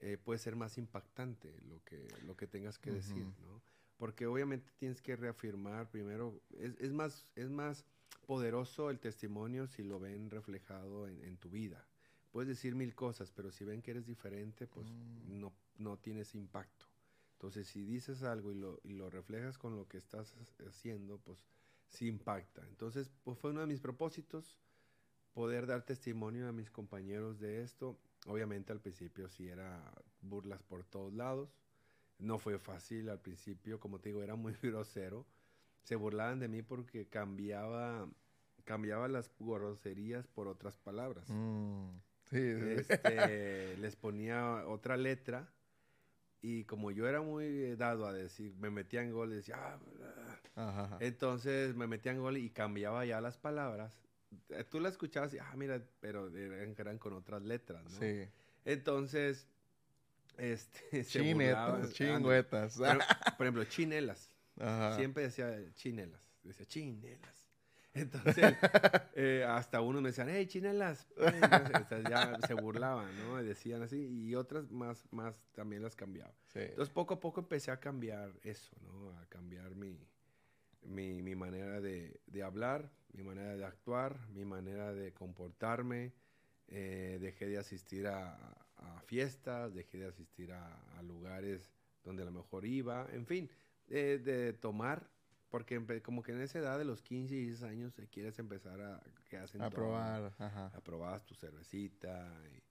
eh, 0.00 0.18
puede 0.18 0.38
ser 0.38 0.56
más 0.56 0.78
impactante 0.78 1.54
lo 1.68 1.82
que, 1.84 2.08
lo 2.24 2.36
que 2.36 2.46
tengas 2.46 2.78
que 2.78 2.90
decir. 2.92 3.24
¿no? 3.42 3.60
Porque 3.96 4.26
obviamente 4.26 4.70
tienes 4.78 5.00
que 5.00 5.16
reafirmar 5.16 5.90
primero, 5.90 6.40
es, 6.58 6.74
es 6.80 6.92
más, 6.92 7.26
es 7.36 7.50
más 7.50 7.84
poderoso 8.26 8.90
el 8.90 8.98
testimonio 8.98 9.66
si 9.66 9.82
lo 9.82 10.00
ven 10.00 10.30
reflejado 10.30 11.06
en, 11.08 11.22
en 11.24 11.36
tu 11.36 11.50
vida. 11.50 11.86
Puedes 12.30 12.48
decir 12.48 12.74
mil 12.74 12.94
cosas, 12.94 13.30
pero 13.30 13.50
si 13.52 13.64
ven 13.64 13.82
que 13.82 13.90
eres 13.92 14.06
diferente, 14.06 14.66
pues 14.66 14.88
Mm. 14.88 15.40
no, 15.40 15.52
no 15.78 15.98
tienes 15.98 16.34
impacto. 16.34 16.86
Entonces, 17.34 17.66
si 17.68 17.82
dices 17.84 18.22
algo 18.22 18.52
y 18.52 18.54
lo, 18.54 18.80
y 18.84 18.92
lo 18.94 19.10
reflejas 19.10 19.58
con 19.58 19.76
lo 19.76 19.86
que 19.88 19.98
estás 19.98 20.34
ha- 20.36 20.68
haciendo, 20.68 21.18
pues 21.18 21.44
sí 21.88 22.06
impacta. 22.08 22.62
Entonces, 22.68 23.10
pues 23.24 23.38
fue 23.38 23.50
uno 23.50 23.60
de 23.60 23.66
mis 23.66 23.80
propósitos 23.80 24.58
poder 25.32 25.66
dar 25.66 25.82
testimonio 25.84 26.48
a 26.48 26.52
mis 26.52 26.70
compañeros 26.70 27.38
de 27.40 27.62
esto. 27.62 27.98
Obviamente 28.26 28.72
al 28.72 28.80
principio 28.80 29.28
sí 29.28 29.48
era 29.48 29.92
burlas 30.20 30.62
por 30.62 30.84
todos 30.84 31.12
lados. 31.14 31.54
No 32.22 32.38
fue 32.38 32.58
fácil 32.58 33.08
al 33.08 33.20
principio, 33.20 33.80
como 33.80 33.98
te 34.00 34.10
digo, 34.10 34.22
era 34.22 34.36
muy 34.36 34.52
grosero. 34.62 35.26
Se 35.82 35.96
burlaban 35.96 36.38
de 36.38 36.48
mí 36.48 36.62
porque 36.62 37.08
cambiaba, 37.08 38.08
cambiaba 38.64 39.08
las 39.08 39.30
groserías 39.38 40.26
por 40.28 40.46
otras 40.48 40.78
palabras. 40.78 41.28
Mm, 41.28 41.88
Sí, 42.30 42.38
sí, 42.54 42.58
sí. 42.60 42.64
Este, 42.80 43.76
les 43.78 43.96
ponía 43.96 44.66
otra 44.68 44.96
letra 44.96 45.52
y 46.40 46.64
como 46.64 46.90
yo 46.90 47.06
era 47.08 47.20
muy 47.20 47.74
dado 47.76 48.06
a 48.06 48.12
decir, 48.12 48.54
me 48.56 48.70
metían 48.70 49.10
gol 49.12 49.32
y 49.32 49.36
decía, 49.36 49.56
"Ah, 49.58 49.78
bla". 49.96 50.40
Ajá, 50.54 50.84
ajá. 50.84 50.96
entonces 51.00 51.74
me 51.74 51.86
metían 51.86 52.18
gol 52.20 52.36
y 52.36 52.50
cambiaba 52.50 53.04
ya 53.04 53.20
las 53.20 53.36
palabras. 53.38 53.98
Eh, 54.50 54.64
Tú 54.64 54.80
la 54.80 54.88
escuchabas 54.88 55.34
y, 55.34 55.38
ah, 55.38 55.52
mira, 55.56 55.82
pero 56.00 56.28
eran, 56.34 56.74
eran 56.78 56.98
con 56.98 57.12
otras 57.14 57.42
letras, 57.42 57.84
¿no? 57.84 57.98
Sí. 57.98 58.28
Entonces, 58.64 59.48
este, 60.38 61.04
se. 61.04 61.20
Chinetas, 61.20 61.92
chingüetas. 61.92 62.76
Por, 62.76 62.98
por 63.36 63.46
ejemplo, 63.46 63.64
chinelas. 63.64 64.30
Ajá. 64.58 64.96
Siempre 64.96 65.24
decía 65.24 65.56
chinelas. 65.74 66.20
Decía 66.42 66.66
chinelas. 66.66 67.50
Entonces, 67.94 68.56
eh, 69.14 69.44
hasta 69.46 69.82
unos 69.82 70.00
me 70.00 70.08
decían, 70.08 70.28
hey, 70.30 70.46
chinelas. 70.46 71.06
O 71.14 71.28
sea, 71.88 72.02
ya 72.08 72.38
se 72.46 72.54
burlaban, 72.54 73.14
¿no? 73.18 73.40
Y 73.42 73.44
decían 73.44 73.82
así. 73.82 73.98
Y 73.98 74.34
otras 74.34 74.70
más, 74.70 75.06
más 75.10 75.34
también 75.52 75.82
las 75.82 75.94
cambiaba. 75.94 76.32
Sí. 76.46 76.60
Entonces, 76.60 76.92
poco 76.92 77.14
a 77.14 77.20
poco 77.20 77.40
empecé 77.40 77.70
a 77.70 77.78
cambiar 77.78 78.32
eso, 78.42 78.74
¿no? 78.80 79.10
A 79.18 79.26
cambiar 79.26 79.74
mi, 79.74 79.98
mi, 80.84 81.20
mi 81.22 81.34
manera 81.34 81.82
de, 81.82 82.18
de 82.26 82.42
hablar, 82.42 82.90
mi 83.12 83.24
manera 83.24 83.56
de 83.56 83.64
actuar, 83.66 84.18
mi 84.30 84.46
manera 84.46 84.94
de 84.94 85.12
comportarme. 85.12 86.12
Eh, 86.68 87.18
dejé 87.20 87.46
de 87.48 87.58
asistir 87.58 88.06
a, 88.06 88.38
a 88.82 89.00
fiestas, 89.00 89.74
dejé 89.74 89.98
de 89.98 90.06
asistir 90.06 90.52
a, 90.52 90.98
a 90.98 91.02
lugares 91.02 91.70
donde 92.04 92.22
a 92.22 92.26
lo 92.26 92.32
mejor 92.32 92.64
iba, 92.64 93.06
en 93.12 93.26
fin, 93.26 93.48
eh, 93.88 94.20
de 94.22 94.52
tomar, 94.52 95.08
porque 95.50 96.02
como 96.02 96.22
que 96.22 96.32
en 96.32 96.40
esa 96.40 96.58
edad 96.58 96.78
de 96.78 96.84
los 96.84 97.02
15 97.02 97.34
y 97.34 97.40
16 97.46 97.70
años 97.70 97.98
eh, 97.98 98.08
quieres 98.10 98.38
empezar 98.38 98.80
a, 98.80 99.02
que 99.28 99.36
hacen 99.36 99.60
a 99.62 99.68
todo, 99.70 99.76
probar. 99.76 100.34
Ajá. 100.38 100.70
aprobabas 100.74 101.24
tu 101.24 101.34
cervecita. 101.34 102.32
y- 102.52 102.62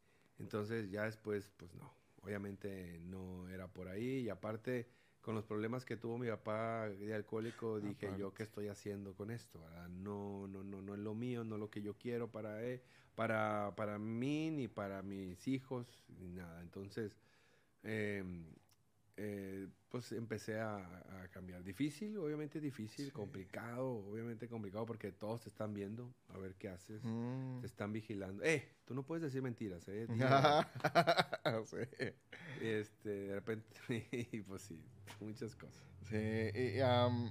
entonces 0.42 0.90
ya 0.90 1.04
después, 1.04 1.52
pues 1.58 1.74
no, 1.76 1.94
obviamente 2.24 3.00
no 3.02 3.48
era 3.50 3.68
por 3.68 3.88
ahí. 3.88 4.22
Y 4.22 4.30
aparte, 4.30 4.88
con 5.22 5.36
los 5.36 5.46
problemas 5.46 5.86
que 5.86 5.98
tuvo 5.98 6.18
mi 6.18 6.28
papá 6.28 6.90
de 6.90 7.14
alcohólico, 7.14 7.80
dije 7.80 8.10
yo. 8.18 8.34
¿qué 8.34 8.44
estoy 8.44 8.68
haciendo 8.68 9.14
con 9.14 9.32
esto? 9.32 9.62
verdad? 9.62 9.88
No, 9.90 10.48
no, 10.48 10.64
no, 10.64 10.82
no 10.82 10.94
es 10.94 11.00
lo 11.00 11.14
mío, 11.14 11.44
no 11.44 11.56
es 11.56 11.60
lo 11.60 11.70
que 11.70 11.82
yo 11.82 11.94
quiero 11.94 12.30
para, 12.30 12.64
él, 12.64 12.82
para, 13.16 13.74
para 13.76 14.00
mí, 14.00 14.50
ni 14.50 14.68
para 14.68 15.02
mis 15.04 15.48
hijos, 15.48 16.04
ni 16.20 16.30
nada. 16.30 16.62
Entonces, 16.62 17.16
em, 17.84 18.46
eh, 19.18 19.68
pues 19.92 20.12
empecé 20.14 20.58
a, 20.58 20.78
a 20.78 21.28
cambiar. 21.32 21.64
Difícil, 21.64 22.18
obviamente 22.18 22.62
difícil, 22.62 23.08
Sí. 23.08 23.12
complicado, 23.12 23.90
obviamente 24.10 24.48
complicado 24.48 24.86
porque 24.86 25.12
todos 25.12 25.42
te 25.42 25.50
están 25.50 25.74
viendo 25.74 26.14
a 26.30 26.38
ver 26.38 26.56
qué 26.56 26.70
haces. 26.70 27.02
Mm. 27.04 27.60
Te 27.60 27.68
están 27.68 27.92
vigilando. 27.92 28.42
¡Eh! 28.44 28.70
Tú 28.86 28.94
no 28.96 29.04
puedes 29.04 29.22
decir 29.22 29.42
mentiras, 29.42 29.86
¿eh? 29.90 30.08
Sí. 31.66 31.78
este, 32.62 33.10
de 33.10 33.36
repente, 33.36 33.68
y 34.32 34.42
pues 34.42 34.62
sí, 34.62 34.82
muchas 35.20 35.56
cosas. 35.56 35.84
Sí, 36.10 36.18
y, 36.54 36.80
am, 36.80 37.30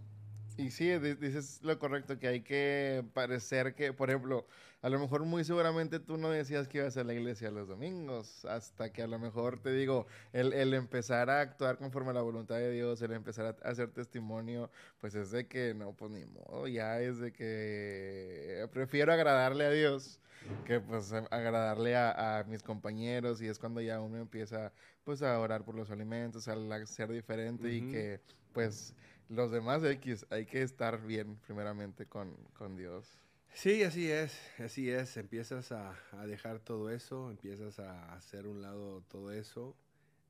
Y 0.60 0.70
sí, 0.70 0.90
dices 0.98 1.60
lo 1.62 1.78
correcto, 1.78 2.18
que 2.18 2.28
hay 2.28 2.40
que 2.42 3.02
parecer 3.14 3.74
que, 3.74 3.94
por 3.94 4.10
ejemplo, 4.10 4.46
a 4.82 4.90
lo 4.90 4.98
mejor 4.98 5.24
muy 5.24 5.42
seguramente 5.42 6.00
tú 6.00 6.18
no 6.18 6.28
decías 6.28 6.68
que 6.68 6.78
ibas 6.78 6.98
a 6.98 7.04
la 7.04 7.14
iglesia 7.14 7.50
los 7.50 7.66
domingos, 7.66 8.44
hasta 8.44 8.92
que 8.92 9.02
a 9.02 9.06
lo 9.06 9.18
mejor 9.18 9.58
te 9.62 9.72
digo, 9.72 10.06
el, 10.34 10.52
el 10.52 10.74
empezar 10.74 11.30
a 11.30 11.40
actuar 11.40 11.78
conforme 11.78 12.10
a 12.10 12.14
la 12.14 12.20
voluntad 12.20 12.56
de 12.56 12.70
Dios, 12.72 13.00
el 13.00 13.12
empezar 13.12 13.56
a 13.62 13.68
hacer 13.68 13.90
testimonio, 13.90 14.70
pues 15.00 15.14
es 15.14 15.30
de 15.30 15.46
que 15.46 15.72
no, 15.72 15.94
pues 15.94 16.10
ni 16.10 16.26
modo, 16.26 16.68
ya 16.68 17.00
es 17.00 17.18
de 17.18 17.32
que 17.32 18.68
prefiero 18.70 19.14
agradarle 19.14 19.64
a 19.64 19.70
Dios 19.70 20.20
que 20.64 20.80
pues 20.80 21.12
agradarle 21.12 21.96
a, 21.96 22.38
a, 22.38 22.44
mis 22.44 22.62
compañeros 22.62 23.42
y 23.42 23.48
es 23.48 23.58
cuando 23.58 23.80
ya 23.82 24.00
uno 24.00 24.16
empieza 24.16 24.72
pues 25.04 25.22
a 25.22 25.38
orar 25.38 25.64
por 25.64 25.74
los 25.74 25.90
alimentos, 25.90 26.48
a 26.48 26.86
ser 26.86 27.12
diferente 27.12 27.72
y 27.72 27.90
que 27.90 28.20
pues 28.52 28.94
los 29.30 29.50
demás 29.50 29.82
X 29.84 30.26
hay 30.28 30.44
que 30.44 30.62
estar 30.62 31.00
bien 31.06 31.36
primeramente 31.36 32.06
con, 32.06 32.34
con 32.52 32.76
Dios. 32.76 33.06
Sí, 33.54 33.82
así 33.82 34.10
es, 34.10 34.38
así 34.58 34.90
es. 34.90 35.16
Empiezas 35.16 35.72
a, 35.72 35.96
a, 36.12 36.26
dejar 36.26 36.60
todo 36.60 36.90
eso, 36.90 37.30
empiezas 37.30 37.78
a 37.78 38.12
hacer 38.14 38.46
un 38.46 38.60
lado 38.60 39.02
todo 39.08 39.32
eso, 39.32 39.76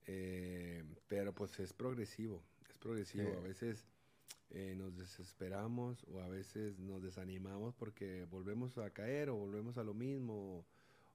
eh, 0.06 0.84
pero 1.08 1.34
pues 1.34 1.58
es 1.60 1.72
progresivo, 1.72 2.42
es 2.68 2.78
progresivo. 2.78 3.36
A 3.38 3.40
veces 3.40 3.84
eh, 4.50 4.74
nos 4.76 4.96
desesperamos 4.96 6.04
o 6.12 6.20
a 6.20 6.28
veces 6.28 6.78
nos 6.78 7.02
desanimamos 7.02 7.74
porque 7.74 8.26
volvemos 8.30 8.76
a 8.78 8.90
caer 8.90 9.30
o 9.30 9.36
volvemos 9.36 9.78
a 9.78 9.84
lo 9.84 9.94
mismo 9.94 10.66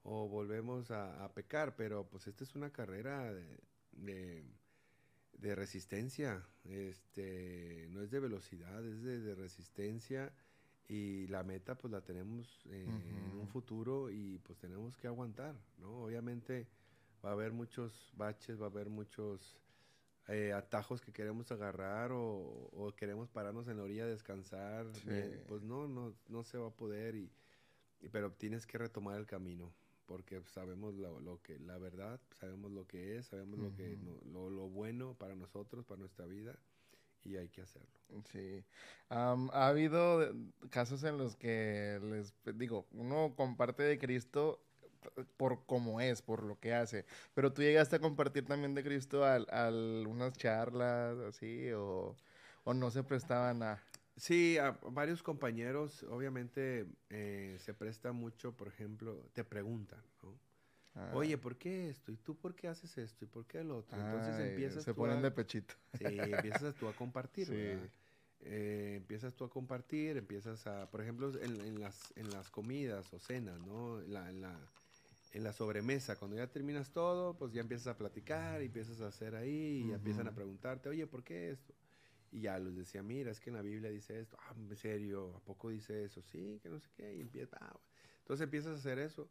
o, 0.03 0.27
volvemos 0.27 0.91
a, 0.91 1.31
pecar, 1.33 1.75
pero 1.75 2.07
pues 2.07 2.27
esta 2.27 2.43
es 2.43 2.55
una 2.55 2.69
carrera 2.69 3.33
de, 3.33 3.57
de, 3.91 4.45
resistencia, 5.41 6.43
este, 6.65 7.87
no 7.91 8.01
es 8.01 8.11
de 8.11 8.19
velocidad, 8.19 8.83
es 8.85 9.03
de, 9.03 9.35
resistencia 9.35 10.31
y 10.87 11.27
la 11.27 11.43
meta 11.43 11.75
pues 11.77 11.91
la 11.91 12.01
tenemos 12.01 12.65
en 12.69 13.37
un 13.39 13.47
futuro 13.47 14.09
y 14.09 14.39
pues 14.39 14.57
tenemos 14.59 14.95
que 14.97 15.07
aguantar, 15.07 15.55
¿no? 15.77 16.03
Obviamente 16.03 16.67
va 17.23 17.29
a 17.29 17.33
haber 17.33 17.51
muchos 17.51 18.11
baches, 18.15 18.59
va 18.59 18.65
a 18.65 18.69
haber 18.69 18.89
muchos 18.89 19.57
eh, 20.27 20.53
atajos 20.53 21.01
que 21.01 21.11
queremos 21.11 21.51
agarrar 21.51 22.11
o, 22.13 22.93
queremos 22.97 23.29
pararnos 23.29 23.67
en 23.67 23.77
la 23.77 23.83
orilla 23.83 24.03
a 24.03 24.07
descansar, 24.07 24.87
pues 25.47 25.61
no, 25.61 25.87
no, 25.87 26.15
no 26.27 26.43
se 26.43 26.57
va 26.57 26.67
a 26.67 26.71
poder, 26.71 27.15
y, 27.15 27.31
pero 28.11 28.31
tienes 28.31 28.65
que 28.65 28.77
retomar 28.77 29.19
el 29.19 29.25
camino 29.25 29.73
porque 30.05 30.41
sabemos 30.53 30.93
lo, 30.95 31.41
que 31.41 31.59
la 31.59 31.77
verdad, 31.77 32.19
sabemos 32.39 32.71
lo 32.71 32.87
que 32.87 33.17
es, 33.17 33.27
sabemos 33.27 33.59
lo 33.59 33.73
que 33.75 33.97
lo, 34.31 34.49
lo, 34.49 34.67
bueno 34.67 35.15
para 35.15 35.35
nosotros, 35.35 35.85
para 35.85 35.99
nuestra 35.99 36.25
vida 36.25 36.57
y 37.23 37.37
hay 37.37 37.49
que 37.49 37.61
hacerlo. 37.61 37.89
Sí. 38.31 38.63
ha 39.09 39.67
habido 39.67 40.31
casos 40.69 41.03
en 41.03 41.17
los 41.17 41.35
que 41.35 41.99
les 42.03 42.33
digo, 42.57 42.85
uno 42.91 43.33
comparte 43.35 43.83
de 43.83 43.97
Cristo 43.97 44.61
por 45.37 45.65
cómo 45.65 46.01
es, 46.01 46.21
por 46.21 46.43
lo 46.43 46.59
que 46.59 46.73
hace. 46.73 47.05
Pero 47.33 47.53
tú 47.53 47.61
llegaste 47.61 47.95
a 47.97 47.99
compartir 47.99 48.45
también 48.45 48.75
de 48.75 48.83
Cristo 48.83 49.25
a, 49.25 49.69
unas 49.69 50.33
charlas 50.33 51.17
así 51.19 51.71
o, 51.73 52.15
no 52.65 52.91
se 52.91 53.03
prestaban 53.03 53.63
a... 53.63 53.81
Sí, 54.17 54.57
a 54.57 54.71
varios 54.91 55.21
compañeros, 55.21 56.03
obviamente 56.03 56.87
eh, 57.09 57.57
se 57.59 57.73
presta 57.73 58.13
mucho, 58.13 58.53
por 58.53 58.67
ejemplo, 58.69 59.29
te 59.33 59.43
preguntan, 59.43 60.01
¿no? 60.23 60.39
Ah. 60.95 61.11
Oye, 61.13 61.37
¿por 61.37 61.57
qué 61.57 61.89
esto? 61.89 62.13
¿Y 62.13 62.15
tú 62.15 62.37
por 62.37 62.55
qué 62.55 62.69
haces 62.69 62.97
esto? 62.97 63.25
¿Y 63.25 63.27
por 63.27 63.45
qué 63.45 63.59
el 63.59 63.71
otro? 63.71 63.99
Entonces 63.99 64.39
empiezas 64.39 64.85
Se 64.85 64.93
ponen 64.93 65.21
de 65.21 65.31
pechito. 65.31 65.75
Sí, 65.97 66.05
empiezas 66.05 66.75
tú 66.75 66.87
a 66.87 66.93
compartir, 66.93 67.49
eh, 68.41 68.95
empiezas 68.97 69.33
tú 69.33 69.43
a 69.43 69.49
compartir, 69.49 70.15
empiezas 70.15 70.65
a, 70.67 70.89
por 70.89 71.01
ejemplo, 71.01 71.31
en, 71.41 71.81
las, 71.81 72.13
en 72.15 72.29
las 72.29 72.49
comidas 72.49 73.11
o 73.13 73.19
cenas, 73.19 73.59
¿no? 73.59 73.99
La, 74.01 74.29
en 74.29 74.39
la, 74.39 74.57
en 75.33 75.43
la 75.43 75.51
sobremesa, 75.51 76.15
cuando 76.15 76.37
ya 76.37 76.47
terminas 76.47 76.91
todo, 76.91 77.37
pues 77.37 77.51
ya 77.51 77.59
empiezas 77.59 77.87
a 77.87 77.97
platicar 77.97 78.61
y 78.61 78.67
empiezas 78.67 79.01
a 79.01 79.07
hacer 79.07 79.35
ahí 79.35 79.87
y 79.87 79.91
empiezan 79.91 80.27
a 80.29 80.31
preguntarte, 80.33 80.87
oye, 80.87 81.05
¿por 81.05 81.23
qué 81.23 81.51
esto? 81.51 81.73
Y 82.35 82.41
ya 82.41 82.59
les 82.59 82.75
decía, 82.75 83.01
mira, 83.01 83.31
es 83.31 83.39
que 83.39 83.49
en 83.49 83.55
la 83.55 83.61
Biblia 83.61 83.89
dice 83.89 84.19
esto, 84.19 84.35
ah, 84.41 84.53
en 84.57 84.75
serio, 84.75 85.33
¿a 85.37 85.39
poco 85.39 85.69
dice 85.69 86.03
eso? 86.03 86.21
Sí, 86.21 86.59
que 86.61 86.67
no 86.67 86.81
sé 86.81 86.89
qué, 86.93 87.15
y 87.15 87.21
empieza, 87.21 87.55
ah, 87.61 87.79
entonces 88.19 88.43
empiezas 88.43 88.73
a 88.73 88.75
hacer 88.75 88.99
eso. 88.99 89.29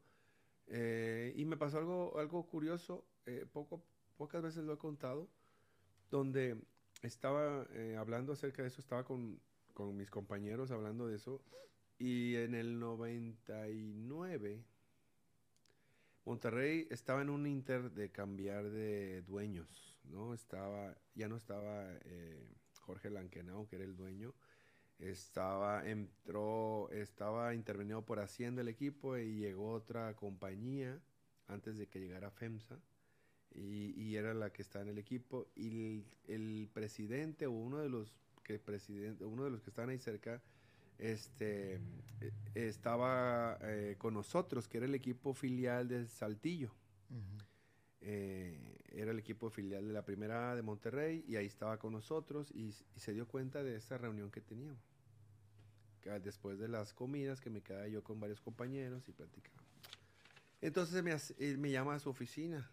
Eh, 0.69 1.35
y 1.37 1.45
me 1.45 1.59
pasó 1.59 1.77
algo, 1.77 2.19
algo 2.19 2.47
curioso, 2.47 3.07
eh, 3.27 3.45
poco, 3.53 3.85
pocas 4.17 4.43
veces 4.43 4.65
lo 4.65 4.73
he 4.73 4.79
contado, 4.79 5.29
donde 6.11 6.57
estaba 7.03 7.67
eh, 7.73 7.95
hablando 7.99 8.33
acerca 8.33 8.63
de 8.63 8.69
eso, 8.69 8.81
estaba 8.81 9.05
con, 9.05 9.39
con 9.75 9.95
mis 9.95 10.09
compañeros 10.09 10.71
hablando 10.71 11.07
de 11.07 11.17
eso, 11.17 11.45
y 11.99 12.37
en 12.37 12.55
el 12.55 12.79
99, 12.79 14.65
Monterrey 16.25 16.89
estaba 16.91 17.21
en 17.21 17.29
un 17.29 17.47
inter 17.47 17.91
de 17.91 18.11
cambiar 18.11 18.71
de 18.71 19.21
dueños, 19.21 19.95
¿no? 20.05 20.33
Estaba, 20.33 20.97
ya 21.15 21.29
no 21.29 21.37
estaba 21.37 21.87
Jorge 22.85 23.11
Lankenau, 23.11 23.67
que 23.67 23.77
era 23.77 23.85
el 23.85 23.97
dueño, 23.97 24.35
estaba, 24.99 25.89
entró, 25.89 26.89
estaba 26.91 27.55
intervenido 27.55 28.05
por 28.05 28.21
Hacienda 28.21 28.63
el 28.63 28.69
equipo 28.69 29.17
y 29.17 29.37
llegó 29.37 29.73
otra 29.73 30.15
compañía 30.15 31.01
antes 31.49 31.79
de 31.79 31.89
que 31.89 32.01
llegara 32.01 32.31
FEMSA 32.31 32.79
y, 33.55 34.17
era 34.17 34.35
la 34.35 34.51
que 34.53 34.63
está 34.63 34.81
en 34.81 34.89
el 34.89 34.99
equipo 34.99 35.47
y 35.55 36.05
el, 36.27 36.69
presidente 36.73 37.47
o 37.47 37.53
uno 37.53 37.79
de 37.79 37.89
los 37.89 38.13
que 38.43 38.59
presidente, 38.59 39.25
uno 39.25 39.45
de 39.45 39.51
los 39.51 39.63
que 39.63 39.71
están 39.71 39.89
ahí 39.89 39.99
cerca 39.99 40.43
este, 40.99 41.81
estaba 42.55 43.59
eh, 43.63 43.97
con 43.99 44.15
nosotros, 44.15 44.69
que 44.69 44.79
era 44.79 44.87
el 44.87 44.95
equipo 44.95 45.35
filial 45.35 45.89
de 45.89 46.07
Saltillo. 46.07 46.73
Eh, 48.07 48.77
era 48.93 49.13
el 49.13 49.19
equipo 49.19 49.49
filial 49.49 49.87
de 49.87 49.95
la 49.95 50.05
primera 50.05 50.55
de 50.55 50.61
Monterrey 50.63 51.25
y 51.27 51.37
ahí 51.37 51.47
estaba 51.47 51.79
con 51.79 51.93
nosotros 51.93 52.51
y, 52.53 52.73
se 52.97 53.15
dio 53.15 53.27
cuenta 53.27 53.63
de 53.63 53.77
esta 53.77 53.97
reunión 53.97 54.31
que 54.31 54.41
teníamos. 54.41 54.83
después 56.23 56.59
de 56.59 56.69
las 56.69 56.93
comidas 56.93 57.41
que 57.41 57.49
me 57.49 57.63
quedaba 57.63 57.89
yo 57.89 58.05
con 58.05 58.21
varios 58.21 58.41
compañeros 58.43 59.09
y 59.09 59.13
platicábamos. 59.13 59.65
Entonces 60.61 61.03
me, 61.03 61.57
me 61.57 61.71
llama 61.71 61.95
a 61.95 61.99
su 61.99 62.11
oficina 62.11 62.71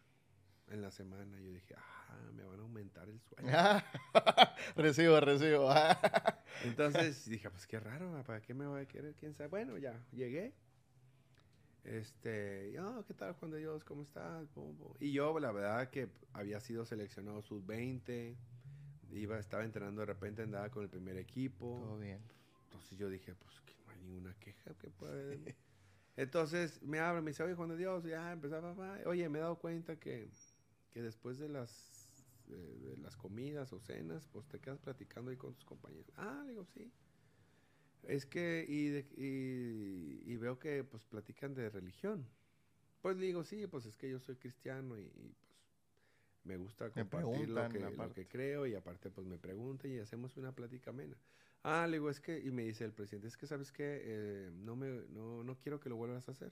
en 0.70 0.82
la 0.82 0.92
semana. 0.92 1.40
Yo 1.40 1.52
dije, 1.52 1.76
ah, 1.78 2.30
me 2.34 2.44
van 2.44 2.60
a 2.60 2.64
aumentar 2.64 3.08
el 3.08 3.20
sueldo. 3.22 3.52
recibo, 4.76 5.20
recibo. 5.20 5.70
Entonces 6.66 7.26
dije, 7.30 7.50
pues 7.50 7.66
qué 7.68 7.80
raro, 7.80 8.22
¿para 8.26 8.42
qué 8.42 8.54
me 8.54 8.68
voy 8.68 8.82
a 8.82 8.86
querer? 8.86 9.16
¿Quién 9.16 9.34
sabe? 9.34 9.50
Bueno, 9.50 9.78
ya, 9.78 9.98
llegué. 10.12 10.54
Este, 11.84 12.80
oh, 12.80 13.04
¿qué 13.08 13.14
tal 13.14 13.34
Juan 13.34 13.52
de 13.52 13.60
Dios? 13.60 13.84
¿Cómo 13.84 14.04
estás? 14.04 14.48
Y 15.00 15.12
yo, 15.14 15.40
la 15.40 15.52
verdad 15.52 15.90
que 15.90 16.10
había 16.34 16.60
sido 16.60 16.86
seleccionado 16.86 17.42
sub-20, 17.42 18.36
iba, 19.12 19.40
estaba 19.40 19.64
entrenando 19.64 20.02
de 20.02 20.06
repente, 20.06 20.44
andaba 20.44 20.70
con 20.70 20.84
el 20.84 20.90
primer 20.90 21.18
equipo. 21.18 21.80
Todo 21.84 21.98
bien. 21.98 22.22
Entonces 22.66 22.98
yo 22.98 23.10
dije, 23.10 23.34
pues 23.36 23.60
que 23.62 23.74
no 23.86 23.92
hay 23.92 24.00
ninguna 24.00 24.34
queja 24.36 24.74
que 24.76 24.90
puede... 24.90 25.56
Entonces 26.18 26.82
me 26.84 27.00
abre, 27.00 27.22
me 27.22 27.32
dice, 27.32 27.42
oye 27.42 27.56
Juan 27.56 27.70
de 27.70 27.78
Dios, 27.78 28.04
ya 28.04 28.34
empezaba, 28.34 29.00
oye, 29.06 29.28
me 29.30 29.40
he 29.40 29.42
dado 29.42 29.56
cuenta 29.56 29.96
que, 29.96 30.30
que 30.92 31.02
después 31.02 31.40
de 31.40 31.48
las 31.48 32.02
de, 32.52 32.98
las 32.98 33.16
comidas 33.16 33.72
o 33.74 33.80
cenas, 33.80 34.28
pues 34.32 34.48
te 34.48 34.60
quedas 34.60 34.80
platicando 34.80 35.32
ahí 35.32 35.38
con 35.38 35.54
tus 35.54 35.66
compañeros. 35.66 36.12
Ah, 36.18 36.44
digo, 36.48 36.66
sí. 36.66 36.92
Es 38.08 38.26
que, 38.26 38.66
y, 38.68 39.22
y, 39.24 40.36
veo 40.38 40.58
que 40.58 40.84
pues 40.84 41.04
platican 41.04 41.54
de 41.54 41.70
religión. 41.70 42.26
Pues 43.02 43.18
digo, 43.18 43.44
sí, 43.44 43.68
pues 43.68 43.86
es 43.86 43.96
que 43.96 44.10
yo 44.10 44.20
soy 44.20 44.36
cristiano 44.36 44.98
y, 44.98 45.08
pues 45.08 45.52
me 46.44 46.58
gusta 46.58 46.90
compartir 46.90 47.50
lo, 47.50 47.70
que, 47.70 47.80
lo 47.80 48.14
que, 48.14 48.28
creo 48.28 48.66
y 48.66 48.74
aparte 48.74 49.12
pues 49.12 49.28
me 49.28 49.38
preguntan 49.38 49.92
y 49.92 50.00
hacemos 50.00 50.38
una 50.38 50.52
plática 50.52 50.90
amena. 50.90 51.16
Ah, 51.64 51.86
le 51.88 51.98
digo, 51.98 52.10
es 52.10 52.20
que, 52.20 52.40
y 52.40 52.50
me 52.50 52.64
dice 52.64 52.84
el 52.84 52.94
presidente, 52.94 53.28
es 53.28 53.38
que 53.38 53.46
sabes 53.46 53.72
que 53.72 54.02
eh, 54.04 54.52
no, 54.56 54.76
me, 54.76 55.04
no, 55.10 55.44
no 55.44 55.56
quiero 55.60 55.80
que 55.80 55.90
lo 55.90 55.96
vuelvas 55.96 56.28
a 56.28 56.32
hacer. 56.32 56.52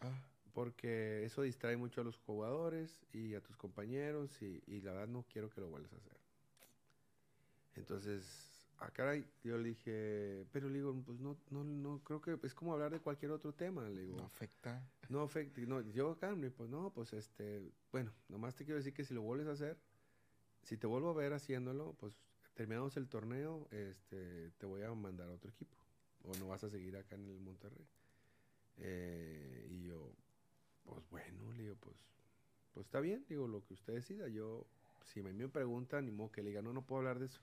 Ah 0.00 0.28
porque 0.58 1.24
eso 1.24 1.42
distrae 1.42 1.76
mucho 1.76 2.00
a 2.00 2.04
los 2.04 2.16
jugadores 2.16 2.98
y 3.12 3.36
a 3.36 3.40
tus 3.40 3.56
compañeros 3.56 4.42
y, 4.42 4.80
la 4.80 4.90
verdad 4.90 5.06
no 5.06 5.24
quiero 5.32 5.48
que 5.50 5.60
lo 5.60 5.68
vuelvas 5.68 5.92
a 5.92 5.96
hacer. 5.98 6.16
Entonces, 7.76 8.47
ah, 8.78 8.90
caray, 8.90 9.24
yo 9.44 9.58
le 9.58 9.70
dije, 9.70 10.46
pero 10.52 10.68
le 10.68 10.76
digo, 10.76 10.94
pues 11.04 11.18
no, 11.20 11.36
no, 11.50 11.64
no, 11.64 12.02
creo 12.04 12.20
que 12.20 12.38
es 12.42 12.54
como 12.54 12.72
hablar 12.72 12.92
de 12.92 13.00
cualquier 13.00 13.30
otro 13.32 13.52
tema, 13.52 13.88
le 13.88 14.02
digo. 14.02 14.16
No 14.16 14.24
afecta. 14.24 14.86
No 15.08 15.22
afecta, 15.22 15.60
no, 15.62 15.80
yo 15.80 16.10
acá, 16.10 16.36
pues 16.56 16.68
no, 16.68 16.90
pues 16.90 17.12
este, 17.12 17.62
bueno, 17.92 18.12
nomás 18.28 18.54
te 18.54 18.64
quiero 18.64 18.78
decir 18.78 18.94
que 18.94 19.04
si 19.04 19.14
lo 19.14 19.22
vuelves 19.22 19.48
a 19.48 19.52
hacer, 19.52 19.78
si 20.62 20.76
te 20.76 20.86
vuelvo 20.86 21.10
a 21.10 21.14
ver 21.14 21.32
haciéndolo, 21.32 21.94
pues 21.98 22.16
terminamos 22.54 22.96
el 22.96 23.08
torneo, 23.08 23.68
este, 23.70 24.50
te 24.58 24.66
voy 24.66 24.82
a 24.82 24.92
mandar 24.92 25.28
a 25.28 25.32
otro 25.32 25.50
equipo, 25.50 25.76
o 26.24 26.34
no 26.34 26.48
vas 26.48 26.64
a 26.64 26.70
seguir 26.70 26.96
acá 26.96 27.14
en 27.14 27.28
el 27.28 27.40
Monterrey. 27.40 27.86
Eh, 28.78 29.66
y 29.70 29.84
yo, 29.84 30.12
pues 30.84 31.08
bueno, 31.10 31.52
le 31.52 31.64
digo, 31.64 31.76
pues, 31.80 31.96
pues 32.74 32.86
está 32.86 33.00
bien, 33.00 33.24
digo, 33.28 33.48
lo 33.48 33.64
que 33.64 33.74
usted 33.74 33.94
decida. 33.94 34.28
Yo, 34.28 34.66
si 35.04 35.22
me, 35.22 35.32
me 35.32 35.48
preguntan, 35.48 36.04
ni 36.04 36.12
modo 36.12 36.30
que 36.30 36.42
le 36.42 36.50
diga, 36.50 36.62
no, 36.62 36.72
no 36.72 36.82
puedo 36.82 36.98
hablar 37.00 37.18
de 37.18 37.26
eso. 37.26 37.40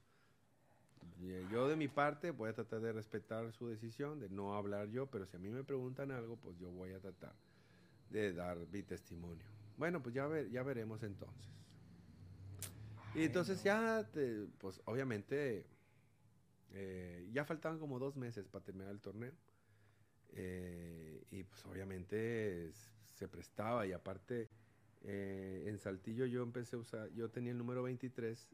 Eh, 1.21 1.45
yo 1.51 1.67
de 1.67 1.75
mi 1.75 1.87
parte 1.87 2.31
voy 2.31 2.49
a 2.49 2.53
tratar 2.53 2.81
de 2.81 2.91
respetar 2.91 3.51
su 3.53 3.67
decisión, 3.67 4.19
de 4.19 4.29
no 4.29 4.55
hablar 4.55 4.89
yo, 4.89 5.07
pero 5.07 5.25
si 5.25 5.37
a 5.37 5.39
mí 5.39 5.49
me 5.49 5.63
preguntan 5.63 6.11
algo, 6.11 6.37
pues 6.37 6.57
yo 6.57 6.71
voy 6.71 6.91
a 6.93 6.99
tratar 6.99 7.33
de 8.09 8.33
dar 8.33 8.57
mi 8.71 8.83
testimonio. 8.83 9.45
Bueno, 9.77 10.01
pues 10.01 10.15
ya, 10.15 10.27
ver, 10.27 10.49
ya 10.49 10.63
veremos 10.63 11.03
entonces. 11.03 11.51
y 13.13 13.23
entonces 13.23 13.63
ya, 13.63 14.07
pues 14.57 14.81
obviamente, 14.85 15.65
eh, 16.71 17.29
ya 17.31 17.45
faltaban 17.45 17.79
como 17.79 17.99
dos 17.99 18.15
meses 18.15 18.47
para 18.47 18.63
terminar 18.63 18.91
el 18.91 19.01
torneo. 19.01 19.33
Eh, 20.37 21.23
y 21.31 21.43
pues 21.43 21.65
obviamente 21.65 22.71
se 23.13 23.27
prestaba 23.27 23.87
y 23.87 23.93
aparte 23.93 24.49
eh, 25.01 25.63
en 25.67 25.77
Saltillo 25.77 26.25
yo 26.25 26.43
empecé 26.43 26.75
a 26.75 26.79
usar, 26.79 27.09
yo 27.13 27.29
tenía 27.29 27.51
el 27.51 27.57
número 27.57 27.83
23 27.83 28.49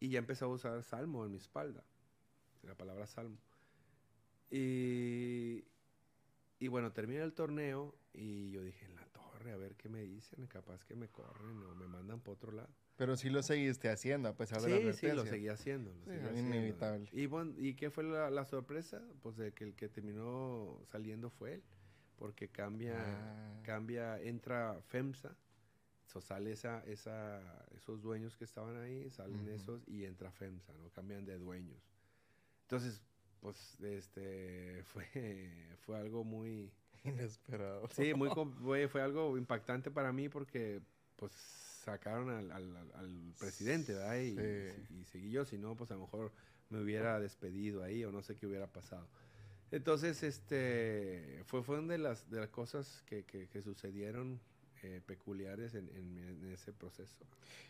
y 0.00 0.08
ya 0.08 0.18
empezaba 0.18 0.50
a 0.50 0.54
usar 0.54 0.82
salmo 0.82 1.24
en 1.24 1.32
mi 1.32 1.36
espalda, 1.36 1.84
la 2.62 2.74
palabra 2.74 3.06
salmo. 3.06 3.38
Y, 4.50 5.64
y 6.58 6.68
bueno, 6.68 6.92
termina 6.92 7.22
el 7.22 7.34
torneo 7.34 7.94
y 8.12 8.50
yo 8.50 8.62
dije, 8.62 8.86
en 8.86 8.96
la 8.96 9.06
torre, 9.06 9.52
a 9.52 9.56
ver 9.56 9.76
qué 9.76 9.88
me 9.88 10.02
dicen, 10.02 10.46
capaz 10.46 10.82
que 10.84 10.96
me 10.96 11.08
corren 11.08 11.62
o 11.62 11.74
me 11.74 11.86
mandan 11.86 12.20
por 12.20 12.34
otro 12.34 12.50
lado. 12.50 12.70
Pero 12.96 13.16
sí 13.16 13.30
lo 13.30 13.42
seguiste 13.42 13.88
haciendo, 13.88 14.28
a 14.28 14.36
pesar 14.36 14.60
de 14.60 14.68
la 14.68 14.76
advertencia. 14.76 15.10
Sí, 15.10 15.16
lo 15.16 15.24
seguí 15.24 15.48
haciendo. 15.48 15.90
Lo 16.04 16.38
inevitable. 16.38 17.08
Y, 17.12 17.24
bueno, 17.24 17.54
¿y 17.56 17.74
qué 17.74 17.90
fue 17.90 18.04
la, 18.04 18.44
sorpresa? 18.44 19.02
Pues 19.22 19.38
de 19.38 19.52
que 19.52 19.64
el 19.64 19.74
que 19.74 19.88
terminó 19.88 20.78
saliendo 20.84 21.30
fue 21.30 21.54
él. 21.54 21.62
Porque 22.16 22.48
cambia, 22.48 22.96
ah. 22.98 23.62
cambia, 23.62 24.20
entra 24.20 24.78
FEMSA, 24.88 25.34
so 26.10 26.20
sale 26.20 26.52
esa, 26.52 26.82
esa, 26.86 27.40
esos 27.76 28.02
dueños 28.02 28.36
que 28.36 28.44
estaban 28.44 28.76
ahí, 28.76 29.08
salen 29.10 29.48
esos 29.48 29.86
y 29.86 30.04
entra 30.04 30.32
FEMSA, 30.32 30.72
¿no? 30.74 30.90
Cambian 30.90 31.24
de 31.24 31.38
dueños. 31.38 31.80
Entonces, 32.62 33.00
pues, 33.40 33.80
este, 33.80 34.82
fue, 34.84 35.06
fue 35.80 35.96
algo 35.96 36.24
muy... 36.24 36.72
Inesperado. 37.04 37.88
Sí, 37.88 38.12
muy, 38.12 38.28
fue, 38.62 38.88
fue 38.88 39.02
algo 39.02 39.38
impactante 39.38 39.90
para 39.90 40.12
mí 40.12 40.28
porque, 40.28 40.82
pues, 41.16 41.32
sacaron 41.32 42.30
al, 42.30 42.50
al, 42.52 43.34
presidente, 43.38 43.94
¿verdad? 43.94 44.18
Y, 44.18 45.04
seguí 45.04 45.30
yo, 45.30 45.44
si 45.44 45.58
no, 45.58 45.76
pues 45.76 45.90
a 45.90 45.94
lo 45.94 46.00
mejor 46.00 46.32
me 46.68 46.80
hubiera 46.80 47.18
despedido 47.18 47.82
ahí 47.82 48.04
o 48.04 48.12
no 48.12 48.22
sé 48.22 48.36
qué 48.36 48.46
hubiera 48.46 48.66
pasado. 48.66 49.08
Entonces, 49.70 50.22
este, 50.22 51.42
fue, 51.46 51.62
fue 51.62 51.78
una 51.78 51.92
de 51.92 51.98
las, 51.98 52.28
de 52.28 52.40
las 52.40 52.50
cosas 52.50 53.02
que, 53.06 53.24
que, 53.24 53.62
sucedieron 53.62 54.40
eh, 54.82 55.00
peculiares 55.04 55.74
en, 55.74 55.88
en, 55.88 56.52
ese 56.52 56.72
proceso. 56.72 57.24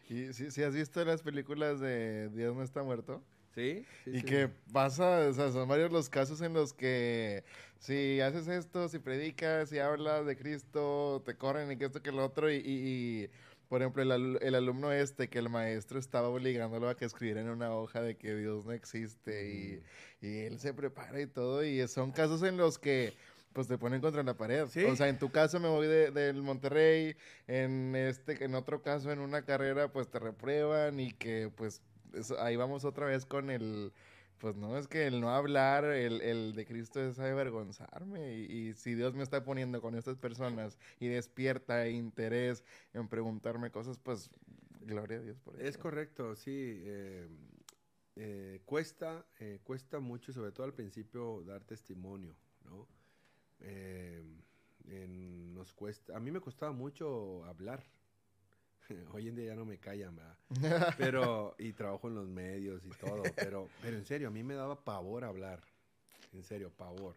¿Y 0.08 0.32
si, 0.32 0.62
has 0.62 0.74
visto 0.74 1.04
las 1.04 1.22
películas 1.22 1.80
de 1.80 2.28
Dios 2.30 2.54
no 2.54 2.62
está 2.62 2.82
muerto? 2.82 3.22
Sí. 3.54 3.84
y 4.06 4.22
que 4.22 4.48
pasa, 4.72 5.28
o 5.28 5.32
sea, 5.32 5.50
son 5.50 5.68
varios 5.68 5.90
los 5.90 6.08
casos 6.08 6.40
en 6.40 6.52
los 6.52 6.72
que 6.72 7.42
si 7.80 8.20
haces 8.20 8.46
esto, 8.46 8.88
si 8.88 9.00
predicas, 9.00 9.70
si 9.70 9.80
hablas 9.80 10.24
de 10.24 10.36
Cristo, 10.36 11.20
te 11.26 11.34
corren 11.34 11.72
y 11.72 11.76
que 11.76 11.86
esto, 11.86 12.00
que 12.00 12.12
lo 12.12 12.24
otro, 12.24 12.48
y 12.48 13.28
por 13.70 13.82
ejemplo, 13.82 14.02
el, 14.02 14.54
alumno 14.56 14.90
este 14.90 15.28
que 15.28 15.38
el 15.38 15.48
maestro 15.48 16.00
estaba 16.00 16.26
obligándolo 16.26 16.88
a 16.88 16.96
que 16.96 17.04
escribiera 17.04 17.40
en 17.40 17.50
una 17.50 17.72
hoja 17.72 18.02
de 18.02 18.16
que 18.16 18.34
Dios 18.34 18.66
no 18.66 18.72
existe 18.72 19.80
y, 20.20 20.26
él 20.26 20.58
se 20.58 20.74
prepara 20.74 21.20
y 21.20 21.28
todo 21.28 21.64
y 21.64 21.86
son 21.86 22.10
casos 22.10 22.42
en 22.42 22.56
los 22.56 22.80
que 22.80 23.14
pues 23.52 23.66
te 23.66 23.78
ponen 23.78 24.00
contra 24.00 24.22
la 24.22 24.34
pared. 24.34 24.64
O 24.64 24.96
sea, 24.96 25.08
en 25.08 25.18
tu 25.18 25.30
caso 25.30 25.60
me 25.60 25.68
voy 25.68 25.86
del 25.86 26.42
Monterrey, 26.42 27.16
en 27.46 27.94
este, 27.96 28.44
en 28.44 28.54
otro 28.54 28.82
caso 28.82 29.10
en 29.10 29.20
una 29.20 29.42
carrera 29.42 29.92
pues 29.92 30.08
te 30.08 30.18
reprueban 30.18 31.00
y 31.00 31.12
que 31.12 31.50
pues 31.54 31.82
ahí 32.38 32.56
vamos 32.56 32.84
otra 32.84 33.06
vez 33.06 33.26
con 33.26 33.50
el 33.50 33.92
pues 34.40 34.56
no, 34.56 34.78
es 34.78 34.88
que 34.88 35.06
el 35.06 35.20
no 35.20 35.28
hablar, 35.28 35.84
el, 35.84 36.22
el 36.22 36.54
de 36.54 36.64
Cristo 36.64 36.98
es 36.98 37.18
avergonzarme. 37.18 38.38
Y, 38.38 38.68
y, 38.68 38.72
si 38.72 38.94
Dios 38.94 39.14
me 39.14 39.22
está 39.22 39.44
poniendo 39.44 39.82
con 39.82 39.94
estas 39.94 40.16
personas 40.16 40.78
y 40.98 41.08
despierta 41.08 41.86
interés 41.88 42.64
en 42.94 43.06
preguntarme 43.06 43.70
cosas, 43.70 43.98
pues 43.98 44.30
gloria 44.80 45.18
a 45.18 45.20
Dios 45.20 45.38
por 45.40 45.56
eso. 45.56 45.64
Es 45.64 45.76
correcto, 45.76 46.34
sí. 46.36 46.52
Eh, 46.54 47.28
eh, 48.16 48.60
cuesta, 48.64 49.26
eh, 49.38 49.60
cuesta 49.62 50.00
mucho, 50.00 50.32
sobre 50.32 50.52
todo 50.52 50.64
al 50.64 50.74
principio, 50.74 51.42
dar 51.42 51.62
testimonio, 51.64 52.34
¿no? 52.64 52.88
Nos 55.54 55.72
cuesta, 55.74 56.16
a 56.16 56.20
mí 56.20 56.30
me 56.30 56.40
costaba 56.40 56.72
mucho 56.72 57.44
hablar, 57.44 57.82
Hoy 59.12 59.28
en 59.28 59.36
día 59.36 59.46
ya 59.46 59.54
no 59.54 59.64
me 59.64 59.78
callan, 59.78 60.16
¿verdad? 60.16 60.36
Pero, 60.98 61.54
y 61.58 61.72
trabajo 61.72 62.08
en 62.08 62.14
los 62.14 62.28
medios 62.28 62.84
y 62.84 62.90
todo, 62.90 63.22
pero, 63.36 63.68
pero 63.80 63.96
en 63.96 64.04
serio, 64.04 64.28
a 64.28 64.30
mí 64.30 64.42
me 64.42 64.54
daba 64.54 64.84
pavor 64.84 65.24
hablar. 65.24 65.62
En 66.32 66.42
serio, 66.42 66.70
pavor. 66.76 67.16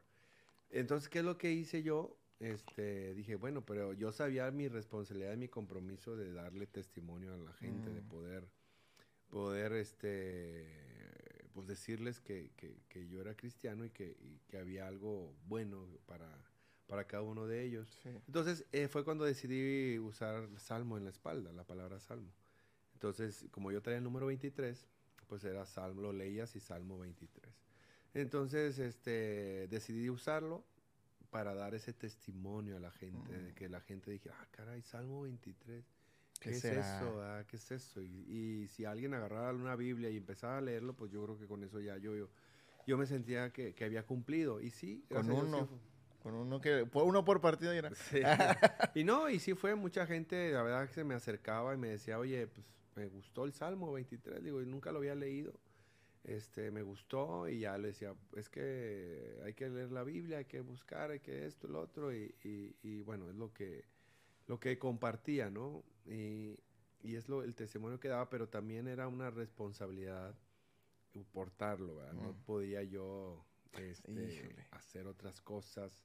Entonces, 0.69 1.09
¿qué 1.09 1.19
es 1.19 1.25
lo 1.25 1.37
que 1.37 1.51
hice 1.51 1.83
yo? 1.83 2.17
Este, 2.39 3.13
dije, 3.13 3.35
bueno, 3.35 3.61
pero 3.65 3.93
yo 3.93 4.11
sabía 4.11 4.49
mi 4.51 4.67
responsabilidad 4.67 5.33
y 5.33 5.37
mi 5.37 5.47
compromiso 5.47 6.15
de 6.15 6.33
darle 6.33 6.67
testimonio 6.67 7.33
a 7.33 7.37
la 7.37 7.53
gente, 7.53 7.89
de 7.89 8.01
mm. 8.01 8.07
poder, 8.07 8.47
poder, 9.29 9.73
este, 9.73 10.67
pues 11.53 11.67
decirles 11.67 12.19
que, 12.19 12.51
que, 12.55 12.75
que 12.89 13.07
yo 13.07 13.21
era 13.21 13.35
cristiano 13.35 13.85
y 13.85 13.89
que, 13.89 14.17
y 14.19 14.39
que 14.47 14.57
había 14.57 14.87
algo 14.87 15.33
bueno 15.47 15.87
para, 16.05 16.27
para 16.87 17.05
cada 17.05 17.23
uno 17.23 17.47
de 17.47 17.63
ellos. 17.63 17.97
Entonces 18.27 18.65
eh, 18.71 18.87
fue 18.87 19.03
cuando 19.03 19.25
decidí 19.25 19.99
usar 19.99 20.47
salmo 20.57 20.97
en 20.97 21.05
la 21.05 21.09
espalda, 21.09 21.51
la 21.53 21.63
palabra 21.63 21.99
salmo. 21.99 22.31
Entonces, 22.93 23.45
como 23.51 23.71
yo 23.71 23.81
traía 23.81 23.97
el 23.97 24.03
número 24.03 24.27
23, 24.27 24.87
pues 25.27 25.43
era 25.43 25.65
salmo, 25.65 26.01
lo 26.01 26.13
leías 26.13 26.55
y 26.55 26.59
salmo 26.59 26.99
23. 26.99 27.53
Entonces, 28.13 28.79
este, 28.79 29.67
decidí 29.69 30.09
usarlo 30.09 30.63
para 31.29 31.53
dar 31.53 31.73
ese 31.73 31.93
testimonio 31.93 32.77
a 32.77 32.79
la 32.79 32.91
gente, 32.91 33.31
de 33.35 33.51
mm. 33.51 33.55
que 33.55 33.67
la 33.67 33.81
gente 33.81 34.11
dije, 34.11 34.29
ah, 34.31 34.47
caray, 34.51 34.81
salmo 34.83 35.23
23. 35.23 35.83
¿Qué, 36.43 36.49
es 36.51 36.65
eso? 36.65 37.21
Ah, 37.21 37.43
¿Qué 37.47 37.55
es 37.55 37.71
eso? 37.71 38.01
Y, 38.01 38.67
si 38.69 38.85
alguien 38.85 39.13
agarraba 39.13 39.51
una 39.53 39.75
Biblia 39.75 40.09
y 40.09 40.17
empezaba 40.17 40.57
a 40.57 40.61
leerlo, 40.61 40.93
pues 40.93 41.11
yo 41.11 41.23
creo 41.23 41.39
que 41.39 41.47
con 41.47 41.63
eso 41.63 41.79
ya 41.79 41.97
yo, 41.97 42.15
yo, 42.15 42.29
yo 42.85 42.97
me 42.97 43.05
sentía 43.05 43.51
que, 43.51 43.73
que 43.73 43.85
había 43.85 44.05
cumplido. 44.05 44.59
Y 44.59 44.69
sí, 44.69 45.05
con 45.09 45.31
uno. 45.31 45.69
Con 46.21 46.35
uno 46.35 46.61
que, 46.61 46.87
uno 46.93 47.25
por 47.25 47.41
partido 47.41 47.73
y 47.73 47.77
era. 47.77 47.91
y 48.95 49.03
no, 49.03 49.29
y 49.29 49.39
sí 49.39 49.55
fue 49.55 49.75
mucha 49.75 50.05
gente, 50.05 50.53
la 50.53 50.63
verdad 50.63 50.87
que 50.87 50.93
se 50.93 51.03
me 51.03 51.15
acercaba 51.15 51.73
y 51.73 51.77
me 51.77 51.89
decía, 51.89 52.17
oye, 52.17 52.47
pues 52.47 52.65
me 52.95 53.07
gustó 53.07 53.43
el 53.43 53.51
Salmo 53.51 53.91
23, 53.91 54.41
digo, 54.41 54.61
y 54.61 54.65
nunca 54.65 54.91
lo 54.93 54.99
había 54.99 55.15
leído. 55.15 55.53
Este, 56.23 56.71
me 56.71 56.81
gustó 56.81 57.49
y 57.49 57.59
ya 57.59 57.77
le 57.77 57.89
decía, 57.89 58.15
es 58.37 58.47
que 58.47 59.37
hay 59.43 59.53
que 59.53 59.67
leer 59.67 59.91
la 59.91 60.03
Biblia, 60.03 60.37
hay 60.37 60.45
que 60.45 60.61
buscar, 60.61 61.11
hay 61.11 61.19
que 61.19 61.45
esto, 61.45 61.67
lo 61.67 61.81
otro, 61.81 62.13
y, 62.13 62.33
y, 62.41 63.01
bueno, 63.01 63.29
es 63.29 63.35
lo 63.35 63.51
que, 63.51 63.83
lo 64.47 64.57
que 64.57 64.79
compartía, 64.79 65.49
¿no? 65.49 65.83
Y, 66.05 66.57
y 67.01 67.15
es 67.15 67.29
lo, 67.29 67.43
el 67.43 67.55
testimonio 67.55 67.99
que 67.99 68.09
daba, 68.09 68.29
pero 68.29 68.47
también 68.47 68.87
era 68.87 69.07
una 69.07 69.29
responsabilidad 69.29 70.35
portarlo, 71.31 71.97
¿verdad? 71.97 72.13
No 72.13 72.33
mm. 72.33 72.43
podía 72.43 72.81
yo 72.81 73.45
este, 73.77 74.55
hacer 74.71 75.05
otras 75.05 75.39
cosas 75.41 76.03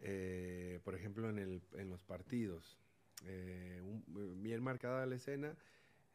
eh, 0.00 0.80
por 0.84 0.94
ejemplo, 0.94 1.28
en, 1.28 1.38
el, 1.38 1.62
en 1.74 1.90
los 1.90 2.02
partidos. 2.02 2.78
Eh, 3.24 3.80
bien 4.06 4.62
marcada 4.62 5.06
la 5.06 5.16
escena. 5.16 5.56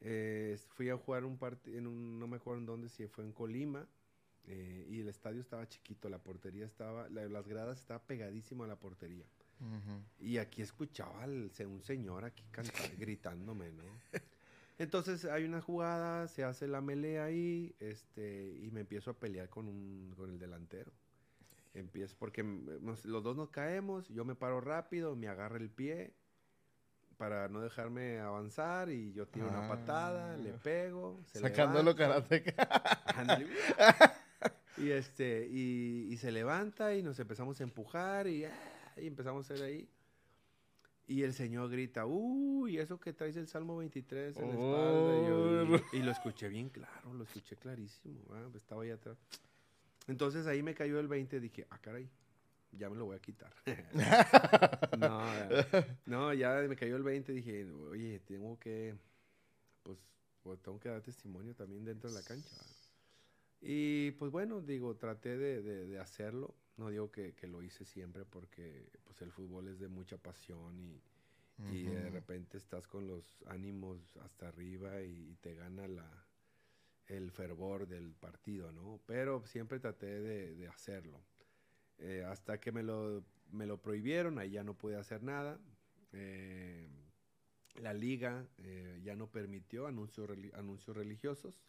Eh, 0.01 0.57
fui 0.69 0.89
a 0.89 0.97
jugar 0.97 1.25
un 1.25 1.37
partido, 1.37 1.77
en 1.77 1.87
un, 1.87 2.19
no 2.19 2.27
me 2.27 2.37
acuerdo 2.37 2.59
en 2.59 2.65
dónde, 2.65 2.89
si 2.89 3.07
fue 3.07 3.23
en 3.23 3.31
Colima, 3.33 3.87
y 4.43 4.99
el 4.99 5.07
estadio 5.07 5.39
estaba 5.39 5.67
chiquito, 5.67 6.09
la 6.09 6.17
portería 6.17 6.65
estaba, 6.65 7.07
las 7.09 7.47
gradas 7.47 7.79
estaban 7.79 8.05
pegadísimo 8.07 8.63
a 8.63 8.67
la 8.67 8.75
portería. 8.75 9.23
Y 10.19 10.37
aquí 10.37 10.61
escuchaba 10.61 11.23
al, 11.23 11.51
un 11.67 11.81
señor 11.83 12.25
aquí 12.25 12.43
cantar, 12.51 12.73
gritándome, 12.97 13.71
¿no? 13.71 13.83
Entonces 14.77 15.25
hay 15.25 15.43
una 15.43 15.61
jugada, 15.61 16.27
se 16.27 16.43
hace 16.43 16.67
la 16.67 16.81
melea 16.81 17.25
ahí, 17.25 17.75
este, 17.79 18.57
y 18.63 18.71
me 18.71 18.81
empiezo 18.81 19.11
a 19.11 19.13
pelear 19.13 19.47
con, 19.49 19.67
un, 19.67 20.11
con 20.17 20.31
el 20.31 20.39
delantero. 20.39 20.91
Empiezo, 21.73 22.15
porque 22.17 22.43
los 22.43 23.23
dos 23.23 23.37
nos 23.37 23.49
caemos, 23.49 24.09
yo 24.09 24.25
me 24.25 24.35
paro 24.35 24.59
rápido, 24.59 25.15
me 25.15 25.27
agarra 25.27 25.57
el 25.57 25.69
pie 25.69 26.13
para 27.21 27.47
no 27.49 27.61
dejarme 27.61 28.19
avanzar 28.19 28.89
y 28.89 29.13
yo 29.13 29.27
tiro 29.27 29.47
una 29.47 29.67
patada, 29.67 30.35
le 30.37 30.49
ah. 30.49 30.59
pego. 30.63 31.21
Sacándolo 31.31 31.95
karate. 31.95 32.43
y 34.77 34.89
este, 34.89 35.47
y, 35.47 36.17
se 36.17 36.31
levanta 36.31 36.95
y 36.95 37.03
nos 37.03 37.19
empezamos 37.19 37.61
a 37.61 37.63
empujar 37.63 38.25
y, 38.25 38.45
ah, 38.45 38.51
y 38.97 39.07
empezamos 39.07 39.49
a 39.49 39.53
hacer 39.53 39.65
ahí. 39.65 39.89
Y 41.07 41.23
el 41.23 41.33
Señor 41.33 41.69
grita, 41.69 42.05
uy, 42.05 42.77
eso 42.77 42.99
que 42.99 43.11
traes 43.11 43.35
el 43.35 43.47
Salmo 43.47 43.77
23 43.77 44.37
en 44.37 44.47
la 44.47 44.53
espalda. 44.53 45.83
Y, 45.91 46.03
lo 46.03 46.11
escuché 46.11 46.47
bien 46.47 46.69
claro, 46.69 47.13
lo 47.13 47.23
escuché 47.23 47.57
clarísimo. 47.57 48.21
estaba 48.55 48.83
ahí 48.83 48.91
atrás. 48.91 49.17
Entonces 50.07 50.47
ahí 50.47 50.63
me 50.63 50.73
cayó 50.73 50.99
el 50.99 51.07
20 51.07 51.37
y 51.37 51.39
dije, 51.39 51.67
ah, 51.69 51.79
caray, 51.79 52.09
ya 52.71 52.89
me 52.89 52.95
lo 52.95 53.05
voy 53.05 53.17
a 53.17 53.19
quitar. 53.19 53.53
no, 56.05 56.33
ya 56.33 56.55
me 56.67 56.75
cayó 56.75 56.95
el 56.95 57.03
20 57.03 57.31
y 57.31 57.35
dije, 57.35 57.71
oye, 57.71 58.19
tengo 58.19 58.57
que, 58.57 58.95
pues, 59.83 59.99
pues, 60.43 60.61
tengo 60.61 60.79
que 60.79 60.89
dar 60.89 61.01
testimonio 61.01 61.53
también 61.55 61.83
dentro 61.83 62.09
de 62.09 62.15
la 62.15 62.23
cancha. 62.23 62.55
Y 63.61 64.11
pues 64.11 64.31
bueno, 64.31 64.61
digo, 64.61 64.95
traté 64.95 65.37
de, 65.37 65.61
de, 65.61 65.99
hacerlo. 65.99 66.55
No 66.77 66.89
digo 66.89 67.11
que, 67.11 67.33
que, 67.33 67.47
lo 67.47 67.61
hice 67.61 67.85
siempre 67.85 68.25
porque 68.25 68.89
pues 69.03 69.21
el 69.21 69.31
fútbol 69.31 69.67
es 69.67 69.79
de 69.79 69.87
mucha 69.87 70.17
pasión 70.17 70.79
y, 70.79 71.01
y 71.71 71.83
de 71.83 72.09
repente 72.09 72.57
estás 72.57 72.87
con 72.87 73.07
los 73.07 73.43
ánimos 73.47 74.17
hasta 74.17 74.47
arriba 74.47 75.01
y, 75.01 75.35
te 75.41 75.53
gana 75.53 75.87
la, 75.87 76.25
el 77.07 77.31
fervor 77.31 77.87
del 77.87 78.13
partido, 78.13 78.71
¿no? 78.71 78.99
Pero 79.05 79.45
siempre 79.45 79.79
traté 79.79 80.21
de, 80.21 80.55
de 80.55 80.67
hacerlo. 80.67 81.21
Eh, 81.99 82.23
hasta 82.27 82.59
que 82.59 82.71
me 82.71 82.81
lo, 82.81 83.23
me 83.51 83.67
lo 83.67 83.79
prohibieron, 83.79 84.39
ahí 84.39 84.51
ya 84.51 84.63
no 84.63 84.73
pude 84.73 84.97
hacer 84.97 85.21
nada. 85.21 85.59
Eh, 86.13 86.89
la 87.75 87.93
liga 87.93 88.45
eh, 88.57 88.99
ya 89.03 89.15
no 89.15 89.27
permitió 89.27 89.87
anuncios, 89.87 90.29
anuncios 90.53 90.97
religiosos. 90.97 91.61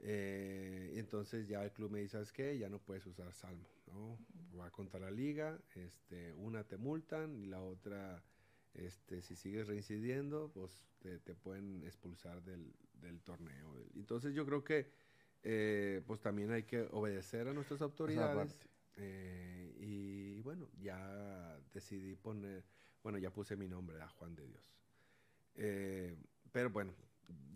Eh, 0.00 0.92
entonces 0.96 1.48
ya 1.48 1.64
el 1.64 1.72
club 1.72 1.90
me 1.90 2.00
dice, 2.00 2.12
¿sabes 2.12 2.32
qué? 2.32 2.56
Ya 2.58 2.68
no 2.68 2.78
puedes 2.78 3.04
usar 3.06 3.32
salmo, 3.32 3.68
¿no? 3.86 4.18
Va 4.58 4.70
contra 4.70 5.00
la 5.00 5.10
liga, 5.10 5.58
este, 5.74 6.32
una 6.34 6.64
te 6.64 6.76
multan 6.76 7.34
y 7.36 7.46
la 7.46 7.60
otra, 7.60 8.22
este, 8.74 9.22
si 9.22 9.34
sigues 9.34 9.66
reincidiendo, 9.66 10.50
pues 10.54 10.78
te, 11.00 11.18
pueden 11.34 11.84
expulsar 11.84 12.42
del, 12.42 12.72
torneo. 13.24 13.74
Entonces 13.94 14.34
yo 14.34 14.44
creo 14.44 14.64
que 14.64 14.90
eh, 15.42 16.02
pues 16.06 16.20
también 16.20 16.50
hay 16.50 16.64
que 16.64 16.82
obedecer 16.90 17.48
a 17.48 17.52
nuestras 17.52 17.80
autoridades. 17.80 18.56
y 19.80 20.40
bueno, 20.42 20.68
ya 20.80 21.58
decidí 21.72 22.14
poner, 22.14 22.64
bueno, 23.02 23.18
ya 23.18 23.30
puse 23.30 23.56
mi 23.56 23.68
nombre 23.68 24.00
a 24.00 24.08
Juan 24.08 24.34
de 24.34 24.46
Dios. 24.46 24.78
Eh, 25.56 26.16
pero 26.52 26.70
bueno, 26.70 26.94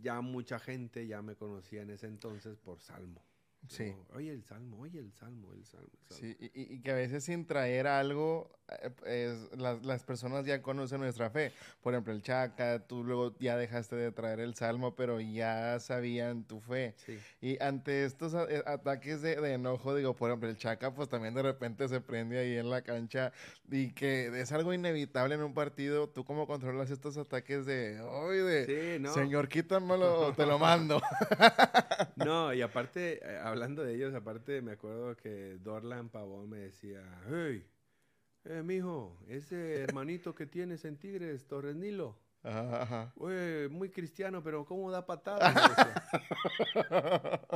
ya 0.00 0.20
mucha 0.20 0.58
gente 0.58 1.06
ya 1.06 1.22
me 1.22 1.36
conocía 1.36 1.82
en 1.82 1.90
ese 1.90 2.06
entonces 2.06 2.58
por 2.58 2.80
Salmo. 2.80 3.22
Sí. 3.68 3.94
oye 4.14 4.32
el 4.32 4.42
salmo, 4.42 4.80
oye 4.80 4.98
el 4.98 5.12
salmo, 5.12 5.52
el 5.52 5.64
salmo. 5.64 5.88
Sí, 6.08 6.36
y, 6.40 6.80
que 6.80 6.90
a 6.90 6.94
veces 6.94 7.24
sin 7.24 7.46
traer 7.46 7.86
algo, 7.86 8.58
eh, 9.06 9.48
las, 9.56 9.84
las, 9.84 10.04
personas 10.04 10.44
ya 10.46 10.62
conocen 10.62 11.00
nuestra 11.00 11.30
fe. 11.30 11.52
Por 11.82 11.94
ejemplo, 11.94 12.12
el 12.12 12.22
Chaca, 12.22 12.80
tú 12.80 13.04
luego 13.04 13.34
ya 13.38 13.56
dejaste 13.56 13.96
de 13.96 14.12
traer 14.12 14.40
el 14.40 14.54
salmo, 14.54 14.94
pero 14.94 15.20
ya 15.20 15.78
sabían 15.80 16.44
tu 16.44 16.60
fe. 16.60 16.94
Sí. 16.96 17.18
Y 17.40 17.62
ante 17.62 18.04
estos 18.04 18.34
eh, 18.34 18.62
ataques 18.66 19.22
de, 19.22 19.40
de, 19.40 19.54
enojo, 19.54 19.94
digo, 19.94 20.14
por 20.14 20.30
ejemplo, 20.30 20.48
el 20.48 20.56
Chaca, 20.56 20.94
pues 20.94 21.08
también 21.08 21.34
de 21.34 21.42
repente 21.42 21.88
se 21.88 22.00
prende 22.00 22.38
ahí 22.38 22.56
en 22.56 22.70
la 22.70 22.82
cancha 22.82 23.32
y 23.70 23.92
que 23.92 24.40
es 24.40 24.52
algo 24.52 24.72
inevitable 24.72 25.34
en 25.34 25.42
un 25.42 25.54
partido. 25.54 26.08
¿Tú 26.08 26.24
cómo 26.24 26.46
controlas 26.46 26.90
estos 26.90 27.16
ataques 27.16 27.66
de, 27.66 28.00
oye, 28.00 28.42
de, 28.42 28.66
sí, 28.66 29.02
no. 29.02 29.12
señor, 29.12 29.48
quítamelo, 29.48 30.32
te 30.34 30.46
lo 30.46 30.58
mando? 30.58 31.00
no, 32.16 32.52
y 32.52 32.62
aparte, 32.62 33.20
eh, 33.22 33.38
hablando 33.42 33.82
de 33.82 33.94
ellos, 33.94 34.14
aparte 34.14 34.60
me 34.62 34.72
acuerdo 34.72 35.16
que 35.16 35.58
Dorlan 35.62 36.08
Pavón 36.08 36.50
me 36.50 36.58
decía, 36.58 37.02
hey, 37.28 37.64
eh, 38.44 38.62
mijo, 38.62 39.18
ese 39.28 39.82
hermanito 39.82 40.34
que 40.34 40.46
tienes 40.46 40.84
en 40.84 40.96
Tigres, 40.96 41.46
Torres 41.46 41.76
Nilo, 41.76 42.18
Ajá, 42.44 43.12
muy 43.70 43.90
cristiano, 43.90 44.42
pero 44.42 44.64
¿cómo 44.64 44.90
da 44.90 45.06
patadas? 45.06 45.54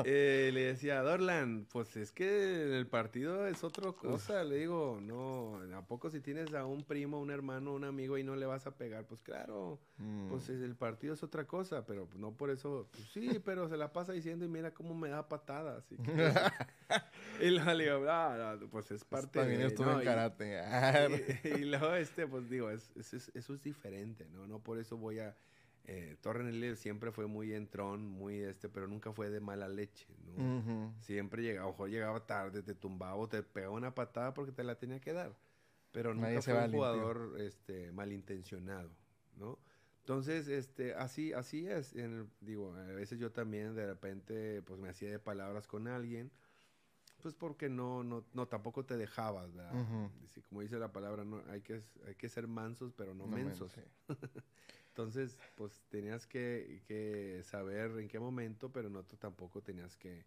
Eh, 0.05 0.51
le 0.53 0.67
decía, 0.67 1.03
Dorlan, 1.03 1.67
pues 1.73 1.97
es 1.97 2.13
que 2.13 2.79
el 2.79 2.87
partido 2.87 3.47
es 3.47 3.65
otra 3.65 3.93
cosa. 3.93 4.45
Le 4.45 4.57
digo, 4.59 4.99
no, 5.03 5.59
¿a 5.75 5.85
poco 5.87 6.11
si 6.11 6.21
tienes 6.21 6.55
a 6.55 6.65
un 6.67 6.85
primo, 6.85 7.19
un 7.19 7.31
hermano, 7.31 7.73
un 7.73 7.85
amigo 7.85 8.19
y 8.19 8.23
no 8.23 8.37
le 8.37 8.47
vas 8.47 8.67
a 8.67 8.77
pegar? 8.77 9.07
Pues 9.07 9.21
claro, 9.23 9.81
pues 10.29 10.49
mm. 10.49 10.65
el 10.65 10.77
partido 10.77 11.15
es 11.15 11.23
otra 11.23 11.47
cosa, 11.47 11.85
pero 11.87 12.09
no 12.15 12.33
por 12.33 12.51
eso, 12.51 12.89
pues 12.93 13.05
sí, 13.09 13.41
pero 13.45 13.69
se 13.69 13.77
la 13.77 13.93
pasa 13.93 14.13
diciendo 14.13 14.45
y 14.45 14.49
mira 14.49 14.73
cómo 14.73 14.95
me 14.95 15.09
da 15.09 15.29
patadas. 15.29 15.85
Y, 17.41 17.51
luego 17.51 17.73
le 17.73 17.85
digo, 17.85 18.05
ah, 18.09 18.59
pues 18.71 18.91
es 18.91 19.05
parte 19.05 19.41
También 19.41 19.61
de... 19.61 19.67
estuve 19.67 19.93
en 19.93 20.05
karate. 20.05 21.41
Y, 21.45 21.65
luego, 21.65 21.95
este, 21.95 22.27
pues 22.27 22.49
digo, 22.49 22.71
es, 22.71 22.91
eso 22.97 23.55
es 23.55 23.63
diferente, 23.63 24.27
¿no? 24.31 24.47
No 24.47 24.61
por 24.61 24.79
eso 24.79 24.97
voy 24.97 25.19
a 25.19 25.37
eh, 25.89 26.17
Torre 26.21 26.77
siempre 26.77 27.13
fue 27.13 27.27
muy 27.27 27.53
entrón, 27.55 28.09
muy 28.09 28.41
este, 28.41 28.69
pero 28.69 28.89
nunca 28.89 29.13
fue 29.13 29.31
de 29.31 29.39
mala 29.39 29.69
leche, 29.69 30.09
¿no? 30.37 30.93
Siempre 31.01 31.45
llegaba, 31.45 31.69
ojo, 31.69 31.87
llegaba 31.87 32.27
tarde, 32.27 32.63
te 32.63 32.75
tumbaba 32.75 33.15
o 33.15 33.29
te 33.29 33.45
pegaba 33.45 33.73
una 33.73 33.95
patada 33.95 34.35
porque 34.35 34.51
te 34.51 34.65
la 34.65 34.77
tenía 34.77 35.01
que 35.01 35.13
dar. 35.13 35.37
Pero 35.93 36.13
nunca 36.13 36.43
fue 36.43 36.65
un 36.65 36.73
jugador 36.73 37.37
este, 37.39 37.93
malintencionado, 37.93 38.91
¿no? 39.37 39.61
Entonces, 40.01 40.49
este, 40.49 40.95
así, 40.95 41.33
así 41.33 41.69
es. 41.69 41.95
digo, 42.41 42.75
a 42.75 42.93
veces 42.93 43.21
yo 43.21 43.31
también 43.31 43.77
de 43.77 43.87
repente, 43.87 44.63
pues 44.63 44.81
me 44.81 44.89
hacía 44.89 45.11
de 45.11 45.21
palabras 45.21 45.69
con 45.69 45.87
alguien, 45.87 46.33
pues 47.27 47.35
porque 47.35 47.69
no, 47.69 48.05
no, 48.05 48.25
no 48.35 48.47
tampoco 48.47 48.85
te 48.85 48.97
dejabas, 48.97 49.53
¿verdad? 49.53 49.85
Como 50.49 50.61
dice 50.61 50.79
la 50.79 50.93
palabra, 50.93 51.25
no, 51.25 51.43
hay 51.51 51.61
que, 51.61 51.83
hay 52.07 52.15
que 52.15 52.29
ser 52.29 52.47
mansos, 52.47 52.93
pero 52.93 53.15
no, 53.15 53.27
mensos. 53.27 53.73
Entonces, 54.91 55.37
pues 55.57 55.83
tenías 55.89 56.25
que, 56.25 57.43
saber 57.43 57.99
en 57.99 58.07
qué 58.07 58.21
momento, 58.21 58.71
pero 58.71 58.89
no 58.91 59.03
tampoco 59.03 59.61
tenías 59.61 59.97
que, 59.97 60.25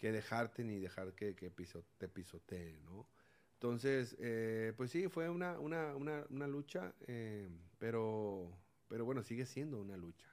dejarte 0.00 0.62
ni 0.62 0.78
dejar 0.78 1.12
que, 1.14 1.34
que 1.34 1.50
te 1.50 2.08
pisotee, 2.08 2.78
¿no? 2.84 3.08
Entonces, 3.54 4.16
eh, 4.20 4.72
pues 4.76 4.92
sí, 4.92 5.08
fue 5.08 5.28
una, 5.28 5.58
una, 5.58 5.96
una, 5.96 6.24
una 6.30 6.46
lucha, 6.46 6.94
eh, 7.08 7.48
pero, 7.80 8.56
pero 8.86 9.04
bueno, 9.04 9.24
sigue 9.24 9.44
siendo 9.44 9.80
una 9.80 9.96
lucha. 9.96 10.28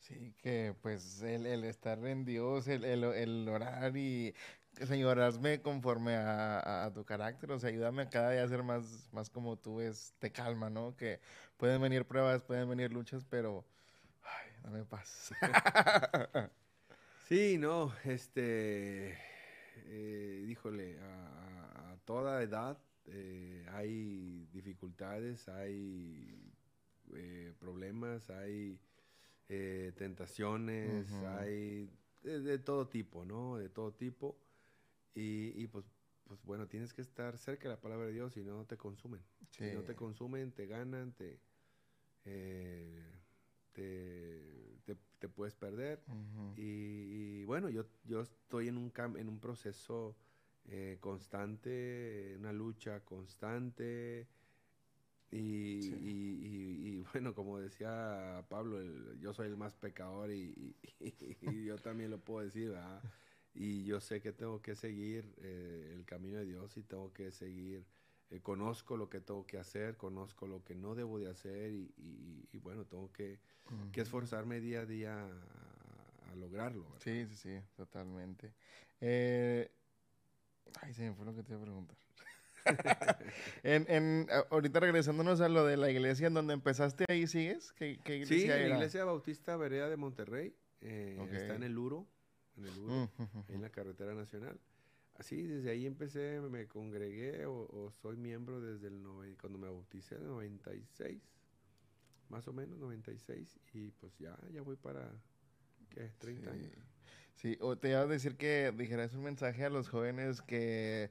Sí, 0.00 0.34
que 0.38 0.74
pues 0.82 1.22
el, 1.22 1.46
el 1.46 1.64
estar 1.64 2.04
en 2.04 2.24
Dios, 2.24 2.68
el, 2.68 2.84
el, 2.84 3.04
el 3.04 3.48
orar 3.48 3.96
y 3.96 4.34
Señor, 4.86 5.20
hazme 5.20 5.60
conforme 5.60 6.14
a, 6.16 6.90
tu 6.94 7.04
carácter, 7.04 7.50
o 7.52 7.58
sea, 7.58 7.68
ayúdame 7.68 8.02
a 8.02 8.08
cada 8.08 8.30
día 8.30 8.42
a 8.42 8.48
ser 8.48 8.62
más, 8.62 9.08
más 9.12 9.28
como 9.28 9.58
tú, 9.58 9.80
es, 9.80 10.14
te 10.18 10.32
calma, 10.32 10.70
¿no? 10.70 10.96
Que 10.96 11.20
pueden 11.56 11.82
venir 11.82 12.06
pruebas, 12.06 12.42
pueden 12.42 12.68
venir 12.68 12.92
luchas, 12.92 13.24
pero, 13.28 13.64
ay, 14.22 14.50
dame 14.62 14.84
paz. 14.84 15.32
sí, 17.28 17.58
no, 17.58 17.92
este, 18.04 19.18
eh, 19.86 20.44
díjole, 20.46 20.98
a, 21.00 21.96
toda 22.06 22.42
edad 22.42 22.78
eh, 23.06 23.66
hay 23.72 24.46
dificultades, 24.52 25.48
hay 25.48 26.52
eh, 27.14 27.52
problemas, 27.58 28.30
hay 28.30 28.80
tentaciones, 29.96 31.12
hay 31.40 31.90
de, 32.22 32.58
todo 32.58 32.86
tipo, 32.88 33.24
¿no? 33.24 33.56
De 33.56 33.68
todo 33.68 33.92
tipo. 33.92 34.36
Y, 35.14 35.66
pues, 35.68 35.84
pues 36.24 36.42
bueno, 36.44 36.66
tienes 36.68 36.92
que 36.92 37.02
estar 37.02 37.36
cerca 37.36 37.68
de 37.68 37.74
la 37.74 37.80
palabra 37.80 38.06
de 38.06 38.12
Dios, 38.12 38.32
si 38.32 38.42
no, 38.42 38.64
te 38.64 38.76
consumen. 38.76 39.20
Si 39.50 39.72
no 39.72 39.82
te 39.82 39.94
consumen, 39.94 40.52
te 40.52 40.66
ganan, 40.66 41.12
te, 41.12 41.40
eh, 42.24 43.20
te, 43.72 45.28
puedes 45.28 45.54
perder. 45.54 46.02
y, 46.56 47.44
bueno, 47.44 47.68
yo, 47.68 47.84
yo 48.04 48.20
estoy 48.22 48.68
en 48.68 48.76
un, 48.76 48.92
en 49.16 49.28
un 49.28 49.40
proceso 49.40 50.16
eh, 50.66 50.98
constante, 51.00 52.36
una 52.38 52.52
lucha 52.52 53.00
constante. 53.04 54.28
Y, 55.32 57.02
bueno, 57.12 57.34
como 57.34 57.58
decía 57.58 58.44
Pablo, 58.48 58.80
yo 59.16 59.32
soy 59.32 59.48
el 59.48 59.56
más 59.56 59.74
pecador 59.76 60.30
y, 60.32 60.74
yo 61.64 61.76
también 61.78 62.10
lo 62.10 62.18
puedo 62.18 62.44
decir, 62.44 62.70
¿verdad? 62.70 63.02
Y 63.54 63.84
yo 63.84 64.00
sé 64.00 64.20
que 64.20 64.32
tengo 64.32 64.62
que 64.62 64.74
seguir 64.74 65.34
eh, 65.38 65.92
el 65.94 66.04
camino 66.04 66.38
de 66.38 66.44
Dios 66.44 66.76
y 66.76 66.82
tengo 66.82 67.12
que 67.12 67.32
seguir, 67.32 67.84
eh, 68.30 68.40
conozco 68.40 68.96
lo 68.96 69.08
que 69.08 69.20
tengo 69.20 69.46
que 69.46 69.58
hacer, 69.58 69.96
conozco 69.96 70.46
lo 70.46 70.62
que 70.64 70.74
no 70.74 70.94
debo 70.94 71.18
de 71.18 71.28
hacer 71.28 71.72
y, 71.72 72.58
bueno, 72.62 72.84
tengo 72.84 73.12
que, 73.12 73.38
esforzarme 73.94 74.60
día 74.60 74.80
a 74.80 74.86
día 74.86 75.26
a, 75.26 76.36
lograrlo. 76.36 76.86
Sí, 77.00 77.26
sí, 77.26 77.34
sí, 77.34 77.60
totalmente. 77.76 78.52
Eh, 79.00 79.68
ay, 80.80 80.94
se 80.94 81.02
me 81.02 81.14
fue 81.14 81.26
lo 81.26 81.34
que 81.34 81.42
te 81.42 81.52
iba 81.52 81.60
a 81.60 81.64
preguntar. 81.64 81.96
en, 83.64 84.28
ahorita 84.50 84.78
regresándonos 84.78 85.40
a 85.40 85.48
lo 85.48 85.64
de 85.64 85.76
la 85.76 85.90
iglesia 85.90 86.28
en 86.28 86.34
donde 86.34 86.54
empezaste, 86.54 87.04
¿ahí 87.08 87.26
sigues? 87.26 87.72
¿Qué, 87.72 87.98
iglesia 88.04 88.26
sí, 88.26 88.46
la 88.46 88.76
iglesia 88.76 89.04
bautista 89.04 89.56
Vereda 89.56 89.88
de 89.88 89.96
Monterrey. 89.96 90.54
Está 90.80 91.56
en 91.56 91.64
el 91.64 91.76
Uro 91.76 92.06
en 93.48 93.62
la 93.62 93.70
carretera 93.70 94.14
nacional. 94.14 94.58
Así, 95.14 95.42
desde 95.42 95.70
ahí 95.70 95.86
empecé, 95.86 96.40
me 96.40 96.66
congregué 96.66 97.44
o, 97.46 97.92
soy 98.00 98.16
miembro 98.16 98.60
desde 98.60 98.88
el 98.88 99.02
cuando 99.40 99.58
me 99.58 99.68
bauticé, 99.68 100.14
en 100.14 100.26
96, 100.26 101.20
más 102.30 102.48
o 102.48 102.52
menos 102.52 102.78
96, 102.78 103.60
y 103.74 103.90
pues 103.90 104.16
ya, 104.18 104.38
ya 104.50 104.62
voy 104.62 104.76
para, 104.76 105.12
¿qué? 105.90 106.10
30 106.18 106.50
años. 106.50 106.72
Sí, 107.34 107.56
o 107.60 107.76
te 107.76 107.90
iba 107.90 108.00
a 108.00 108.06
decir 108.06 108.36
que 108.36 108.72
dijeras 108.76 109.14
un 109.14 109.22
mensaje 109.22 109.64
a 109.64 109.70
los 109.70 109.88
jóvenes 109.88 110.42
que 110.42 111.10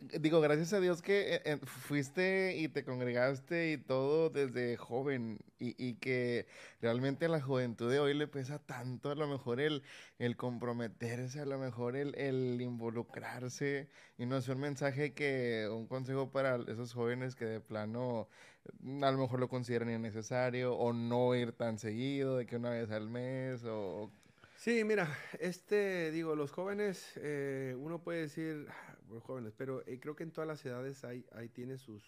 digo, 0.00 0.40
gracias 0.40 0.72
a 0.72 0.80
Dios 0.80 1.02
que 1.02 1.40
eh, 1.44 1.58
fuiste 1.64 2.56
y 2.56 2.68
te 2.68 2.84
congregaste 2.84 3.72
y 3.72 3.78
todo 3.78 4.30
desde 4.30 4.76
joven 4.76 5.38
y, 5.58 5.94
que 5.94 6.46
realmente 6.82 7.24
a 7.24 7.28
la 7.28 7.40
juventud 7.40 7.90
de 7.90 7.98
hoy 7.98 8.12
le 8.12 8.26
pesa 8.26 8.58
tanto 8.58 9.10
a 9.10 9.14
lo 9.14 9.26
mejor 9.26 9.60
el, 9.60 9.82
el 10.18 10.36
comprometerse, 10.36 11.40
a 11.40 11.46
lo 11.46 11.58
mejor 11.58 11.96
el, 11.96 12.14
el 12.16 12.60
involucrarse. 12.60 13.88
Y 14.18 14.26
no 14.26 14.36
es 14.36 14.48
un 14.48 14.60
mensaje 14.60 15.14
que, 15.14 15.68
un 15.72 15.86
consejo 15.86 16.30
para 16.30 16.56
esos 16.68 16.92
jóvenes 16.92 17.34
que 17.34 17.46
de 17.46 17.60
plano 17.60 18.28
a 19.02 19.10
lo 19.10 19.18
mejor 19.18 19.40
lo 19.40 19.48
consideran 19.48 19.90
innecesario 19.90 20.74
o 20.74 20.92
no 20.92 21.34
ir 21.34 21.52
tan 21.52 21.78
seguido, 21.78 22.36
de 22.36 22.46
que 22.46 22.56
una 22.56 22.70
vez 22.70 22.90
al 22.90 23.08
mes 23.08 23.64
o... 23.64 24.10
Sí, 24.56 24.82
mira, 24.84 25.08
este, 25.40 26.10
digo, 26.10 26.34
los 26.34 26.50
jóvenes, 26.50 27.12
eh, 27.16 27.76
uno 27.78 27.98
puede 27.98 28.22
decir, 28.22 28.66
jóvenes, 29.22 29.52
pero 29.56 29.86
eh, 29.86 29.98
creo 30.00 30.16
que 30.16 30.24
en 30.24 30.32
todas 30.32 30.48
las 30.48 30.64
edades 30.64 31.04
hay, 31.04 31.24
hay 31.32 31.48
tiene 31.48 31.78
sus, 31.78 32.02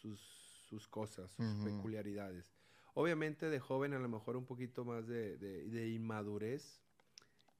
sus, 0.00 0.88
cosas, 0.88 1.30
sus 1.32 1.56
peculiaridades. 1.64 2.52
Obviamente 2.94 3.48
de 3.48 3.60
joven 3.60 3.94
a 3.94 3.98
lo 3.98 4.08
mejor 4.08 4.36
un 4.36 4.44
poquito 4.44 4.84
más 4.84 5.06
de, 5.06 5.36
de, 5.36 5.88
inmadurez 5.88 6.82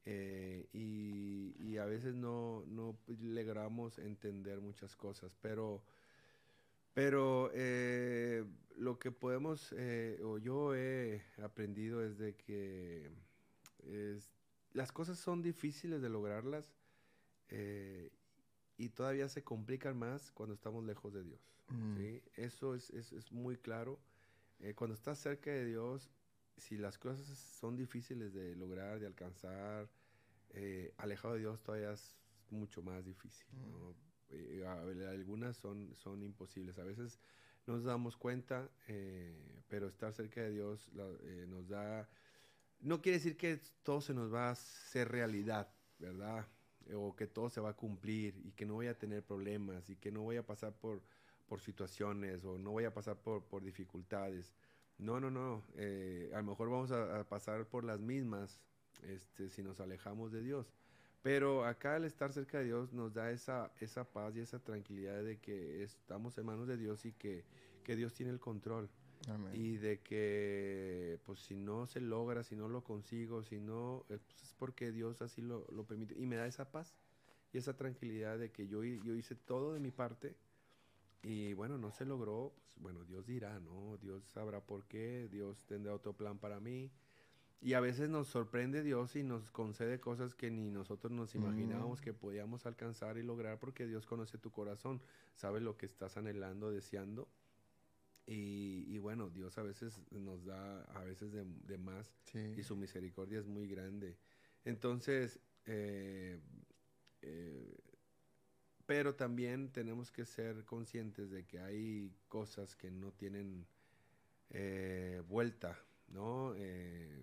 eh, 0.04 0.68
y, 0.72 1.54
y, 1.58 1.78
a 1.78 1.84
veces 1.86 2.14
no, 2.14 2.64
no 2.66 2.98
logramos 3.20 3.98
entender 3.98 4.60
muchas 4.60 4.96
cosas, 4.96 5.36
pero 5.40 5.82
pero 6.94 7.50
eh, 7.54 8.44
lo 8.76 8.98
que 8.98 9.10
podemos, 9.10 9.74
eh, 9.76 10.20
o 10.22 10.38
yo 10.38 10.74
he 10.74 11.22
aprendido 11.42 12.04
es 12.04 12.18
de 12.18 12.36
que 12.36 13.10
las 14.72 14.92
cosas 14.92 15.18
son 15.18 15.42
difíciles 15.42 16.02
de 16.02 16.08
lograrlas 16.08 16.72
eh, 17.48 18.10
y 18.84 18.88
todavía 18.88 19.28
se 19.28 19.42
complican 19.44 19.98
más 19.98 20.30
cuando 20.32 20.54
estamos 20.54 20.84
lejos 20.84 21.12
de 21.12 21.22
Dios. 21.22 21.40
Mm. 21.68 21.96
Eso 22.36 22.74
es, 22.74 22.90
es, 22.90 23.32
muy 23.32 23.56
claro. 23.56 24.00
cuando 24.74 24.94
estás 24.94 25.18
cerca 25.18 25.50
de 25.50 25.66
Dios, 25.66 26.10
si 26.56 26.76
las 26.76 26.98
cosas 26.98 27.26
son 27.60 27.76
difíciles 27.76 28.32
de 28.32 28.56
lograr, 28.56 28.98
de 28.98 29.06
alcanzar, 29.06 29.88
alejado 30.96 31.34
de 31.34 31.40
Dios 31.40 31.62
todavía 31.62 31.92
es 31.92 32.16
mucho 32.50 32.82
más 32.82 33.04
difícil. 33.04 33.46
¿no? 33.52 33.90
Mm. 33.90 34.12
Eh, 34.32 34.64
algunas 35.08 35.56
son, 35.56 35.94
son 35.94 36.22
imposibles. 36.22 36.78
A 36.78 36.84
veces 36.84 37.18
nos 37.66 37.84
damos 37.84 38.16
cuenta, 38.16 38.70
eh, 38.88 39.62
pero 39.68 39.88
estar 39.88 40.12
cerca 40.12 40.42
de 40.42 40.50
Dios 40.50 40.90
eh, 41.22 41.46
nos 41.48 41.68
da... 41.68 42.08
No 42.80 43.00
quiere 43.00 43.18
decir 43.18 43.36
que 43.36 43.60
todo 43.82 44.00
se 44.00 44.12
nos 44.12 44.32
va 44.32 44.48
a 44.48 44.52
hacer 44.52 45.08
realidad, 45.08 45.72
¿verdad? 45.98 46.46
O 46.94 47.14
que 47.14 47.26
todo 47.26 47.48
se 47.48 47.60
va 47.60 47.70
a 47.70 47.76
cumplir 47.76 48.36
y 48.44 48.52
que 48.52 48.66
no 48.66 48.74
voy 48.74 48.86
a 48.88 48.98
tener 48.98 49.22
problemas 49.22 49.88
y 49.90 49.96
que 49.96 50.10
no 50.10 50.22
voy 50.22 50.36
a 50.36 50.46
pasar 50.46 50.72
por, 50.72 51.02
por 51.46 51.60
situaciones 51.60 52.44
o 52.44 52.58
no 52.58 52.70
voy 52.72 52.84
a 52.84 52.94
pasar 52.94 53.16
por, 53.16 53.44
por 53.44 53.62
dificultades. 53.62 54.52
No, 54.98 55.20
no, 55.20 55.30
no. 55.30 55.62
a 55.76 56.36
lo 56.36 56.44
mejor 56.44 56.70
vamos 56.70 56.90
a, 56.92 57.20
a, 57.20 57.24
pasar 57.24 57.66
por 57.66 57.84
las 57.84 58.00
mismas 58.00 58.60
este, 59.02 59.48
si 59.48 59.62
nos 59.62 59.80
alejamos 59.80 60.32
de 60.32 60.42
Dios. 60.42 60.72
Pero 61.22 61.64
acá 61.64 61.94
al 61.94 62.04
estar 62.04 62.32
cerca 62.32 62.58
de 62.58 62.64
Dios 62.64 62.92
nos 62.92 63.14
da 63.14 63.30
esa, 63.30 63.70
esa 63.80 64.04
paz 64.04 64.34
y 64.36 64.40
esa 64.40 64.58
tranquilidad 64.58 65.22
de 65.22 65.38
que 65.38 65.82
estamos 65.84 66.36
en 66.36 66.46
manos 66.46 66.66
de 66.66 66.76
Dios 66.76 67.04
y 67.04 67.12
que, 67.12 67.44
Dios 67.86 68.12
tiene 68.14 68.32
el 68.32 68.40
control. 68.40 68.90
Y 69.52 69.76
de 69.76 70.00
que, 70.00 71.20
pues 71.24 71.38
si 71.38 71.54
no 71.54 71.86
se 71.86 72.00
logra, 72.00 72.42
si 72.42 72.56
no 72.56 72.68
lo 72.68 72.82
consigo, 72.82 73.44
si 73.44 73.60
no, 73.60 74.04
eh, 74.08 74.18
pues, 74.18 74.42
es 74.42 74.52
porque 74.54 74.90
Dios 74.90 75.22
así 75.22 75.40
lo, 75.42 75.64
permite. 75.86 76.20
Y 76.20 76.26
me 76.26 76.34
da 76.34 76.46
esa 76.46 76.72
paz 76.72 76.96
y 77.52 77.58
esa 77.58 77.76
tranquilidad 77.76 78.36
de 78.36 78.50
que 78.50 78.66
yo, 78.66 78.82
yo 78.82 79.14
hice 79.14 79.36
todo 79.36 79.74
de 79.74 79.80
mi 79.80 79.92
parte 79.92 80.34
y 81.22 81.52
bueno, 81.52 81.78
no 81.78 81.92
se 81.92 82.04
logró, 82.04 82.52
pues 82.64 82.78
bueno, 82.80 83.04
Dios 83.04 83.26
dirá, 83.26 83.60
¿no? 83.60 83.96
Dios 83.98 84.24
sabrá 84.24 84.60
por 84.60 84.84
qué, 84.86 85.28
Dios 85.30 85.62
tendrá 85.66 85.94
otro 85.94 86.14
plan 86.14 86.38
para 86.38 86.58
mí. 86.58 86.90
Y 87.64 87.74
a 87.74 87.80
veces 87.80 88.10
nos 88.10 88.26
sorprende 88.26 88.82
Dios 88.82 89.14
y 89.14 89.22
nos 89.22 89.48
concede 89.52 90.00
cosas 90.00 90.34
que 90.34 90.50
ni 90.50 90.72
nosotros 90.72 91.12
nos 91.12 91.36
imaginábamos 91.36 92.00
mm. 92.00 92.02
que 92.02 92.12
podíamos 92.12 92.66
alcanzar 92.66 93.18
y 93.18 93.22
lograr 93.22 93.60
porque 93.60 93.86
Dios 93.86 94.04
conoce 94.04 94.36
tu 94.36 94.50
corazón, 94.50 95.00
sabe 95.36 95.60
lo 95.60 95.76
que 95.76 95.86
estás 95.86 96.16
anhelando, 96.16 96.72
deseando. 96.72 97.28
Y, 98.26 98.98
bueno, 98.98 99.30
Dios 99.30 99.58
a 99.58 99.62
veces 99.62 100.00
nos 100.10 100.44
da, 100.44 100.82
a 100.84 101.04
veces 101.04 101.32
de, 101.32 101.78
más 101.78 102.12
y 102.56 102.62
su 102.62 102.76
misericordia 102.76 103.38
es 103.38 103.46
muy 103.46 103.68
grande. 103.68 104.16
Entonces, 104.64 105.38
eh, 105.66 106.40
eh, 107.20 107.76
pero 108.86 109.14
también 109.14 109.70
tenemos 109.70 110.10
que 110.10 110.24
ser 110.24 110.64
conscientes 110.64 111.30
de 111.30 111.46
que 111.46 111.60
hay 111.60 112.12
cosas 112.28 112.74
que 112.74 112.90
no 112.90 113.12
tienen 113.12 113.66
eh, 114.50 115.22
vuelta 115.28 115.78
¿no? 116.12 116.54
Eh, 116.56 117.22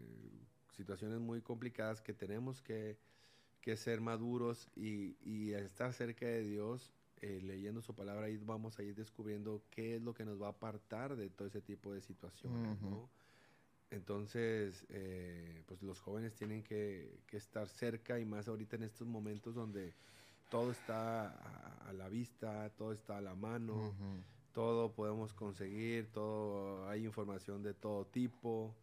situaciones 0.75 1.19
muy 1.19 1.41
complicadas 1.41 2.01
que 2.01 2.13
tenemos 2.13 2.61
que, 2.61 2.97
ser 3.75 4.01
maduros 4.01 4.67
y, 4.75 5.51
estar 5.51 5.93
cerca 5.93 6.25
de 6.25 6.41
Dios, 6.43 6.91
eh, 7.21 7.39
leyendo 7.43 7.83
su 7.83 7.93
palabra, 7.93 8.25
ahí 8.25 8.37
vamos 8.37 8.79
a 8.79 8.83
ir 8.83 8.95
descubriendo 8.95 9.61
qué 9.69 9.97
es 9.97 10.01
lo 10.01 10.15
que 10.15 10.25
nos 10.25 10.41
va 10.41 10.47
a 10.47 10.49
apartar 10.49 11.15
de 11.15 11.29
todo 11.29 11.47
ese 11.47 11.61
tipo 11.61 11.93
de 11.93 12.01
situaciones, 12.01 12.79
Entonces, 13.91 14.87
eh, 14.89 15.63
pues 15.67 15.83
los 15.83 15.99
jóvenes 15.99 16.33
tienen 16.33 16.63
que, 16.63 17.19
estar 17.31 17.67
cerca 17.67 18.19
y 18.19 18.25
más 18.25 18.47
ahorita 18.47 18.75
en 18.77 18.83
estos 18.83 19.07
momentos 19.07 19.53
donde 19.53 19.93
todo 20.49 20.71
está 20.71 21.27
a, 21.87 21.93
la 21.93 22.09
vista, 22.09 22.71
todo 22.71 22.91
está 22.91 23.17
a 23.17 23.21
la 23.21 23.35
mano 23.35 23.93
todo 24.53 24.93
podemos 24.93 25.33
conseguir, 25.33 26.11
todo 26.11 26.87
hay 26.89 27.05
información 27.05 27.63
de 27.63 27.73
todo 27.73 28.05
tipo. 28.05 28.75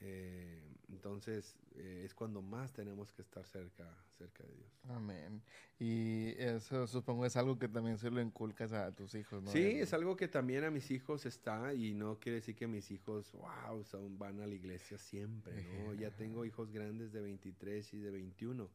Eh, 0.00 0.60
entonces 0.88 1.56
eh, 1.76 2.02
es 2.04 2.14
cuando 2.14 2.42
más 2.42 2.72
tenemos 2.72 3.12
que 3.12 3.22
estar 3.22 3.46
cerca, 3.46 3.84
cerca 4.18 4.44
de 4.44 4.54
Dios. 4.54 4.70
Amén. 4.88 5.42
Y 5.78 6.34
eso 6.38 6.86
supongo 6.86 7.26
es 7.26 7.36
algo 7.36 7.58
que 7.58 7.68
también 7.68 7.98
se 7.98 8.10
lo 8.10 8.20
inculcas 8.20 8.72
a 8.72 8.92
tus 8.92 9.14
hijos, 9.14 9.42
¿no? 9.42 9.50
Sí, 9.50 9.62
es 9.62 9.92
algo 9.92 10.16
que 10.16 10.28
también 10.28 10.64
a 10.64 10.70
mis 10.70 10.90
hijos 10.90 11.26
está 11.26 11.74
y 11.74 11.94
no 11.94 12.18
quiere 12.18 12.36
decir 12.36 12.54
que 12.54 12.66
mis 12.66 12.90
hijos, 12.90 13.32
wow, 13.32 13.82
son, 13.84 14.18
van 14.18 14.40
a 14.40 14.46
la 14.46 14.54
iglesia 14.54 14.98
siempre, 14.98 15.64
¿no? 15.84 15.94
ya 15.94 16.10
tengo 16.10 16.44
hijos 16.44 16.70
grandes 16.70 17.12
de 17.12 17.20
23 17.20 17.94
y 17.94 17.98
de 17.98 18.10
21, 18.10 18.70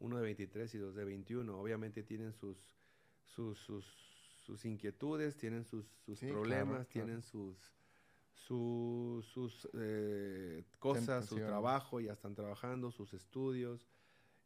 uno 0.00 0.16
de 0.16 0.22
23 0.22 0.74
y 0.74 0.78
dos 0.78 0.94
de 0.94 1.04
21. 1.04 1.58
Obviamente 1.58 2.02
tienen 2.02 2.32
sus, 2.32 2.58
sus, 3.24 3.58
sus 3.58 4.11
sus 4.52 4.66
inquietudes, 4.66 5.36
tienen 5.38 5.64
sus, 5.64 5.86
sus 6.04 6.20
problemas, 6.20 6.86
tienen 6.88 7.22
sus, 7.22 7.56
sus 8.34 9.68
eh, 9.72 10.62
cosas, 10.78 11.26
su 11.26 11.36
trabajo, 11.36 12.00
ya 12.00 12.12
están 12.12 12.34
trabajando, 12.34 12.90
sus 12.90 13.14
estudios. 13.14 13.88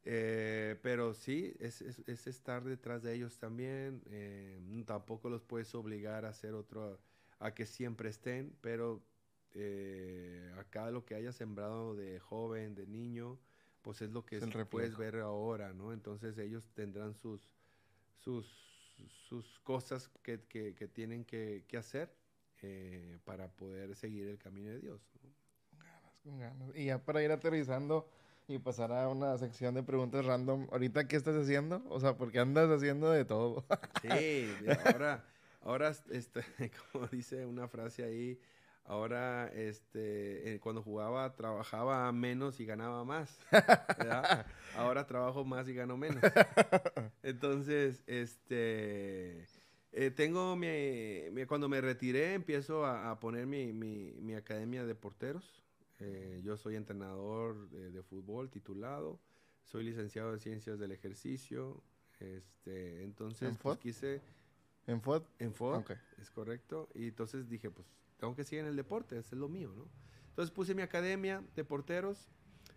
Eh, 0.05 0.79
pero 0.83 1.13
sí, 1.13 1.57
es, 1.59 1.81
es, 1.81 2.27
estar 2.29 2.63
detrás 2.63 3.03
de 3.03 3.15
ellos 3.15 3.37
también. 3.39 4.01
Eh, 4.07 4.61
tampoco 4.87 5.29
los 5.29 5.43
puedes 5.43 5.75
obligar 5.75 6.25
a 6.25 6.29
hacer 6.29 6.55
otro, 6.55 7.01
a 7.41 7.53
que 7.53 7.67
siempre 7.67 8.09
estén, 8.11 8.55
pero 8.61 9.03
acá 10.57 10.91
lo 10.93 11.05
que 11.05 11.17
haya 11.17 11.33
sembrado 11.33 11.97
de 11.97 12.21
joven, 12.21 12.77
de 12.77 12.87
niño, 12.87 13.41
pues 13.83 14.03
es 14.03 14.13
lo 14.13 14.25
que 14.25 14.39
puedes 14.71 14.97
ver 14.97 15.17
ahora, 15.17 15.73
¿no? 15.73 15.93
Entonces 15.93 16.39
ellos 16.39 16.69
tendrán 16.75 17.15
sus, 17.15 17.51
sus, 18.19 18.76
sus 19.29 19.59
cosas 19.61 20.11
que, 20.23 20.41
que, 20.49 20.89
tienen 20.89 21.25
que, 21.25 21.65
que 21.69 21.77
hacer 21.77 22.11
eh, 22.63 23.19
para 23.25 23.49
poder 23.49 23.95
seguir 23.95 24.29
el 24.29 24.39
camino 24.39 24.71
de 24.71 24.81
Dios. 24.81 25.01
Ganas, 25.73 26.17
con 26.23 26.39
ganas. 26.39 26.77
Y 26.77 26.87
ya 26.87 26.99
para 26.99 27.23
ir 27.23 27.31
aterrizando 27.31 28.09
y 28.49 28.59
pasar 28.59 28.93
a 28.93 29.09
una 29.09 29.37
sección 29.39 29.75
de 29.75 29.83
preguntas 29.83 30.25
random, 30.25 30.69
¿ahorita 30.71 31.09
qué 31.09 31.17
estás 31.17 31.37
haciendo? 31.37 31.83
O 31.89 31.99
sea, 32.01 32.17
porque 32.17 32.39
andas 32.39 32.71
haciendo 32.71 33.11
de 33.11 33.25
todo. 33.25 33.65
sí, 34.03 34.49
ahora, 34.85 35.25
ahora 35.63 35.93
este, 36.11 36.43
como 36.93 37.07
dice 37.09 37.45
una 37.45 37.69
frase 37.69 38.05
ahí, 38.05 38.41
Ahora, 38.89 39.49
este, 39.49 40.55
eh, 40.55 40.61
cuando 40.61 40.81
jugaba, 40.81 41.35
trabajaba 41.35 42.13
menos 42.13 42.61
y 42.61 42.67
ganaba 42.67 43.05
más. 43.05 43.37
Ahora 44.77 45.07
trabajo 45.09 45.45
más 45.45 45.69
y 45.69 45.75
gano 45.75 45.97
menos. 45.97 46.23
Entonces, 47.25 48.05
este, 48.07 49.45
eh, 49.91 50.13
tengo 50.15 50.55
mi, 50.55 51.45
cuando 51.47 51.69
me 51.69 51.81
retiré, 51.81 52.35
empiezo 52.35 52.87
a, 52.87 53.19
poner 53.19 53.47
mi, 53.47 53.73
mi, 53.73 54.35
academia 54.35 54.85
de 54.85 54.95
porteros. 54.95 55.65
Eh, 55.99 56.41
yo 56.45 56.57
soy 56.57 56.77
entrenador 56.77 57.69
de, 57.71 58.03
fútbol 58.05 58.51
titulado. 58.51 59.19
Soy 59.65 59.83
licenciado 59.83 60.33
en 60.33 60.39
ciencias 60.39 60.79
del 60.79 60.93
ejercicio. 60.93 61.83
Este, 62.21 63.03
entonces, 63.03 63.49
¿En 63.49 63.57
pues, 63.57 63.79
quise... 63.79 64.21
¿En 64.87 65.01
FOD? 65.01 65.25
En 65.41 65.53
FOD, 65.53 65.83
es 66.19 66.31
correcto. 66.31 66.89
Y 66.95 67.09
entonces 67.09 67.49
dije, 67.49 67.73
pues 67.73 67.89
tengo 68.17 68.35
que 68.35 68.45
seguir 68.45 68.65
en 68.65 68.71
el 68.71 68.77
deporte, 68.77 69.19
es 69.19 69.33
lo 69.33 69.49
mío, 69.49 69.73
¿no? 69.77 69.89
Entonces 70.29 70.53
puse 70.53 70.75
mi 70.75 70.83
academia 70.83 71.43
de 71.55 71.65
porteros 71.65 72.29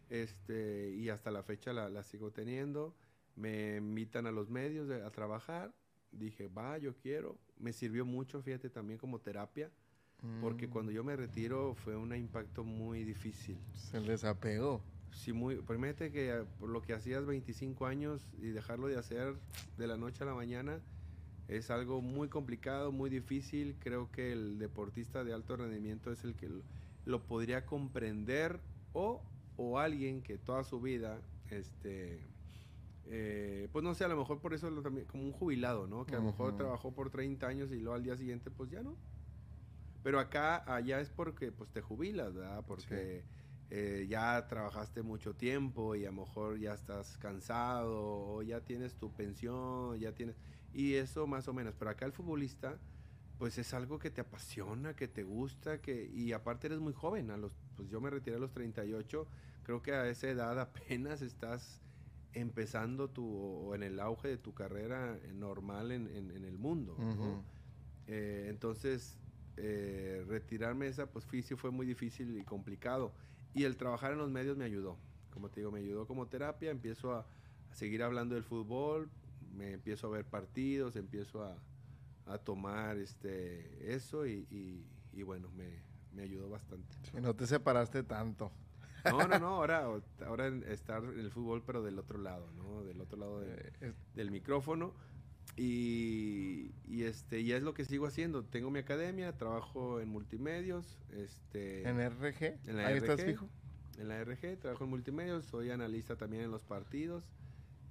este, 0.09 0.91
y 0.95 1.09
hasta 1.09 1.31
la 1.31 1.43
fecha 1.43 1.73
la, 1.73 2.03
sigo 2.03 2.31
teniendo. 2.31 2.95
Me 3.35 3.77
invitan 3.77 4.27
a 4.27 4.31
los 4.31 4.49
medios 4.49 4.89
a 4.89 5.11
trabajar 5.11 5.73
dije, 6.11 6.47
va, 6.47 6.77
yo 6.77 6.95
quiero. 6.95 7.37
Me 7.57 7.73
sirvió 7.73 8.05
mucho, 8.05 8.41
fíjate, 8.41 8.69
también 8.69 8.99
como 8.99 9.19
terapia, 9.19 9.71
porque 10.41 10.67
Mm, 10.67 10.71
cuando 10.71 10.91
yo 10.91 11.03
me 11.03 11.15
retiro 11.15 11.75
fue 11.75 11.95
un 11.95 12.15
impacto 12.15 12.63
muy 12.63 13.03
difícil. 13.03 13.57
Se 13.73 13.99
les 13.99 14.23
apegó. 14.23 14.81
Sí, 15.11 15.33
muy, 15.33 15.55
permite 15.55 16.11
que 16.11 16.45
por 16.59 16.69
lo 16.69 16.81
que 16.81 16.93
hacías 16.93 17.25
25 17.25 17.85
años 17.85 18.27
y 18.37 18.47
dejarlo 18.47 18.87
de 18.87 18.97
hacer 18.97 19.35
de 19.77 19.87
la 19.87 19.97
noche 19.97 20.23
a 20.23 20.27
la 20.27 20.35
mañana 20.35 20.81
es 21.49 21.71
algo 21.71 22.01
muy 22.01 22.29
complicado, 22.29 22.91
muy 22.91 23.09
difícil. 23.09 23.77
Creo 23.79 24.11
que 24.11 24.31
el 24.31 24.59
deportista 24.59 25.23
de 25.23 25.33
alto 25.33 25.57
rendimiento 25.57 26.11
es 26.11 26.23
el 26.23 26.35
que 26.35 26.47
lo, 26.49 26.63
lo 27.05 27.25
podría 27.27 27.65
comprender 27.65 28.61
o, 28.93 29.23
o 29.55 29.79
alguien 29.79 30.21
que 30.21 30.37
toda 30.37 30.63
su 30.63 30.79
vida, 30.81 31.21
este, 31.49 32.21
eh, 33.05 33.67
pues 33.71 33.83
no 33.83 33.95
sé, 33.95 34.05
a 34.05 34.07
lo 34.09 34.17
mejor 34.17 34.39
por 34.41 34.53
eso 34.53 34.69
lo 34.69 34.81
también, 34.83 35.07
como 35.07 35.23
un 35.23 35.33
jubilado, 35.33 35.87
¿no? 35.87 36.05
Que 36.05 36.15
a 36.15 36.19
lo 36.19 36.25
mejor 36.25 36.55
trabajó 36.55 36.93
por 36.93 37.09
30 37.09 37.47
años 37.47 37.71
y 37.71 37.79
luego 37.79 37.95
al 37.95 38.03
día 38.03 38.15
siguiente 38.17 38.51
pues 38.51 38.69
ya 38.69 38.83
no. 38.83 38.99
Pero 40.01 40.19
acá, 40.19 40.63
allá 40.73 40.99
es 41.01 41.09
porque 41.09 41.51
pues 41.51 41.71
te 41.71 41.81
jubilas, 41.81 42.33
¿verdad? 42.33 42.63
Porque 42.65 43.25
eh, 43.69 44.07
ya 44.09 44.47
trabajaste 44.47 45.01
mucho 45.03 45.35
tiempo 45.35 45.95
y 45.95 46.05
a 46.05 46.11
lo 46.11 46.21
mejor 46.21 46.57
ya 46.59 46.73
estás 46.73 47.17
cansado 47.17 48.35
o 48.35 48.41
ya 48.43 48.63
tienes 48.65 48.97
tu 48.97 49.13
pensión, 49.13 49.99
ya 49.99 50.13
tienes... 50.13 50.37
Y 50.73 50.95
eso 50.95 51.27
más 51.27 51.47
o 51.47 51.53
menos. 51.53 51.73
Pero 51.77 51.91
acá 51.91 52.05
el 52.05 52.11
futbolista 52.13 52.79
pues 53.37 53.57
es 53.57 53.73
algo 53.73 53.99
que 53.99 54.11
te 54.11 54.19
apasiona, 54.21 54.95
que 54.95 55.07
te 55.07 55.23
gusta, 55.23 55.79
que 55.81 56.09
y 56.13 56.33
aparte 56.33 56.67
eres 56.67 56.79
muy 56.79 56.91
joven. 56.93 57.31
A 57.31 57.37
los, 57.37 57.53
pues 57.77 57.89
yo 57.89 58.01
me 58.01 58.09
retiré 58.09 58.35
a 58.35 58.39
los 58.39 58.51
38. 58.51 59.27
Creo 59.63 59.81
que 59.81 59.93
a 59.93 60.07
esa 60.09 60.27
edad 60.29 60.59
apenas 60.59 61.21
estás 61.21 61.81
empezando 62.33 63.09
tu, 63.09 63.25
o 63.25 63.75
en 63.75 63.83
el 63.83 63.99
auge 63.99 64.27
de 64.27 64.37
tu 64.37 64.53
carrera 64.53 65.17
normal 65.33 65.91
en, 65.91 66.07
en- 66.07 66.31
en 66.31 66.43
el 66.43 66.57
mundo. 66.57 66.95
Eh, 68.07 68.47
entonces, 68.49 69.17
eh, 69.57 70.23
retirarme 70.27 70.85
de 70.85 70.91
esa 70.91 71.07
pues 71.11 71.25
sí 71.31 71.55
fue 71.55 71.71
muy 71.71 71.85
difícil 71.85 72.37
y 72.37 72.43
complicado. 72.43 73.13
Y 73.53 73.63
el 73.63 73.77
trabajar 73.77 74.11
en 74.11 74.17
los 74.19 74.29
medios 74.29 74.57
me 74.57 74.65
ayudó. 74.65 74.97
Como 75.31 75.49
te 75.49 75.61
digo, 75.61 75.71
me 75.71 75.79
ayudó 75.79 76.05
como 76.07 76.27
terapia. 76.27 76.71
Empiezo 76.71 77.13
a, 77.13 77.25
a 77.69 77.75
seguir 77.75 78.03
hablando 78.03 78.35
del 78.35 78.43
fútbol, 78.43 79.09
me 79.59 79.73
empiezo 79.73 80.07
a 80.07 80.11
ver 80.11 80.25
partidos, 80.25 80.95
empiezo 80.95 81.43
a, 81.43 81.57
a 82.25 82.37
tomar 82.37 82.97
este, 82.97 83.93
eso 83.93 84.25
y, 84.25 84.47
y- 84.49 84.85
y 85.11 85.23
bueno, 85.23 85.49
me, 85.51 85.83
me 86.13 86.21
ayudó 86.23 86.49
bastante. 86.49 86.95
Y 87.17 87.19
no 87.21 87.35
te 87.35 87.45
separaste 87.45 88.03
tanto. 88.03 88.51
No, 89.05 89.27
no, 89.27 89.37
no, 89.39 89.47
ahora, 89.57 89.85
ahora 90.25 90.47
estar 90.67 91.03
en 91.03 91.19
el 91.19 91.31
fútbol, 91.31 91.61
pero 91.65 91.83
del 91.83 91.99
otro 91.99 92.17
lado, 92.19 92.51
¿no? 92.53 92.83
Del 92.83 93.01
otro 93.01 93.17
lado 93.17 93.39
de, 93.41 93.73
Eh, 93.81 93.93
del 94.15 94.31
micrófono. 94.31 94.93
Y, 95.57 96.71
y, 96.87 97.03
este, 97.03 97.41
y 97.41 97.51
es 97.51 97.63
lo 97.63 97.73
que 97.73 97.83
sigo 97.85 98.05
haciendo. 98.07 98.43
Tengo 98.45 98.71
mi 98.71 98.79
academia, 98.79 99.35
trabajo 99.37 99.99
en 99.99 100.07
multimedios. 100.09 100.97
Este, 101.11 101.87
en 101.87 101.99
RG. 101.99 102.59
en 102.67 102.77
la 102.77 102.87
Ahí 102.87 102.97
estás 102.97 103.19
RG. 103.19 103.25
fijo. 103.25 103.49
en 103.97 104.07
la 104.07 104.23
RG, 104.23 104.57
trabajo 104.59 104.83
en 104.85 104.89
multimedios, 104.89 105.43
soy 105.45 105.69
analista 105.71 106.15
también 106.15 106.43
en 106.43 106.51
los 106.51 106.63
partidos. 106.63 107.25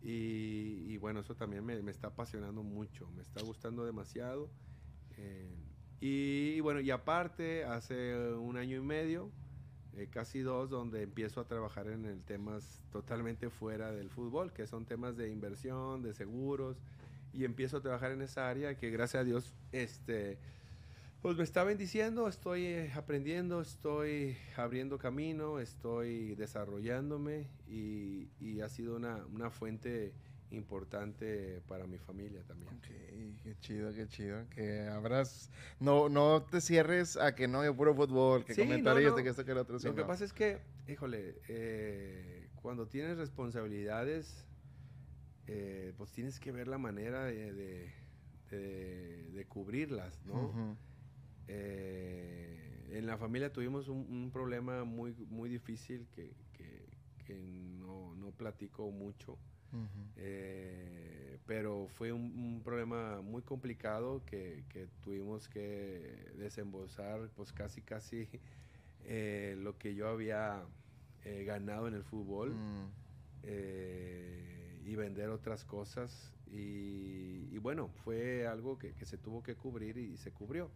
Y, 0.03 0.84
y 0.88 0.96
bueno, 0.99 1.20
eso 1.20 1.34
también 1.34 1.64
me, 1.64 1.80
me 1.82 1.90
está 1.90 2.09
apasionando 2.09 2.62
mucho, 2.62 3.11
me 3.16 3.22
está 3.22 3.42
gustando 3.42 3.84
demasiado. 3.84 4.51
Eh, 5.16 5.57
y, 6.01 6.61
bueno, 6.61 6.80
y 6.80 6.90
aparte, 6.90 7.64
hace 7.64 8.14
un 8.36 8.57
año 8.57 8.76
y 8.76 8.80
medio, 8.80 9.30
eh, 9.96 10.09
casi 10.11 10.40
dos, 10.40 10.70
donde 10.70 11.03
empiezo 11.03 11.40
a 11.40 11.49
trabajar 11.49 11.88
en 11.88 12.05
el 12.05 12.22
temas 12.22 12.80
totalmente 12.92 13.51
fuera 13.51 13.90
del 13.90 14.09
fútbol, 14.09 14.53
que 14.53 14.66
son 14.66 14.86
temas 14.86 15.16
de 15.16 15.30
inversión, 15.30 16.03
de 16.03 16.14
seguros, 16.14 16.76
y 17.32 17.44
empiezo 17.44 17.78
a 17.78 17.80
trabajar 17.80 18.12
en 18.12 18.22
esa 18.22 18.49
área 18.49 18.76
que 18.76 18.90
gracias 18.90 19.22
a 19.22 19.24
Dios, 19.24 19.55
este, 19.72 20.38
pues 21.21 21.37
me 21.37 21.43
está 21.45 21.64
bendiciendo, 21.64 22.29
estoy 22.29 22.64
eh, 22.64 22.93
aprendiendo, 22.95 23.61
estoy 23.61 24.37
abriendo 24.57 24.99
camino, 24.99 25.59
estoy 25.59 26.35
desarrollándome 26.37 27.49
y, 27.66 28.31
y 28.39 28.61
ha 28.61 28.69
sido 28.69 28.97
una, 28.97 29.27
una 29.27 29.51
fuente 29.51 30.14
importante 30.51 31.61
para 31.66 31.87
mi 31.87 31.99
familia 31.99 32.43
también. 32.45 32.73
Ok, 32.77 32.87
qué 33.43 33.57
chido, 33.61 33.93
qué 33.93 34.07
chido. 34.09 34.49
Que 34.49 34.87
abras. 34.89 35.51
No, 35.81 36.09
no 36.09 36.43
te 36.43 36.61
cierres 36.61 37.16
a 37.16 37.35
que 37.35 37.49
no, 37.49 37.64
yo 37.64 37.77
puro 37.77 37.95
fútbol, 37.95 38.45
que 38.45 38.55
Sí, 38.55 38.62
no, 38.62 38.66
comentaristas, 38.69 39.16
no. 39.16 39.23
que 39.25 39.29
esto, 39.31 39.45
que 39.45 39.55
lo 39.55 39.61
otro. 39.62 39.79
sí, 39.79 39.89
Lo 39.89 39.95
que 39.95 40.05
pasa 40.05 40.25
es 40.25 40.33
que, 40.33 40.61
híjole, 40.87 41.35
eh, 41.49 42.49
cuando 42.55 42.87
tienes 42.87 43.19
responsabilidades, 43.19 44.47
eh, 45.49 45.93
pues 45.97 46.12
tienes 46.12 46.39
que 46.41 46.53
ver 46.53 46.69
la 46.69 46.79
manera 46.79 47.25
de, 47.25 47.53
de- 47.53 47.93
de- 48.51 49.31
de 49.33 49.45
cubrirlas, 49.47 50.25
¿no? 50.25 50.47
Ujú. 50.49 50.77
Eh, 51.49 52.88
en 52.92 53.07
la 53.07 53.16
familia 53.18 53.53
tuvimos 53.53 53.88
un, 53.88 53.99
un 54.11 54.30
problema 54.30 54.84
muy, 54.84 55.12
muy 55.28 55.49
difícil 55.49 56.09
que, 56.11 56.34
que- 56.53 56.86
que 57.24 57.34
no, 57.46 58.14
no 58.14 58.32
platico 58.32 58.90
mucho, 58.90 59.38
eh, 60.16 61.38
pero 61.46 61.88
fue 61.88 62.12
un, 62.12 62.22
un 62.38 62.62
problema 62.62 63.20
muy 63.22 63.42
complicado 63.42 64.24
que, 64.24 64.64
que 64.68 64.88
tuvimos 65.01 65.49
que 65.49 66.32
desembolsar 66.36 67.30
pues 67.34 67.53
casi 67.53 67.82
casi 67.82 68.28
eh, 69.01 69.55
lo 69.59 69.76
que 69.78 69.94
yo 69.94 70.09
había 70.09 70.66
eh, 71.24 71.44
ganado 71.44 71.86
en 71.88 71.94
el 71.94 72.03
fútbol 72.05 72.53
eh, 73.42 74.80
y 74.84 74.94
vender 74.96 75.28
otras 75.30 75.64
cosas. 75.64 76.34
Y, 76.46 77.49
y 77.51 77.59
bueno, 77.59 77.88
fue 78.05 78.46
algo 78.46 78.78
que, 78.78 78.94
que 78.94 79.05
se 79.07 79.18
tuvo 79.18 79.42
que 79.42 79.55
cubrir 79.57 79.96
y, 79.99 80.16
se 80.16 80.32
cubrió. 80.32 80.72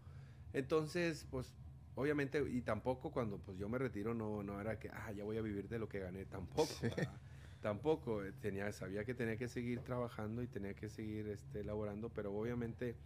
Entonces, 0.53 1.26
pues 1.30 1.55
obviamente, 1.94 2.42
y 2.50 2.62
tampoco 2.62 3.11
cuando 3.11 3.38
pues 3.38 3.59
yo 3.59 3.68
me 3.68 3.78
retiro 3.78 4.14
no, 4.14 4.42
no 4.42 4.61
era 4.61 4.78
que, 4.78 4.88
ah, 4.90 5.12
ya 5.12 5.24
voy 5.24 5.36
a 5.38 5.42
vivir 5.42 5.68
de 5.68 5.78
lo 5.78 5.88
que 5.88 5.98
gané, 5.98 6.24
tampoco. 6.24 6.66
Sí. 6.66 6.88
¿verdad? 6.88 7.20
Tampoco, 7.62 8.24
eh, 8.24 8.32
tenía, 8.32 8.72
sabía 8.72 9.05
que 9.05 9.14
tenía 9.14 9.36
que 9.36 9.48
seguir 9.48 9.80
trabajando 9.82 10.42
y 10.42 10.48
tenía 10.48 10.74
que 10.74 10.88
seguir 10.88 11.28
este, 11.28 11.61
elaborando, 11.61 12.09
pero 12.09 12.34
obviamente 12.34 12.96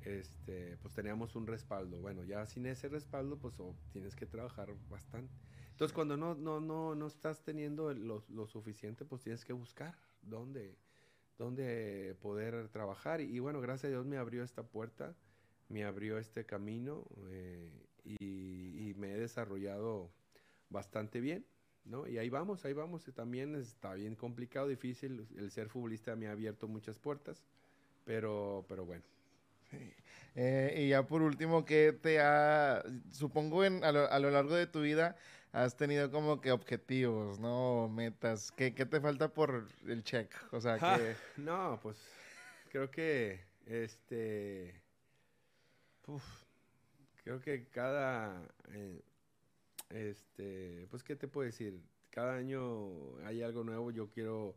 este, 0.00 0.78
pues 0.78 0.94
teníamos 0.94 1.36
un 1.36 1.46
respaldo. 1.46 2.00
Bueno, 2.00 2.24
ya 2.24 2.46
sin 2.46 2.64
ese 2.64 2.88
respaldo, 2.88 3.36
pues 3.36 3.60
oh, 3.60 3.76
tienes 3.92 4.16
que 4.16 4.24
trabajar 4.24 4.72
bastante. 4.88 5.34
Entonces, 5.72 5.94
cuando 5.94 6.16
no, 6.16 6.34
no, 6.34 6.58
no, 6.58 6.94
no 6.94 7.06
estás 7.06 7.42
teniendo 7.44 7.92
lo, 7.92 8.24
lo 8.28 8.46
suficiente, 8.46 9.04
pues 9.04 9.22
tienes 9.22 9.44
que 9.44 9.52
buscar 9.52 9.94
dónde, 10.22 10.76
dónde 11.36 12.16
poder 12.20 12.68
trabajar. 12.70 13.20
Y, 13.20 13.38
bueno, 13.40 13.60
gracias 13.60 13.84
a 13.84 13.88
Dios 13.88 14.06
me 14.06 14.16
abrió 14.16 14.42
esta 14.42 14.62
puerta, 14.62 15.14
me 15.68 15.84
abrió 15.84 16.18
este 16.18 16.44
camino 16.44 17.04
eh, 17.30 17.70
y, 18.04 18.88
y 18.90 18.94
me 18.94 19.12
he 19.12 19.18
desarrollado 19.18 20.10
bastante 20.70 21.20
bien. 21.20 21.44
¿no? 21.84 22.06
Y 22.06 22.18
ahí 22.18 22.28
vamos, 22.28 22.64
ahí 22.64 22.72
vamos. 22.74 23.08
y 23.08 23.12
También 23.12 23.54
está 23.54 23.94
bien 23.94 24.14
complicado, 24.14 24.68
difícil. 24.68 25.26
El 25.36 25.50
ser 25.50 25.68
futbolista 25.68 26.14
me 26.16 26.28
ha 26.28 26.32
abierto 26.32 26.68
muchas 26.68 26.98
puertas, 26.98 27.42
pero, 28.04 28.64
pero 28.68 28.84
bueno. 28.84 29.02
Sí. 29.70 29.92
Eh, 30.34 30.74
y 30.84 30.88
ya 30.90 31.06
por 31.06 31.22
último, 31.22 31.64
¿qué 31.64 31.92
te 31.98 32.20
ha, 32.20 32.82
supongo 33.10 33.64
en, 33.64 33.82
a, 33.84 33.92
lo, 33.92 34.10
a 34.10 34.18
lo 34.18 34.30
largo 34.30 34.54
de 34.54 34.66
tu 34.66 34.82
vida 34.82 35.16
has 35.52 35.76
tenido 35.76 36.10
como 36.10 36.40
que 36.42 36.52
objetivos, 36.52 37.38
¿no? 37.40 37.88
Metas. 37.88 38.52
¿Qué, 38.52 38.74
qué 38.74 38.84
te 38.86 39.00
falta 39.00 39.28
por 39.32 39.66
el 39.86 40.04
check? 40.04 40.30
O 40.52 40.60
sea, 40.60 40.76
Ah, 40.80 40.98
que... 40.98 41.16
no, 41.40 41.78
pues 41.82 41.96
creo 42.70 42.90
que 42.90 43.40
este. 43.66 44.74
Uf, 46.08 46.24
creo 47.24 47.40
que 47.40 47.68
cada. 47.68 48.48
eh, 48.72 49.02
este. 49.90 50.86
Pues, 50.90 51.04
¿qué 51.04 51.16
te 51.16 51.28
puedo 51.28 51.46
decir? 51.46 51.80
Cada 52.10 52.36
año 52.36 53.18
hay 53.26 53.42
algo 53.42 53.64
nuevo. 53.64 53.90
Yo 53.92 54.10
quiero. 54.10 54.56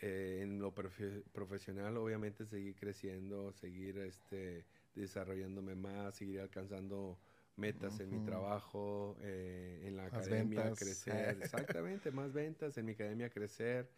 eh, 0.00 0.40
en 0.42 0.60
lo 0.60 0.74
profe- 0.74 1.24
profesional, 1.32 1.96
obviamente, 1.98 2.46
seguir 2.46 2.76
creciendo, 2.76 3.52
seguir 3.52 3.98
este, 3.98 4.66
desarrollándome 4.94 5.74
más, 5.76 6.16
seguir 6.16 6.40
alcanzando 6.40 7.18
metas 7.56 8.00
en 8.00 8.10
mi 8.10 8.20
trabajo, 8.20 9.16
eh, 9.22 9.82
en 9.86 9.96
la 9.96 10.06
Más 10.10 10.28
academia, 10.28 10.72
ventas. 10.72 10.74
crecer, 10.74 11.38
exactamente, 11.38 12.10
más 12.12 12.32
ventas, 12.32 12.78
en 12.78 12.86
mi 12.86 12.92
academia 12.92 13.30
crecer, 13.30 13.90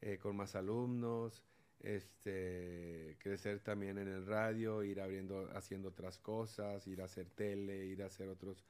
eh, 0.00 0.18
con 0.18 0.36
más 0.36 0.54
alumnos, 0.56 1.42
este, 1.80 3.16
crecer 3.20 3.60
también 3.60 3.98
en 3.98 4.08
el 4.08 4.26
radio, 4.26 4.82
ir 4.82 5.00
abriendo, 5.00 5.50
haciendo 5.54 5.88
otras 5.90 6.18
cosas, 6.18 6.86
ir 6.86 7.02
a 7.02 7.04
hacer 7.04 7.30
tele, 7.30 7.86
ir 7.86 8.02
a 8.02 8.06
hacer 8.06 8.28
otros, 8.28 8.64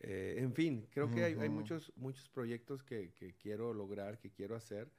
eh, 0.00 0.36
en 0.38 0.52
fin, 0.52 0.86
creo 0.90 1.10
que 1.10 1.24
hay, 1.24 1.48
muchos, 1.48 1.92
muchos 1.96 2.28
proyectos 2.28 2.82
que, 2.82 3.12
que 3.14 3.34
quiero 3.34 3.74
lograr, 3.74 4.18
que 4.18 4.30
quiero 4.30 4.54
hacer. 4.54 4.90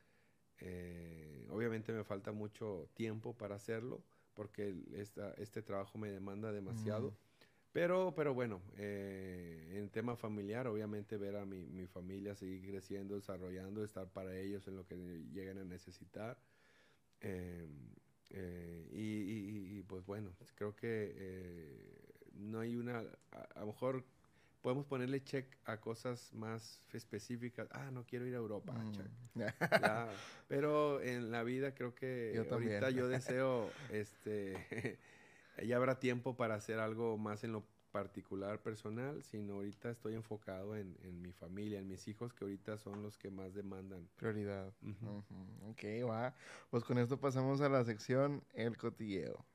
Eh, 0.60 1.48
obviamente 1.50 1.94
me 1.94 2.04
falta 2.04 2.32
mucho 2.32 2.90
tiempo 2.94 3.34
para 3.38 3.56
hacerlo, 3.56 4.04
porque 4.34 4.76
esta, 4.94 5.34
este 5.34 5.62
trabajo 5.62 5.98
me 5.98 6.12
demanda 6.12 6.52
demasiado. 6.52 7.12
Mm. 7.12 7.16
Pero, 7.72 8.14
pero 8.16 8.34
bueno, 8.34 8.62
eh, 8.78 9.76
en 9.76 9.90
tema 9.90 10.16
familiar, 10.16 10.68
obviamente 10.68 11.18
ver 11.18 11.36
a 11.36 11.46
mi, 11.46 11.68
mi 11.68 11.86
familia 11.86 12.36
seguir 12.36 12.68
creciendo, 12.68 13.16
desarrollando, 13.16 13.84
estar 13.84 14.10
para 14.10 14.36
ellos 14.38 14.68
en 14.68 14.76
lo 14.76 14.86
que 14.86 14.96
lleguen 14.96 15.60
a 15.60 15.64
necesitar. 15.64 16.38
Eh, 17.22 17.68
Eh, 18.32 18.88
y, 18.92 19.82
pues 19.84 20.06
bueno, 20.06 20.32
creo 20.56 20.76
que 20.76 21.14
eh, 21.16 22.26
no 22.34 22.60
hay 22.60 22.76
una, 22.76 23.04
a, 23.32 23.60
lo 23.62 23.68
mejor 23.68 24.06
podemos 24.62 24.86
ponerle 24.86 25.24
check 25.24 25.58
a 25.66 25.80
cosas 25.80 26.32
más 26.34 26.84
específicas. 26.94 27.68
Ah, 27.72 27.90
no 27.92 28.06
quiero 28.06 28.28
ir 28.28 28.36
a 28.36 28.38
Europa. 28.38 28.74
Mm. 28.74 29.40
pero 30.48 31.02
en 31.02 31.32
la 31.32 31.44
vida 31.44 31.74
creo 31.74 31.96
que 31.96 32.46
ahorita 32.52 32.92
yo 32.92 33.08
deseo, 33.08 33.72
este, 33.92 35.00
ya 35.66 35.78
habrá 35.78 36.00
tiempo 36.00 36.36
para 36.36 36.56
hacer 36.56 36.80
algo 36.80 37.18
más 37.18 37.44
en 37.44 37.54
lo 37.54 37.64
particular 37.92 38.62
personal, 38.62 39.24
sino 39.24 39.56
ahorita 39.56 39.90
estoy 39.90 40.16
enfocado 40.16 40.76
en, 40.76 40.96
mi 41.22 41.32
familia, 41.32 41.80
en 41.80 41.88
mis 41.88 42.08
hijos, 42.08 42.34
que 42.34 42.46
ahorita 42.46 42.78
son 42.78 43.02
los 43.02 43.18
que 43.18 43.30
más 43.30 43.54
demandan. 43.54 44.08
Prioridad. 44.16 44.74
Ok, 45.70 45.84
va. 46.08 46.34
Pues 46.70 46.84
con 46.84 46.98
esto 46.98 47.20
pasamos 47.20 47.62
a 47.62 47.70
la 47.70 47.84
sección 47.84 48.44
El 48.54 48.78
Cotilleo. 48.78 49.46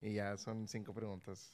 Y 0.00 0.14
ya 0.14 0.36
son 0.36 0.68
cinco 0.68 0.94
preguntas. 0.94 1.52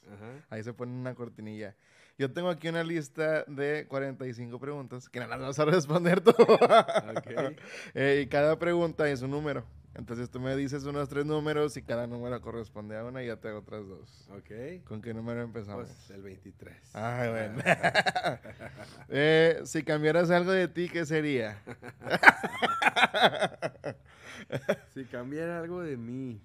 Ahí 0.50 0.62
se 0.62 0.74
pone 0.74 0.92
una 0.92 1.14
cortinilla. 1.14 1.74
Yo 2.18 2.32
tengo 2.32 2.48
aquí 2.48 2.68
una 2.68 2.84
lista 2.84 3.44
de 3.44 3.86
45 3.88 4.60
preguntas 4.60 5.08
que 5.08 5.18
nada 5.18 5.36
más 5.36 5.46
vas 5.46 5.58
a 5.58 5.64
responder 5.64 6.20
tú. 6.20 6.32
Eh, 7.94 8.22
y 8.24 8.28
cada 8.28 8.58
pregunta 8.58 9.08
es 9.08 9.22
un 9.22 9.30
número. 9.30 9.64
Entonces 9.94 10.28
tú 10.28 10.40
me 10.40 10.56
dices 10.56 10.84
unos 10.84 11.08
tres 11.08 11.24
números 11.24 11.76
y 11.76 11.82
cada 11.82 12.06
número 12.06 12.40
corresponde 12.40 12.96
a 12.96 13.04
una 13.04 13.22
y 13.22 13.28
ya 13.28 13.36
te 13.36 13.48
hago 13.48 13.60
otras 13.60 13.86
dos. 13.86 14.28
Ok. 14.30 14.84
¿Con 14.84 15.00
qué 15.00 15.14
número 15.14 15.42
empezamos? 15.42 15.86
Pues 15.86 16.10
el 16.10 16.22
23. 16.22 16.76
Ay, 16.94 17.30
bueno. 17.30 17.62
eh, 19.08 19.60
si 19.64 19.84
cambiaras 19.84 20.30
algo 20.30 20.50
de 20.50 20.68
ti, 20.68 20.88
¿qué 20.88 21.06
sería? 21.06 21.62
si 24.94 25.04
cambiara 25.04 25.60
algo 25.60 25.82
de 25.82 25.96
mí. 25.96 26.42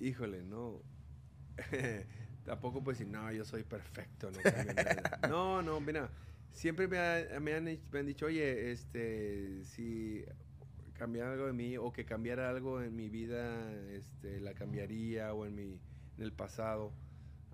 Híjole, 0.00 0.42
no. 0.42 0.82
Tampoco 2.44 2.84
pues 2.84 2.98
decir, 2.98 3.12
no, 3.12 3.32
yo 3.32 3.44
soy 3.44 3.62
perfecto, 3.62 4.30
no 4.30 4.38
No, 5.62 5.80
mira, 5.80 6.10
siempre 6.52 6.86
me, 6.88 7.54
han, 7.54 8.06
dicho, 8.06 8.26
oye, 8.26 8.70
este, 8.70 9.64
si 9.64 10.24
cambiara 10.92 11.32
algo 11.32 11.46
de 11.46 11.52
mí 11.52 11.76
o 11.76 11.92
que 11.92 12.04
cambiara 12.04 12.50
algo 12.50 12.82
en 12.82 12.94
mi 12.94 13.08
vida, 13.08 13.72
este, 13.90 14.40
la 14.40 14.54
cambiaría 14.54 15.32
o 15.32 15.46
en 15.46 15.54
mi, 15.54 15.80
en 16.18 16.22
el 16.22 16.32
pasado. 16.32 16.92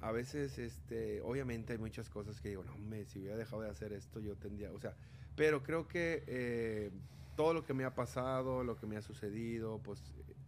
A 0.00 0.12
veces, 0.12 0.58
este, 0.58 1.20
obviamente 1.20 1.72
hay 1.72 1.78
muchas 1.78 2.08
cosas 2.08 2.40
que 2.40 2.48
digo, 2.48 2.64
no, 2.64 2.76
me, 2.78 3.04
si 3.04 3.20
hubiera 3.20 3.36
dejado 3.36 3.62
de 3.62 3.70
hacer 3.70 3.92
esto, 3.92 4.18
yo 4.18 4.36
tendría, 4.36 4.72
o 4.72 4.80
sea, 4.80 4.94
pero 5.36 5.62
creo 5.62 5.86
que 5.86 6.24
eh, 6.26 6.90
todo 7.36 7.54
lo 7.54 7.64
que 7.64 7.74
me 7.74 7.84
ha 7.84 7.94
pasado, 7.94 8.64
lo 8.64 8.76
que 8.76 8.86
me 8.86 8.96
ha 8.96 9.02
sucedido, 9.02 9.80
pues 9.82 10.02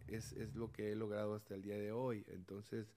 es, 0.07 0.33
es, 0.33 0.55
lo 0.55 0.71
que 0.71 0.91
he 0.91 0.95
logrado 0.95 1.35
hasta 1.35 1.55
el 1.55 1.61
día 1.61 1.77
de 1.77 1.91
hoy. 1.91 2.25
Entonces, 2.27 2.93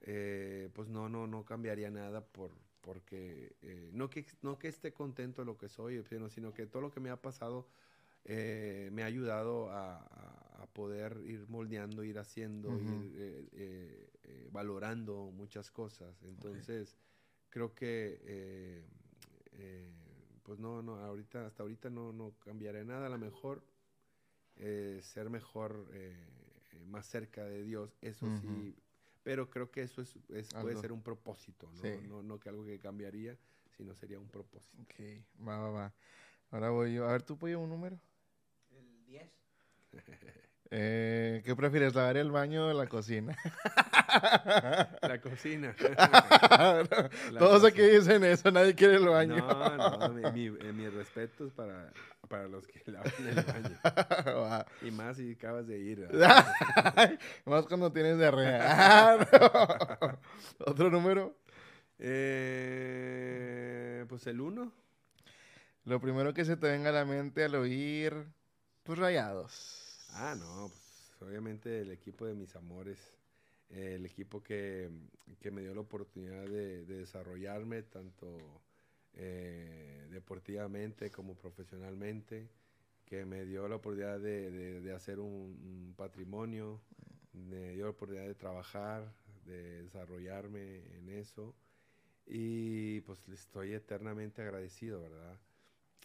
eh, 0.00 0.68
pues 0.74 0.88
no, 0.88 1.08
no, 1.08 1.26
no 1.26 1.44
cambiaría 1.44 1.90
nada 1.90 2.24
por, 2.24 2.52
porque 2.80 3.56
eh, 3.62 3.90
no, 3.92 4.10
que, 4.10 4.26
no 4.42 4.58
que 4.58 4.68
esté 4.68 4.92
contento 4.92 5.42
de 5.42 5.46
lo 5.46 5.56
que 5.56 5.68
soy, 5.68 6.02
sino, 6.04 6.28
sino 6.28 6.52
que 6.52 6.66
todo 6.66 6.82
lo 6.82 6.90
que 6.90 7.00
me 7.00 7.10
ha 7.10 7.20
pasado 7.20 7.68
eh, 8.24 8.90
me 8.92 9.02
ha 9.02 9.06
ayudado 9.06 9.70
a, 9.70 9.96
a, 9.96 10.66
poder 10.72 11.22
ir 11.24 11.48
moldeando, 11.48 12.04
ir 12.04 12.18
haciendo, 12.18 12.78
ir 12.78 14.10
valorando 14.50 15.30
muchas 15.32 15.70
cosas. 15.70 16.22
Entonces, 16.22 16.98
creo 17.48 17.72
que, 17.72 18.84
pues 20.42 20.58
no, 20.58 20.82
no, 20.82 20.96
ahorita, 20.96 21.46
hasta 21.46 21.62
ahorita 21.62 21.88
no, 21.88 22.12
no 22.12 22.34
cambiaré 22.44 22.84
nada. 22.84 23.06
A 23.06 23.08
lo 23.08 23.16
mejor 23.16 23.62
ser 25.00 25.30
mejor 25.30 25.88
eh, 25.92 26.35
más 26.86 27.06
cerca 27.06 27.44
de 27.44 27.62
Dios, 27.62 27.96
eso 28.00 28.28
sí, 28.40 28.76
pero 29.22 29.50
creo 29.50 29.70
que 29.70 29.82
eso 29.82 30.02
es, 30.02 30.16
puede 30.60 30.76
ser 30.76 30.92
un 30.92 31.02
propósito, 31.02 31.70
¿no? 31.72 32.22
¿no? 32.22 32.40
que 32.40 32.48
algo 32.48 32.64
que 32.64 32.78
cambiaría, 32.78 33.36
sino 33.76 33.94
sería 33.94 34.18
un 34.18 34.28
propósito. 34.28 34.82
Ok, 34.82 35.46
va, 35.46 35.58
va, 35.58 35.70
va. 35.70 35.94
Ahora 36.50 36.70
voy 36.70 36.94
yo. 36.94 37.08
A 37.08 37.12
ver, 37.12 37.22
¿tú 37.22 37.36
puedes 37.36 37.56
un 37.56 37.68
número? 37.68 38.00
El 38.70 39.04
10. 39.04 39.30
Eh, 40.70 41.42
¿Qué 41.44 41.54
prefieres, 41.54 41.94
lavar 41.94 42.16
el 42.16 42.30
baño 42.30 42.68
o 42.68 42.72
la 42.72 42.86
cocina? 42.86 43.36
la 45.02 45.20
cocina. 45.20 45.74
Todos 47.38 47.64
aquí 47.64 47.82
dicen 47.82 48.24
eso, 48.24 48.50
nadie 48.50 48.74
quiere 48.74 48.96
el 48.96 49.08
baño. 49.08 49.36
No, 49.36 49.76
no, 49.76 50.08
mi, 50.32 50.50
mi, 50.50 50.72
mi 50.72 50.88
respeto 50.88 51.46
es 51.46 51.52
para 51.52 51.92
para 52.26 52.48
los 52.48 52.66
que 52.66 52.82
lavan 52.90 53.12
el 53.26 53.42
baño. 53.42 53.78
y 54.82 54.90
más 54.90 55.16
si 55.16 55.32
acabas 55.32 55.66
de 55.66 55.78
ir. 55.78 56.08
más 57.44 57.66
cuando 57.66 57.92
tienes 57.92 58.18
diarrea. 58.18 59.26
¿Otro 60.58 60.90
número? 60.90 61.36
Eh, 61.98 64.04
pues 64.08 64.26
el 64.26 64.40
uno. 64.40 64.72
Lo 65.84 66.00
primero 66.00 66.34
que 66.34 66.44
se 66.44 66.56
te 66.56 66.68
venga 66.68 66.90
a 66.90 66.92
la 66.92 67.04
mente 67.04 67.44
al 67.44 67.54
oír, 67.54 68.26
pues 68.82 68.98
rayados. 68.98 69.85
Ah, 70.08 70.34
no, 70.38 70.68
pues 70.70 71.22
obviamente 71.22 71.80
el 71.80 71.90
equipo 71.90 72.26
de 72.26 72.34
mis 72.34 72.54
amores. 72.56 72.98
el 73.70 74.06
equipo 74.06 74.42
que, 74.42 74.90
que, 75.40 75.50
me 75.50 75.62
dio 75.62 75.74
la 75.74 75.80
oportunidad 75.80 76.46
de, 76.46 76.84
de 76.86 76.98
desarrollarme, 76.98 77.82
tanto 77.82 78.62
eh, 79.18 80.06
deportivamente 80.10 81.10
como 81.10 81.34
profesionalmente, 81.36 82.50
que 83.06 83.24
me 83.24 83.46
dio 83.46 83.66
la 83.68 83.76
oportunidad 83.76 84.20
de, 84.20 84.80
de, 84.80 84.92
hacer 84.92 85.20
un, 85.20 85.94
patrimonio, 85.96 86.82
me 87.32 87.72
dio 87.72 87.84
la 87.84 87.90
oportunidad 87.92 88.26
de 88.26 88.34
trabajar, 88.34 89.10
de 89.46 89.84
desarrollarme 89.84 90.96
en 90.96 91.08
eso 91.08 91.54
y 92.26 93.00
pues 93.02 93.26
estoy 93.28 93.72
eternamente 93.72 94.42
agradecido, 94.42 95.00
¿verdad? 95.00 95.38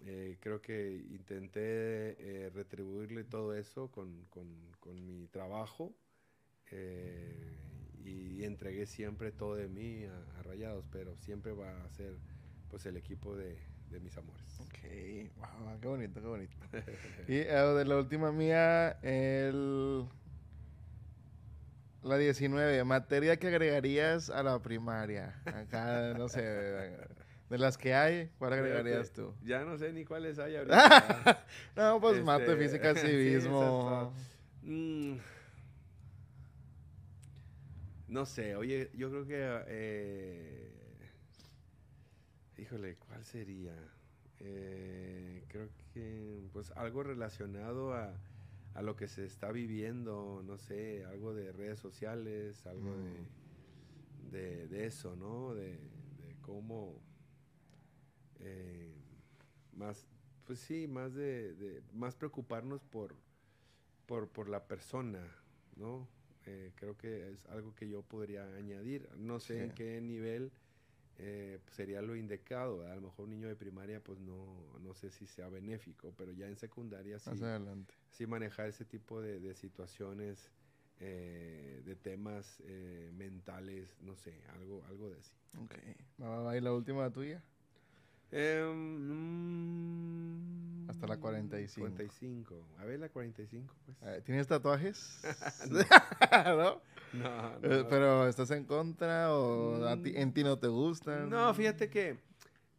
Eh, 0.06 0.38
creo 0.40 0.62
que 0.62 1.06
intenté 1.12 2.16
eh, 2.20 2.50
retribuirle 2.50 3.24
todo 3.24 3.56
eso 3.56 3.90
con, 3.92 4.26
con, 4.30 4.48
con 4.80 5.06
mi 5.06 5.28
trabajo 5.28 5.94
y 8.04 8.44
entregué 8.44 8.86
siempre 8.86 9.32
todo 9.32 9.56
de 9.56 9.68
mí 9.68 10.06
a, 10.06 10.44
Rayados, 10.44 10.86
pero 10.92 11.16
siempre 11.18 11.52
va 11.52 11.84
a 11.84 11.90
ser 11.90 12.16
pues 12.70 12.86
el 12.86 12.98
equipo 12.98 13.36
de, 13.36 13.58
de 13.90 14.00
mis 14.00 14.18
amores. 14.18 14.60
Ok, 14.60 14.80
wow, 15.38 15.80
qué 15.80 15.88
bonito, 15.88 16.22
qué 16.22 16.28
bonito. 16.28 16.58
y 17.28 17.42
uh, 17.42 17.76
de 17.76 17.86
la 17.86 17.98
última 17.98 18.32
mía, 18.32 18.98
el... 19.02 20.08
La 22.04 22.18
19, 22.18 22.84
materia 22.84 23.38
que 23.38 23.48
agregarías 23.48 24.32
a 24.32 24.42
la 24.42 24.60
primaria. 24.60 25.40
Acá, 25.46 26.16
no 26.18 26.30
sé, 26.30 26.98
de 27.52 27.58
las 27.58 27.78
que 27.78 27.94
hay, 27.94 28.30
¿cuál 28.40 28.54
agregarías 28.54 29.12
tú? 29.12 29.34
Ya 29.44 29.66
no 29.66 29.78
sé 29.78 29.92
ni 29.92 30.06
cuáles 30.06 30.40
hay 30.40 30.56
ahorita. 30.58 31.46
no, 31.76 32.00
pues 32.00 32.24
mate, 32.24 32.46
este, 32.46 32.56
física, 32.56 32.96
civismo. 32.96 34.14
Mm. 34.64 35.18
no 38.08 38.26
sé, 38.26 38.56
oye, 38.56 38.90
yo 38.94 39.10
creo 39.10 39.26
que 39.28 39.64
eh, 39.68 40.72
Híjole, 42.58 42.96
¿cuál 42.96 43.26
sería? 43.26 43.76
Eh, 44.40 45.44
creo 45.50 45.68
que 45.94 46.48
pues 46.54 46.72
algo 46.78 47.04
relacionado 47.04 47.94
a, 47.94 48.14
a, 48.76 48.82
lo 48.82 48.96
que 48.96 49.10
se 49.10 49.26
está 49.26 49.52
viviendo, 49.52 50.42
no 50.46 50.58
sé, 50.58 51.04
algo 51.04 51.34
de 51.34 51.52
redes 51.52 51.80
sociales, 51.80 52.66
algo 52.66 52.96
de, 54.32 54.68
de, 54.68 54.86
eso, 54.86 55.18
¿no? 55.18 55.54
De, 55.54 55.78
cómo 56.42 57.02
eh, 58.44 58.94
más, 59.74 60.08
pues 60.46 60.60
sí, 60.60 60.88
más 60.88 61.14
de, 61.14 61.84
más 61.94 62.16
preocuparnos 62.16 62.84
por, 62.84 63.16
por, 64.06 64.30
por 64.30 64.50
la 64.50 64.66
persona, 64.68 65.26
¿no? 65.76 66.08
Eh, 66.46 66.72
creo 66.76 66.98
que 66.98 67.30
es 67.30 67.46
algo 67.48 67.76
que 67.76 67.88
yo 67.88 68.02
podría 68.02 68.44
añadir. 68.56 69.08
No 69.16 69.40
sé 69.40 69.64
en 69.64 69.72
qué 69.72 70.02
nivel 70.02 70.52
eh, 71.18 71.60
pues, 71.64 71.76
sería 71.76 72.02
lo 72.02 72.16
indicado. 72.16 72.86
A 72.88 72.96
lo 72.96 73.02
mejor 73.02 73.26
un 73.26 73.32
niño 73.32 73.48
de 73.48 73.56
primaria, 73.56 74.04
pues 74.04 74.20
no, 74.20 74.80
no 74.80 74.94
sé 74.96 75.12
si 75.12 75.28
sea 75.28 75.50
benéfico, 75.50 76.14
pero 76.18 76.32
ya 76.32 76.48
en 76.48 76.56
secundaria 76.56 77.20
sí, 77.20 77.40
sí 78.10 78.26
manejar 78.26 78.70
ese 78.70 78.86
tipo 78.86 79.22
de, 79.22 79.54
situaciones, 79.54 80.52
eh, 81.00 81.82
de 81.86 81.96
temas 81.96 82.62
mentales, 83.14 83.96
no 84.02 84.16
sé, 84.16 84.44
algo, 84.56 84.84
algo 84.86 85.10
de 85.10 85.20
así. 85.20 85.36
Ok. 85.58 85.76
¿Va, 86.20 86.52
a 86.52 86.58
ir 86.58 86.64
la 86.64 86.74
última 86.74 87.12
tuya? 87.12 87.44
Em, 89.12 90.88
Hasta 90.90 91.08
la 91.08 91.16
mm, 91.18 91.20
45. 91.20 91.82
45. 91.82 92.68
A 92.80 92.86
ver, 92.86 93.00
la 93.00 93.10
45, 93.10 93.74
pues. 93.86 93.98
Eh, 94.04 94.22
¿Tienes 94.26 94.48
tatuajes? 94.48 95.22
No. 95.70 95.80
¿No? 96.56 96.82
No, 97.14 97.56
Eh, 97.62 97.82
no. 97.84 97.88
¿Pero 97.90 98.28
estás 98.28 98.52
en 98.52 98.64
contra 98.66 99.34
o 99.34 99.84
a 99.86 100.02
ti- 100.02 100.14
en 100.16 100.34
ti 100.34 100.44
no 100.44 100.58
te 100.58 100.68
gustan? 100.68 101.30
No, 101.30 101.54
fíjate 101.54 101.90
que, 101.90 102.18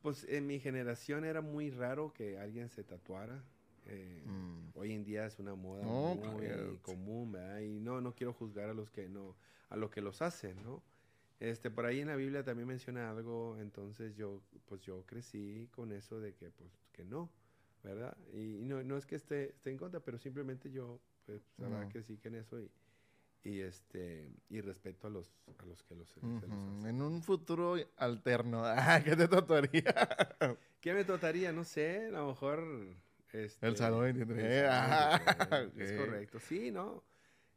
pues 0.00 0.24
en 0.28 0.46
mi 0.46 0.58
generación 0.58 1.24
era 1.24 1.42
muy 1.42 1.70
raro 1.70 2.12
que 2.14 2.38
alguien 2.38 2.68
se 2.70 2.82
tatuara. 2.82 3.42
Eh, 3.86 4.22
Mm. 4.26 4.70
Hoy 4.74 4.92
en 4.92 5.04
día 5.04 5.26
es 5.26 5.38
una 5.38 5.54
moda 5.54 5.82
No, 5.84 6.14
muy 6.14 6.78
común, 6.82 7.32
¿verdad? 7.32 7.58
Y 7.60 7.78
no, 7.78 8.00
no 8.00 8.14
quiero 8.14 8.32
juzgar 8.32 8.70
a 8.70 8.74
los 8.74 8.90
que 8.90 9.06
no, 9.08 9.36
a 9.68 9.76
lo 9.76 9.90
que 9.90 10.00
los 10.00 10.22
hacen, 10.22 10.62
¿no? 10.62 10.82
Este, 11.42 11.70
por 11.72 11.86
ahí 11.86 11.98
en 11.98 12.06
la 12.06 12.14
Biblia 12.14 12.44
también 12.44 12.68
menciona 12.68 13.10
algo, 13.10 13.56
entonces 13.58 14.14
yo, 14.14 14.40
pues 14.64 14.80
yo 14.82 15.04
crecí 15.06 15.68
con 15.72 15.90
eso 15.90 16.20
de 16.20 16.34
que, 16.34 16.50
pues, 16.52 16.70
que 16.92 17.04
no, 17.04 17.28
¿verdad? 17.82 18.16
Y, 18.32 18.58
y 18.60 18.64
no, 18.64 18.80
no 18.84 18.96
es 18.96 19.06
que 19.06 19.16
esté, 19.16 19.48
esté 19.50 19.70
en 19.72 19.76
contra, 19.76 19.98
pero 19.98 20.18
simplemente 20.18 20.70
yo, 20.70 21.00
pues, 21.26 21.42
la 21.58 21.68
verdad 21.68 21.86
No. 21.86 21.90
crecí 21.90 22.16
con 22.18 22.36
eso 22.36 22.60
y, 22.60 22.70
y 23.42 23.60
este, 23.60 24.30
y 24.50 24.60
respeto 24.60 25.08
a 25.08 25.10
los, 25.10 25.34
a 25.58 25.66
los 25.66 25.82
que 25.82 25.96
los, 25.96 26.08
se 26.10 26.20
los 26.20 26.44
hacen. 26.44 26.86
En 26.86 27.02
un 27.02 27.20
futuro 27.24 27.74
alterno, 27.96 28.62
ah, 28.64 29.00
¿qué 29.04 29.16
te 29.16 29.26
tatuaría? 29.26 29.82
¿Qué 30.80 30.94
me 30.94 31.04
trataría? 31.04 31.50
No 31.50 31.64
sé, 31.64 32.06
a 32.06 32.10
lo 32.20 32.28
mejor... 32.28 32.64
Este, 33.32 33.66
El 33.66 33.76
Salón 33.76 34.02
23, 34.02 34.38
el 34.38 34.68
Salón 34.68 34.70
ah, 34.70 35.58
23, 35.74 35.76
Es 35.90 35.98
correcto. 35.98 36.38
Sí, 36.38 36.70
¿no? 36.70 37.02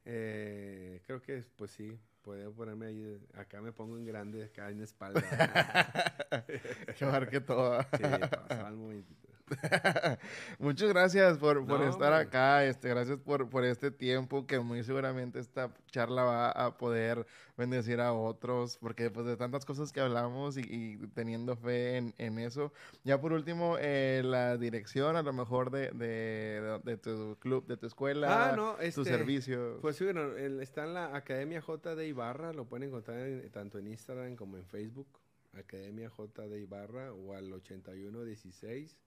Eh, 0.05 1.01
creo 1.05 1.21
que, 1.21 1.43
pues 1.55 1.69
sí, 1.69 1.99
puedo 2.25 2.51
ponerme 2.53 2.87
ahí, 2.87 3.21
acá 3.35 3.61
me 3.61 3.71
pongo 3.71 3.97
en 3.97 4.05
grande, 4.05 4.45
acá 4.45 4.71
en 4.71 4.81
espalda. 4.81 5.21
que 6.97 7.05
marque 7.05 7.39
todo. 7.39 7.83
sí, 7.83 8.03
23. 8.03 9.24
Muchas 10.59 10.89
gracias 10.89 11.37
por, 11.37 11.65
por 11.65 11.79
No, 11.79 11.87
estar 11.89 12.13
acá, 12.13 12.65
este, 12.65 12.89
gracias 12.89 13.19
por, 13.19 13.49
por 13.49 13.63
este 13.63 13.91
tiempo 13.91 14.47
que 14.47 14.59
muy 14.59 14.83
seguramente 14.83 15.39
esta 15.39 15.73
charla 15.91 16.23
va 16.23 16.49
a 16.51 16.77
poder 16.77 17.25
bendecir 17.57 17.99
a 18.01 18.13
otros, 18.13 18.77
porque 18.77 19.09
pues 19.11 19.25
de 19.25 19.37
tantas 19.37 19.65
cosas 19.65 19.91
que 19.91 20.01
hablamos 20.01 20.57
y, 20.57 20.61
y 20.61 20.97
teniendo 21.13 21.55
fe 21.55 21.97
en, 21.97 22.13
en 22.17 22.39
eso. 22.39 22.73
Ya 23.03 23.21
por 23.21 23.33
último, 23.33 23.77
eh, 23.79 24.21
la 24.25 24.57
dirección 24.57 25.15
a 25.15 25.21
lo 25.21 25.31
mejor 25.33 25.69
de, 25.71 25.91
de, 25.91 26.79
de 26.83 26.97
tu 26.97 27.37
club, 27.39 27.65
de 27.67 27.77
tu 27.77 27.85
escuela, 27.87 28.51
Ah, 28.51 28.55
no, 28.55 28.73
tu 28.75 28.81
este, 28.81 29.03
servicio. 29.05 29.79
Pues 29.81 29.95
sí, 29.95 30.05
bueno, 30.05 30.35
está 30.37 30.83
en 30.85 30.93
la 30.95 31.15
Academia 31.15 31.61
J 31.61 31.95
de 31.95 32.07
Ibarra, 32.07 32.51
lo 32.53 32.65
pueden 32.65 32.89
encontrar 32.89 33.19
en- 33.19 33.49
tanto 33.51 33.77
en 33.77 33.87
Instagram 33.87 34.35
como 34.35 34.57
en 34.57 34.65
Facebook, 34.65 35.07
Academia 35.53 36.09
J 36.09 36.47
de 36.47 36.59
Ibarra, 36.59 37.13
o 37.13 37.33
al 37.33 37.53
8116 37.53 38.97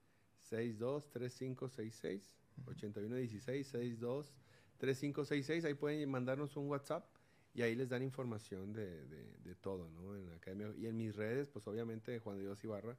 623566, 0.49 2.35
8116 2.65 3.67
623566, 3.67 5.65
ahí 5.65 5.73
pueden 5.73 6.09
mandarnos 6.09 6.55
un 6.57 6.67
WhatsApp 6.69 7.05
y 7.53 7.61
ahí 7.61 7.75
les 7.75 7.89
dan 7.89 8.03
información 8.03 8.73
de, 8.73 9.05
de- 9.07 9.39
todo, 9.61 9.89
¿no? 9.89 10.15
En 10.15 10.29
la 10.29 10.35
academia. 10.35 10.71
Y 10.77 10.85
en 10.87 10.95
mis 10.95 11.15
redes, 11.15 11.49
pues 11.49 11.67
obviamente 11.67 12.17
Juan 12.19 12.37
de 12.37 12.43
Dios 12.43 12.63
Ibarra, 12.63 12.97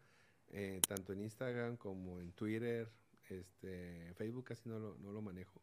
eh, 0.49 0.81
tanto 0.87 1.13
en 1.15 1.21
Instagram 1.23 1.77
como 1.79 2.21
en 2.21 2.33
Twitter, 2.33 2.91
este, 3.31 4.13
Facebook 4.15 4.45
casi 4.45 4.69
no 4.69 4.79
lo, 4.79 4.99
no 4.99 5.11
lo 5.11 5.23
manejo. 5.23 5.63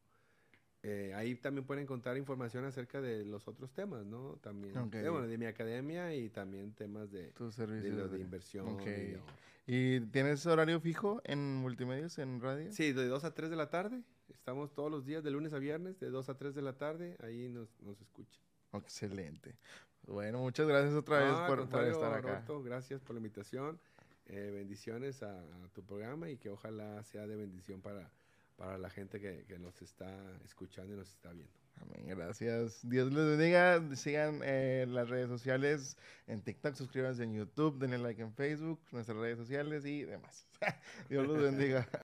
Eh, 0.84 1.12
ahí 1.16 1.36
también 1.36 1.66
pueden 1.66 1.84
encontrar 1.84 2.18
información 2.18 2.64
acerca 2.66 3.02
de 3.02 3.26
los 3.26 3.48
otros 3.48 3.72
temas, 3.74 4.06
¿no? 4.06 4.38
También, 4.42 4.76
eh, 4.94 5.10
bueno, 5.10 5.28
de 5.28 5.38
mi 5.38 5.46
academia 5.46 6.14
y 6.16 6.30
también 6.30 6.74
temas 6.74 7.12
de, 7.12 7.32
de 7.32 7.52
servicio. 7.52 7.96
lo 7.96 8.08
de 8.08 8.20
inversión. 8.20 8.68
Y 8.68 9.16
ahorro. 9.16 9.24
¿Y 9.70 10.00
tienes 10.12 10.46
horario 10.46 10.80
fijo 10.80 11.20
en 11.26 11.58
multimedios, 11.58 12.18
en 12.20 12.40
radio? 12.40 12.72
Sí, 12.72 12.94
de 12.94 13.06
2 13.06 13.24
a 13.26 13.34
3 13.34 13.50
de 13.50 13.56
la 13.58 13.70
tarde. 13.70 14.02
Estamos 14.30 14.74
todos 14.74 14.90
los 14.90 15.06
días, 15.06 15.26
de 15.26 15.32
lunes 15.32 15.52
a 15.52 15.60
viernes, 15.60 16.00
de 16.00 16.10
2 16.10 16.30
a 16.30 16.38
3 16.38 16.56
de 16.56 16.62
la 16.62 16.78
tarde. 16.78 17.18
Ahí 17.22 17.50
nos, 17.50 17.78
nos 17.82 18.00
escuchan. 18.00 18.42
Excelente. 18.72 19.56
Bueno, 20.04 20.40
muchas 20.40 20.68
gracias 20.70 20.94
otra 20.94 21.20
vez 21.20 21.34
por, 21.50 21.70
por 21.70 21.84
estar 21.84 22.14
acá. 22.14 22.22
Roberto, 22.22 22.64
gracias 22.64 23.02
por 23.02 23.16
la 23.16 23.18
invitación. 23.18 23.78
Eh, 24.28 24.52
bendiciones 24.54 25.22
a, 25.22 25.38
a 25.38 25.68
tu 25.74 25.84
programa 25.84 26.30
y 26.30 26.38
que 26.38 26.50
ojalá 26.50 27.04
sea 27.04 27.28
de 27.28 27.36
bendición 27.36 27.82
para, 27.82 28.10
para 28.58 28.78
la 28.78 28.90
gente 28.90 29.20
que, 29.20 29.46
que 29.48 29.58
nos 29.60 29.82
está 29.82 30.10
escuchando 30.44 30.94
y 30.94 30.98
nos 30.98 31.10
está 31.10 31.32
viendo. 31.32 31.54
Amén, 31.82 32.08
gracias. 32.08 32.80
Dios 32.84 33.12
les 33.14 33.26
bendiga. 33.26 33.96
Sigan 33.96 34.42
eh, 34.44 34.86
las 34.88 35.10
redes 35.10 35.30
sociales 35.30 35.98
en 36.26 36.42
TikTok, 36.42 36.76
suscríbanse 36.76 37.24
en 37.24 37.34
YouTube, 37.34 37.78
denle 37.78 38.00
like 38.00 38.22
en 38.22 38.34
Facebook, 38.34 38.80
nuestras 38.92 39.18
redes 39.18 39.38
sociales 39.38 39.86
y 39.86 40.04
demás. 40.04 40.48
Dios 41.10 41.28
los 41.28 41.42
bendiga. 41.42 41.88